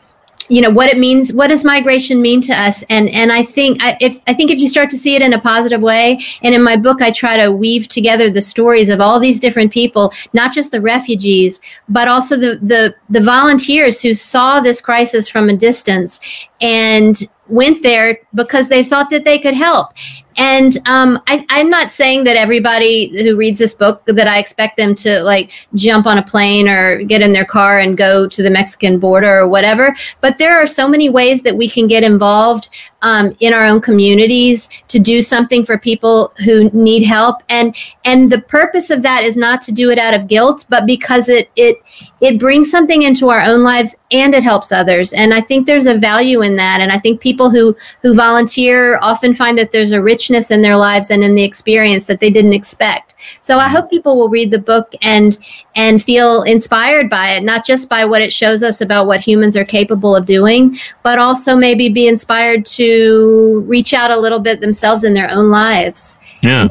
you 0.48 0.60
know 0.60 0.70
what 0.70 0.88
it 0.88 0.98
means 0.98 1.32
what 1.32 1.48
does 1.48 1.64
migration 1.64 2.20
mean 2.20 2.40
to 2.42 2.52
us? 2.52 2.84
And 2.90 3.08
and 3.10 3.32
i 3.32 3.42
think 3.42 3.82
I, 3.82 3.96
if 4.00 4.20
i 4.26 4.34
think 4.34 4.50
if 4.50 4.58
you 4.58 4.68
start 4.68 4.90
to 4.90 4.98
see 4.98 5.14
it 5.14 5.22
in 5.22 5.32
a 5.32 5.40
positive 5.40 5.80
way 5.80 6.20
and 6.42 6.54
in 6.54 6.62
my 6.62 6.76
book 6.76 7.00
i 7.00 7.10
try 7.10 7.36
to 7.36 7.50
weave 7.50 7.88
together 7.88 8.30
the 8.30 8.42
stories 8.42 8.88
of 8.88 9.00
all 9.00 9.18
these 9.18 9.40
different 9.40 9.72
people 9.72 10.12
not 10.32 10.52
just 10.52 10.70
the 10.70 10.80
refugees 10.80 11.60
but 11.88 12.08
also 12.08 12.36
the 12.36 12.58
the 12.62 12.94
the 13.10 13.20
volunteers 13.20 14.00
who 14.00 14.14
saw 14.14 14.60
this 14.60 14.80
crisis 14.80 15.28
from 15.28 15.48
a 15.48 15.56
distance 15.56 16.20
and 16.60 17.22
went 17.48 17.82
there 17.82 18.18
because 18.34 18.68
they 18.68 18.82
thought 18.84 19.10
that 19.10 19.24
they 19.24 19.38
could 19.38 19.54
help 19.54 19.88
and 20.36 20.76
um, 20.86 21.22
I, 21.26 21.44
am 21.50 21.70
not 21.70 21.92
saying 21.92 22.24
that 22.24 22.36
everybody 22.36 23.08
who 23.22 23.36
reads 23.36 23.58
this 23.58 23.74
book 23.74 24.02
that 24.06 24.26
I 24.26 24.38
expect 24.38 24.76
them 24.76 24.94
to 24.96 25.22
like 25.22 25.52
jump 25.74 26.06
on 26.06 26.18
a 26.18 26.22
plane 26.22 26.68
or 26.68 27.02
get 27.04 27.22
in 27.22 27.32
their 27.32 27.44
car 27.44 27.80
and 27.80 27.96
go 27.96 28.28
to 28.28 28.42
the 28.42 28.50
Mexican 28.50 28.98
border 28.98 29.40
or 29.40 29.48
whatever. 29.48 29.94
But 30.20 30.38
there 30.38 30.56
are 30.56 30.66
so 30.66 30.88
many 30.88 31.08
ways 31.08 31.42
that 31.42 31.56
we 31.56 31.68
can 31.68 31.86
get 31.86 32.02
involved 32.02 32.70
um, 33.02 33.36
in 33.40 33.52
our 33.52 33.64
own 33.64 33.80
communities 33.80 34.68
to 34.88 34.98
do 34.98 35.22
something 35.22 35.64
for 35.64 35.78
people 35.78 36.32
who 36.44 36.70
need 36.70 37.04
help. 37.04 37.42
And 37.48 37.76
and 38.04 38.32
the 38.32 38.40
purpose 38.40 38.90
of 38.90 39.02
that 39.02 39.24
is 39.24 39.36
not 39.36 39.62
to 39.62 39.72
do 39.72 39.90
it 39.90 39.98
out 39.98 40.14
of 40.14 40.26
guilt, 40.26 40.64
but 40.68 40.86
because 40.86 41.28
it 41.28 41.50
it 41.54 41.80
it 42.20 42.38
brings 42.38 42.70
something 42.70 43.02
into 43.02 43.28
our 43.28 43.42
own 43.42 43.62
lives 43.62 43.94
and 44.10 44.34
it 44.34 44.42
helps 44.42 44.72
others 44.72 45.12
and 45.12 45.34
i 45.34 45.40
think 45.40 45.66
there's 45.66 45.86
a 45.86 45.98
value 45.98 46.42
in 46.42 46.56
that 46.56 46.80
and 46.80 46.90
i 46.90 46.98
think 46.98 47.20
people 47.20 47.50
who 47.50 47.76
who 48.02 48.14
volunteer 48.14 48.98
often 49.02 49.34
find 49.34 49.58
that 49.58 49.72
there's 49.72 49.92
a 49.92 50.02
richness 50.24 50.50
in 50.50 50.62
their 50.62 50.76
lives 50.76 51.10
and 51.10 51.22
in 51.22 51.34
the 51.34 51.42
experience 51.42 52.06
that 52.06 52.18
they 52.18 52.30
didn't 52.30 52.54
expect 52.54 53.14
so 53.42 53.58
i 53.58 53.68
hope 53.68 53.90
people 53.90 54.16
will 54.16 54.30
read 54.30 54.50
the 54.50 54.58
book 54.58 54.94
and 55.02 55.36
and 55.76 56.02
feel 56.02 56.42
inspired 56.44 57.10
by 57.10 57.32
it 57.32 57.42
not 57.42 57.64
just 57.64 57.90
by 57.90 58.06
what 58.06 58.22
it 58.22 58.32
shows 58.32 58.62
us 58.62 58.80
about 58.80 59.06
what 59.06 59.20
humans 59.20 59.54
are 59.54 59.66
capable 59.66 60.16
of 60.16 60.24
doing 60.24 60.78
but 61.02 61.18
also 61.18 61.54
maybe 61.54 61.90
be 61.90 62.08
inspired 62.08 62.64
to 62.64 63.62
reach 63.66 63.92
out 63.92 64.10
a 64.10 64.16
little 64.16 64.40
bit 64.40 64.60
themselves 64.60 65.04
in 65.04 65.12
their 65.12 65.30
own 65.30 65.50
lives 65.50 66.16
yeah 66.42 66.66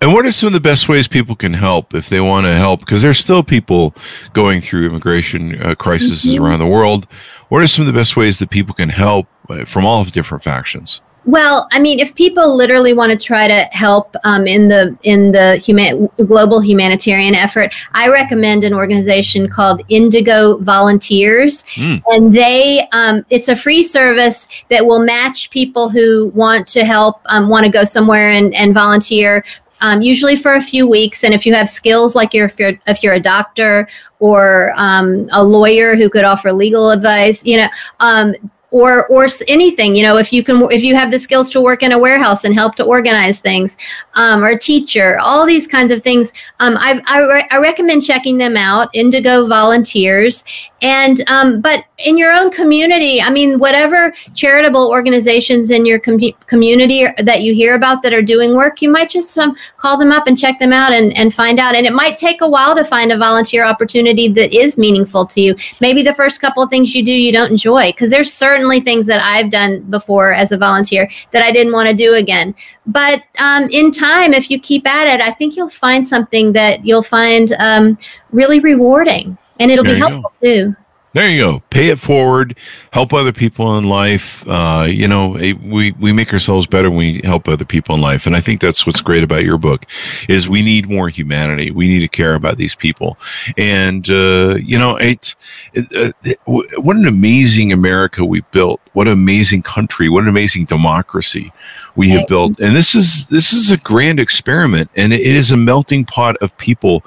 and 0.00 0.12
what 0.12 0.24
are 0.26 0.32
some 0.32 0.46
of 0.46 0.52
the 0.52 0.60
best 0.60 0.88
ways 0.88 1.06
people 1.06 1.36
can 1.36 1.52
help 1.52 1.94
if 1.94 2.08
they 2.08 2.20
want 2.20 2.44
to 2.46 2.54
help? 2.56 2.80
Because 2.80 3.02
there's 3.02 3.20
still 3.20 3.44
people 3.44 3.94
going 4.32 4.60
through 4.60 4.86
immigration 4.86 5.62
uh, 5.62 5.76
crises 5.76 6.24
mm-hmm. 6.24 6.42
around 6.42 6.58
the 6.58 6.66
world. 6.66 7.06
What 7.50 7.62
are 7.62 7.68
some 7.68 7.86
of 7.86 7.86
the 7.86 7.96
best 7.96 8.16
ways 8.16 8.40
that 8.40 8.50
people 8.50 8.74
can 8.74 8.88
help 8.88 9.28
uh, 9.48 9.64
from 9.64 9.86
all 9.86 10.00
of 10.00 10.10
different 10.10 10.42
factions? 10.42 11.00
Well, 11.24 11.68
I 11.70 11.78
mean, 11.78 12.00
if 12.00 12.14
people 12.14 12.56
literally 12.56 12.94
want 12.94 13.12
to 13.12 13.18
try 13.18 13.46
to 13.46 13.62
help 13.70 14.16
um, 14.24 14.46
in 14.46 14.68
the 14.68 14.96
in 15.04 15.30
the 15.30 15.56
human, 15.56 16.08
global 16.26 16.60
humanitarian 16.60 17.34
effort, 17.34 17.74
I 17.92 18.08
recommend 18.08 18.64
an 18.64 18.74
organization 18.74 19.48
called 19.48 19.82
Indigo 19.88 20.58
Volunteers, 20.58 21.62
mm. 21.74 22.02
and 22.08 22.34
they 22.34 22.88
um, 22.92 23.24
it's 23.30 23.48
a 23.48 23.54
free 23.54 23.84
service 23.84 24.48
that 24.68 24.84
will 24.84 25.00
match 25.00 25.50
people 25.50 25.88
who 25.88 26.32
want 26.34 26.66
to 26.68 26.84
help, 26.84 27.20
um, 27.26 27.48
want 27.48 27.66
to 27.66 27.70
go 27.70 27.84
somewhere 27.84 28.30
and, 28.30 28.52
and 28.54 28.74
volunteer 28.74 29.44
um, 29.82 30.00
usually 30.00 30.36
for 30.36 30.54
a 30.54 30.62
few 30.62 30.88
weeks. 30.88 31.24
And 31.24 31.34
if 31.34 31.44
you 31.44 31.54
have 31.54 31.68
skills 31.68 32.14
like 32.14 32.32
you're, 32.32 32.46
if 32.46 32.58
you're 32.58 32.78
if 32.86 33.02
you're 33.02 33.14
a 33.14 33.20
doctor 33.20 33.88
or 34.20 34.72
um, 34.76 35.28
a 35.32 35.44
lawyer 35.44 35.94
who 35.96 36.08
could 36.08 36.24
offer 36.24 36.52
legal 36.52 36.90
advice, 36.90 37.44
you 37.44 37.58
know, 37.58 37.68
um, 38.00 38.34
or 38.72 39.06
or 39.06 39.28
anything 39.48 39.94
you 39.94 40.02
know 40.02 40.16
if 40.16 40.32
you 40.32 40.42
can 40.42 40.62
if 40.70 40.82
you 40.82 40.94
have 40.94 41.10
the 41.10 41.18
skills 41.18 41.50
to 41.50 41.60
work 41.60 41.82
in 41.82 41.92
a 41.92 41.98
warehouse 41.98 42.44
and 42.44 42.54
help 42.54 42.74
to 42.74 42.84
organize 42.84 43.38
things 43.38 43.76
um, 44.14 44.42
or 44.42 44.48
a 44.48 44.58
teacher 44.58 45.18
all 45.20 45.46
these 45.46 45.66
kinds 45.66 45.92
of 45.92 46.02
things 46.02 46.32
um, 46.60 46.76
I, 46.78 47.00
I, 47.06 47.20
re- 47.20 47.48
I, 47.50 47.58
recommend 47.58 48.04
checking 48.04 48.38
them 48.38 48.56
out 48.56 48.88
indigo 48.94 49.46
volunteers. 49.46 50.42
And 50.82 51.22
um, 51.28 51.60
but 51.60 51.84
in 51.98 52.18
your 52.18 52.32
own 52.32 52.50
community 52.50 53.22
i 53.22 53.30
mean 53.30 53.58
whatever 53.58 54.12
charitable 54.34 54.90
organizations 54.90 55.70
in 55.70 55.86
your 55.86 56.00
com- 56.00 56.18
community 56.46 57.06
that 57.18 57.42
you 57.42 57.54
hear 57.54 57.74
about 57.76 58.02
that 58.02 58.12
are 58.12 58.22
doing 58.22 58.56
work 58.56 58.82
you 58.82 58.90
might 58.90 59.10
just 59.10 59.38
um, 59.38 59.54
call 59.76 59.96
them 59.96 60.10
up 60.10 60.26
and 60.26 60.38
check 60.38 60.58
them 60.58 60.72
out 60.72 60.92
and, 60.92 61.16
and 61.16 61.34
find 61.34 61.58
out. 61.58 61.74
And 61.74 61.86
it 61.86 61.92
might 61.92 62.16
take 62.16 62.40
a 62.40 62.48
while 62.48 62.74
to 62.74 62.84
find 62.84 63.12
a 63.12 63.18
volunteer 63.18 63.64
opportunity 63.64 64.28
that 64.28 64.52
is 64.52 64.78
meaningful 64.78 65.26
to 65.26 65.40
you. 65.40 65.54
Maybe 65.80 66.02
the 66.02 66.14
first 66.14 66.40
couple 66.40 66.62
of 66.62 66.70
things 66.70 66.94
you 66.94 67.04
do 67.04 67.12
you 67.12 67.32
don't 67.32 67.50
enjoy 67.50 67.92
because 67.92 68.10
there's 68.10 68.32
certainly 68.62 68.80
things 68.80 69.06
that 69.06 69.20
i've 69.24 69.50
done 69.50 69.80
before 69.90 70.32
as 70.32 70.52
a 70.52 70.56
volunteer 70.56 71.10
that 71.32 71.42
i 71.42 71.50
didn't 71.50 71.72
want 71.72 71.88
to 71.88 71.94
do 71.94 72.14
again 72.14 72.54
but 72.86 73.22
um, 73.38 73.68
in 73.70 73.90
time 73.90 74.32
if 74.32 74.50
you 74.50 74.60
keep 74.60 74.86
at 74.86 75.08
it 75.08 75.20
i 75.20 75.32
think 75.32 75.56
you'll 75.56 75.68
find 75.68 76.06
something 76.06 76.52
that 76.52 76.84
you'll 76.84 77.02
find 77.02 77.52
um, 77.58 77.98
really 78.30 78.60
rewarding 78.60 79.36
and 79.58 79.70
it'll 79.70 79.84
there 79.84 79.94
be 79.94 79.98
helpful 79.98 80.32
too. 80.42 80.74
There 81.14 81.28
you 81.28 81.42
go. 81.42 81.62
Pay 81.68 81.88
it 81.88 82.00
forward. 82.00 82.56
Help 82.92 83.12
other 83.12 83.34
people 83.34 83.76
in 83.76 83.84
life. 83.84 84.48
Uh, 84.48 84.86
you 84.88 85.06
know, 85.06 85.28
we 85.28 85.92
we 85.92 86.10
make 86.10 86.32
ourselves 86.32 86.66
better 86.66 86.88
when 86.88 86.98
we 86.98 87.20
help 87.22 87.48
other 87.48 87.66
people 87.66 87.94
in 87.94 88.00
life, 88.00 88.24
and 88.24 88.34
I 88.34 88.40
think 88.40 88.62
that's 88.62 88.86
what's 88.86 89.02
great 89.02 89.22
about 89.22 89.44
your 89.44 89.58
book 89.58 89.84
is 90.28 90.48
we 90.48 90.62
need 90.62 90.88
more 90.88 91.10
humanity. 91.10 91.70
We 91.70 91.86
need 91.86 91.98
to 92.00 92.08
care 92.08 92.34
about 92.34 92.56
these 92.56 92.74
people, 92.74 93.18
and 93.58 94.08
uh, 94.08 94.54
you 94.54 94.78
know, 94.78 94.96
it's 94.96 95.36
it, 95.74 96.14
uh, 96.24 96.32
what 96.80 96.96
an 96.96 97.06
amazing 97.06 97.72
America 97.72 98.24
we 98.24 98.40
built. 98.50 98.80
What 98.94 99.06
an 99.06 99.12
amazing 99.12 99.64
country. 99.64 100.08
What 100.08 100.22
an 100.22 100.30
amazing 100.30 100.64
democracy 100.64 101.52
we 101.96 102.10
have 102.10 102.26
built. 102.26 102.58
And 102.60 102.74
this 102.74 102.94
is 102.94 103.26
this 103.26 103.52
is 103.52 103.70
a 103.70 103.76
grand 103.76 104.18
experiment, 104.18 104.90
and 104.96 105.12
it 105.12 105.20
is 105.20 105.50
a 105.50 105.56
melting 105.56 106.04
pot 106.04 106.36
of 106.38 106.56
people. 106.56 107.04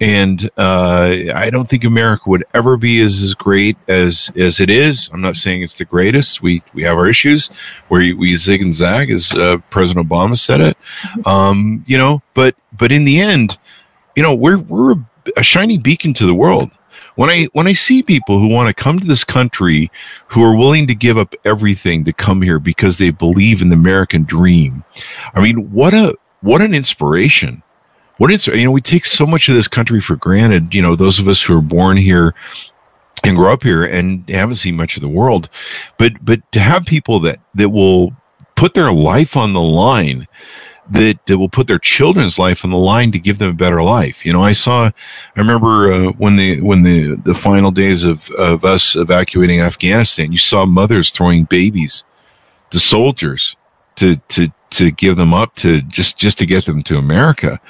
And 0.00 0.50
uh, 0.56 1.32
I 1.34 1.50
don't 1.50 1.68
think 1.68 1.84
America 1.84 2.28
would 2.28 2.44
ever 2.54 2.76
be 2.76 3.00
as, 3.00 3.22
as 3.22 3.34
great 3.34 3.76
as 3.88 4.30
as 4.36 4.60
it 4.60 4.70
is. 4.70 5.10
I'm 5.12 5.20
not 5.20 5.36
saying 5.36 5.62
it's 5.62 5.78
the 5.78 5.84
greatest. 5.84 6.42
We 6.42 6.62
we 6.74 6.82
have 6.84 6.96
our 6.96 7.08
issues 7.08 7.48
where 7.88 8.00
we 8.00 8.36
zig 8.36 8.62
and 8.62 8.74
zag, 8.74 9.10
as 9.10 9.32
uh, 9.32 9.58
President 9.70 10.08
Obama 10.08 10.38
said 10.38 10.60
it. 10.60 10.76
Mm-hmm. 11.02 11.28
Um, 11.28 11.84
you 11.86 11.98
know, 11.98 12.22
but 12.34 12.54
but 12.76 12.92
in 12.92 13.04
the 13.04 13.20
end, 13.20 13.58
you 14.14 14.22
know, 14.22 14.34
we're 14.34 14.58
we're 14.58 14.92
a, 14.92 15.06
a 15.36 15.42
shining 15.42 15.80
beacon 15.80 16.14
to 16.14 16.26
the 16.26 16.34
world 16.34 16.70
when 17.16 17.30
I 17.30 17.44
when 17.52 17.66
I 17.66 17.72
see 17.72 18.02
people 18.02 18.38
who 18.38 18.46
want 18.46 18.68
to 18.68 18.82
come 18.82 19.00
to 19.00 19.06
this 19.06 19.24
country 19.24 19.90
who 20.28 20.42
are 20.42 20.54
willing 20.54 20.86
to 20.86 20.94
give 20.94 21.18
up 21.18 21.34
everything 21.44 22.04
to 22.04 22.12
come 22.12 22.42
here 22.42 22.58
because 22.58 22.98
they 22.98 23.10
believe 23.10 23.60
in 23.60 23.70
the 23.70 23.74
American 23.74 24.24
dream, 24.24 24.84
I 25.34 25.42
mean, 25.42 25.72
what 25.72 25.92
a 25.92 26.16
what 26.42 26.62
an 26.62 26.74
inspiration. 26.74 27.62
What 28.18 28.30
it's 28.30 28.46
you 28.46 28.64
know, 28.64 28.70
we 28.70 28.80
take 28.80 29.04
so 29.04 29.26
much 29.26 29.48
of 29.48 29.54
this 29.54 29.68
country 29.68 30.00
for 30.00 30.16
granted, 30.16 30.72
you 30.72 30.80
know, 30.80 30.96
those 30.96 31.18
of 31.18 31.28
us 31.28 31.42
who 31.42 31.56
are 31.56 31.62
born 31.62 31.96
here 31.96 32.34
and 33.24 33.36
grow 33.36 33.52
up 33.52 33.62
here 33.62 33.84
and 33.84 34.28
haven't 34.28 34.56
seen 34.56 34.76
much 34.76 34.96
of 34.96 35.02
the 35.02 35.08
world. 35.08 35.48
But 35.98 36.24
but 36.24 36.40
to 36.52 36.60
have 36.60 36.86
people 36.86 37.18
that 37.20 37.40
that 37.54 37.70
will 37.70 38.14
put 38.54 38.74
their 38.74 38.92
life 38.92 39.36
on 39.36 39.52
the 39.52 39.60
line 39.60 40.26
that, 40.90 41.18
that 41.26 41.38
will 41.38 41.48
put 41.48 41.66
their 41.66 41.78
children's 41.78 42.38
life 42.38 42.64
on 42.64 42.70
the 42.70 42.76
line 42.76 43.12
to 43.12 43.18
give 43.18 43.38
them 43.38 43.50
a 43.50 43.54
better 43.54 43.82
life. 43.82 44.24
You 44.24 44.32
know, 44.32 44.42
I 44.42 44.52
saw, 44.52 44.86
I 44.86 45.40
remember 45.40 45.92
uh, 45.92 46.12
when 46.12 46.36
the 46.36 46.60
when 46.60 46.82
the 46.82 47.16
the 47.16 47.34
final 47.34 47.70
days 47.70 48.04
of 48.04 48.30
of 48.30 48.64
us 48.64 48.96
evacuating 48.96 49.60
Afghanistan, 49.60 50.32
you 50.32 50.38
saw 50.38 50.66
mothers 50.66 51.10
throwing 51.10 51.44
babies 51.44 52.04
to 52.70 52.78
soldiers 52.78 53.56
to 53.96 54.16
to 54.28 54.52
to 54.70 54.90
give 54.90 55.16
them 55.16 55.32
up 55.32 55.54
to 55.56 55.80
just 55.82 56.16
just 56.16 56.38
to 56.38 56.46
get 56.46 56.66
them 56.66 56.82
to 56.82 56.98
America. 56.98 57.60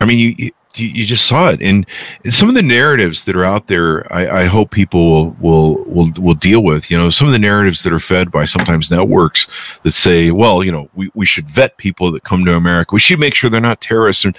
I 0.00 0.04
mean, 0.04 0.36
you 0.38 0.52
you, 0.78 0.88
you 0.88 1.06
just 1.06 1.26
saw 1.26 1.48
it, 1.48 1.60
and, 1.62 1.86
some 2.28 2.48
of 2.48 2.54
the 2.54 2.62
narratives 2.62 3.24
that 3.24 3.36
are 3.36 3.44
out 3.44 3.68
there, 3.68 4.12
I, 4.12 4.42
I 4.42 4.44
hope 4.46 4.70
people 4.70 5.10
will, 5.10 5.36
will 5.38 5.84
will 5.84 6.12
will 6.18 6.34
deal 6.34 6.62
with. 6.62 6.90
You 6.90 6.98
know, 6.98 7.10
some 7.10 7.26
of 7.26 7.32
the 7.32 7.38
narratives 7.38 7.82
that 7.82 7.92
are 7.92 8.00
fed 8.00 8.30
by 8.30 8.44
sometimes 8.44 8.90
networks 8.90 9.46
that 9.82 9.92
say, 9.92 10.30
well, 10.30 10.64
you 10.64 10.72
know, 10.72 10.88
we, 10.94 11.10
we 11.14 11.26
should 11.26 11.48
vet 11.48 11.76
people 11.76 12.10
that 12.12 12.24
come 12.24 12.44
to 12.44 12.54
America. 12.54 12.94
We 12.94 13.00
should 13.00 13.20
make 13.20 13.34
sure 13.34 13.48
they're 13.48 13.60
not 13.60 13.80
terrorists, 13.80 14.24
and 14.24 14.36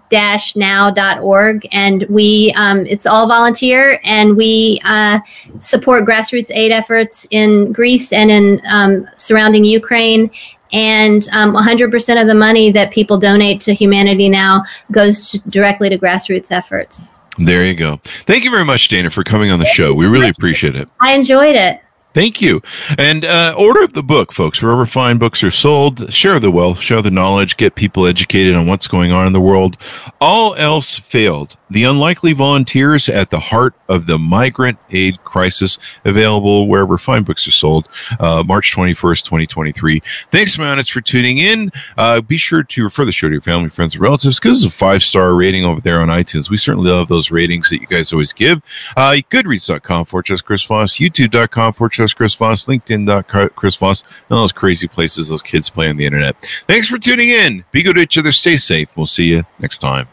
now.org. 0.55 1.66
And 1.72 2.03
we, 2.11 2.53
um, 2.57 2.85
it's 2.85 3.07
all 3.07 3.27
volunteer, 3.27 3.99
and 4.05 4.37
we 4.37 4.83
uh, 4.85 5.18
support 5.61 6.05
grassroots 6.05 6.51
aid 6.55 6.72
efforts 6.72 7.27
in 7.31 7.72
Greece 7.72 8.12
and 8.12 8.31
in 8.31 8.61
um, 8.68 9.09
surrounding 9.16 9.64
Ukraine 9.64 10.31
and 10.75 11.29
um, 11.33 11.55
100% 11.55 12.20
of 12.20 12.27
the 12.27 12.35
money 12.35 12.72
that 12.72 12.91
people 12.91 13.16
donate 13.16 13.61
to 13.61 13.72
Humanity 13.72 14.29
Now 14.29 14.64
goes 14.91 15.31
to, 15.31 15.39
directly 15.49 15.89
to 15.89 15.97
grassroots 15.97 16.51
efforts. 16.51 17.14
There 17.39 17.64
you 17.64 17.74
go. 17.74 18.01
Thank 18.26 18.45
you 18.45 18.51
very 18.51 18.64
much, 18.64 18.89
Dana, 18.89 19.11
for 19.11 19.24
coming 19.24 19.51
on 19.51 19.59
the 19.59 19.66
show. 19.66 19.93
We 19.93 20.07
really 20.07 20.28
appreciate 20.28 20.76
it. 20.76 20.89
I 21.01 21.12
enjoyed 21.14 21.57
it. 21.57 21.80
Thank 22.14 22.41
you. 22.41 22.62
And 22.97 23.24
uh, 23.24 23.57
order 23.59 23.89
the 23.89 24.03
book, 24.03 24.30
folks, 24.30 24.62
wherever 24.62 24.87
fine 24.87 25.18
books 25.18 25.43
are 25.43 25.51
sold. 25.51 26.12
Share 26.12 26.39
the 26.39 26.51
wealth, 26.51 26.80
share 26.80 27.03
the 27.03 27.11
knowledge, 27.11 27.57
get 27.57 27.74
people 27.74 28.07
educated 28.07 28.55
on 28.55 28.68
what's 28.68 28.87
going 28.87 29.11
on 29.11 29.26
in 29.26 29.32
the 29.32 29.41
world. 29.41 29.76
All 30.20 30.55
else 30.55 30.97
failed. 30.97 31.57
The 31.75 31.83
Unlikely 31.83 32.35
Volunteers 32.35 33.09
at 33.09 33.31
the 33.31 33.41
Heart 33.41 33.75
of 33.89 34.07
the 34.07 34.16
Migrant 34.16 34.79
Aid 34.91 35.25
Crisis, 35.25 35.77
available 36.05 36.68
wherever 36.68 36.99
fine 36.99 37.25
books 37.25 37.49
are 37.49 37.51
sold, 37.51 37.89
uh, 38.20 38.45
March 38.47 38.72
21st, 38.72 39.25
2023. 39.25 40.01
Thanks, 40.31 40.57
Mountains, 40.57 40.89
for 40.89 41.01
tuning 41.01 41.39
in. 41.39 41.72
Uh, 41.99 42.20
be 42.20 42.37
sure 42.37 42.62
to 42.62 42.85
refer 42.85 43.05
the 43.05 43.11
show 43.11 43.27
to 43.29 43.33
your 43.33 43.41
family, 43.41 43.70
friends, 43.70 43.95
and 43.95 44.03
relatives 44.03 44.39
because 44.39 44.64
it's 44.64 44.72
a 44.72 44.77
five 44.77 45.03
star 45.03 45.35
rating 45.35 45.64
over 45.64 45.81
there 45.81 46.01
on 46.01 46.07
iTunes. 46.09 46.49
We 46.49 46.59
certainly 46.59 46.91
love 46.91 47.09
those 47.09 47.33
ratings 47.33 47.70
that 47.70 47.81
you 47.81 47.89
guys 47.89 48.12
always 48.12 48.33
give. 48.33 48.62
Uh, 48.97 49.16
Goodreads.com 49.29 50.05
for 50.05 50.22
just 50.22 50.45
Chris 50.45 50.62
Voss, 50.62 50.95
YouTube.com 50.95 51.72
for 51.72 51.89
just 51.89 52.14
Chris 52.14 52.37
Voss, 52.37 52.66
LinkedIn.com 52.66 53.51
Chris 53.57 53.77
and 53.81 54.05
all 54.31 54.43
those 54.43 54.53
crazy 54.53 54.87
places 54.87 55.27
those 55.27 55.43
kids 55.43 55.68
play 55.68 55.89
on 55.89 55.97
the 55.97 56.07
internet. 56.07 56.37
Thanks 56.68 56.87
for 56.87 56.99
tuning 56.99 57.31
in. 57.31 57.64
Be 57.72 57.83
good 57.83 57.97
to 57.97 58.03
each 58.03 58.16
other. 58.16 58.31
Stay 58.31 58.59
safe. 58.59 58.97
We'll 58.97 59.07
see 59.07 59.25
you 59.25 59.43
next 59.59 59.79
time. 59.79 60.07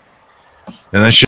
And 0.67 1.03
that's 1.03 1.23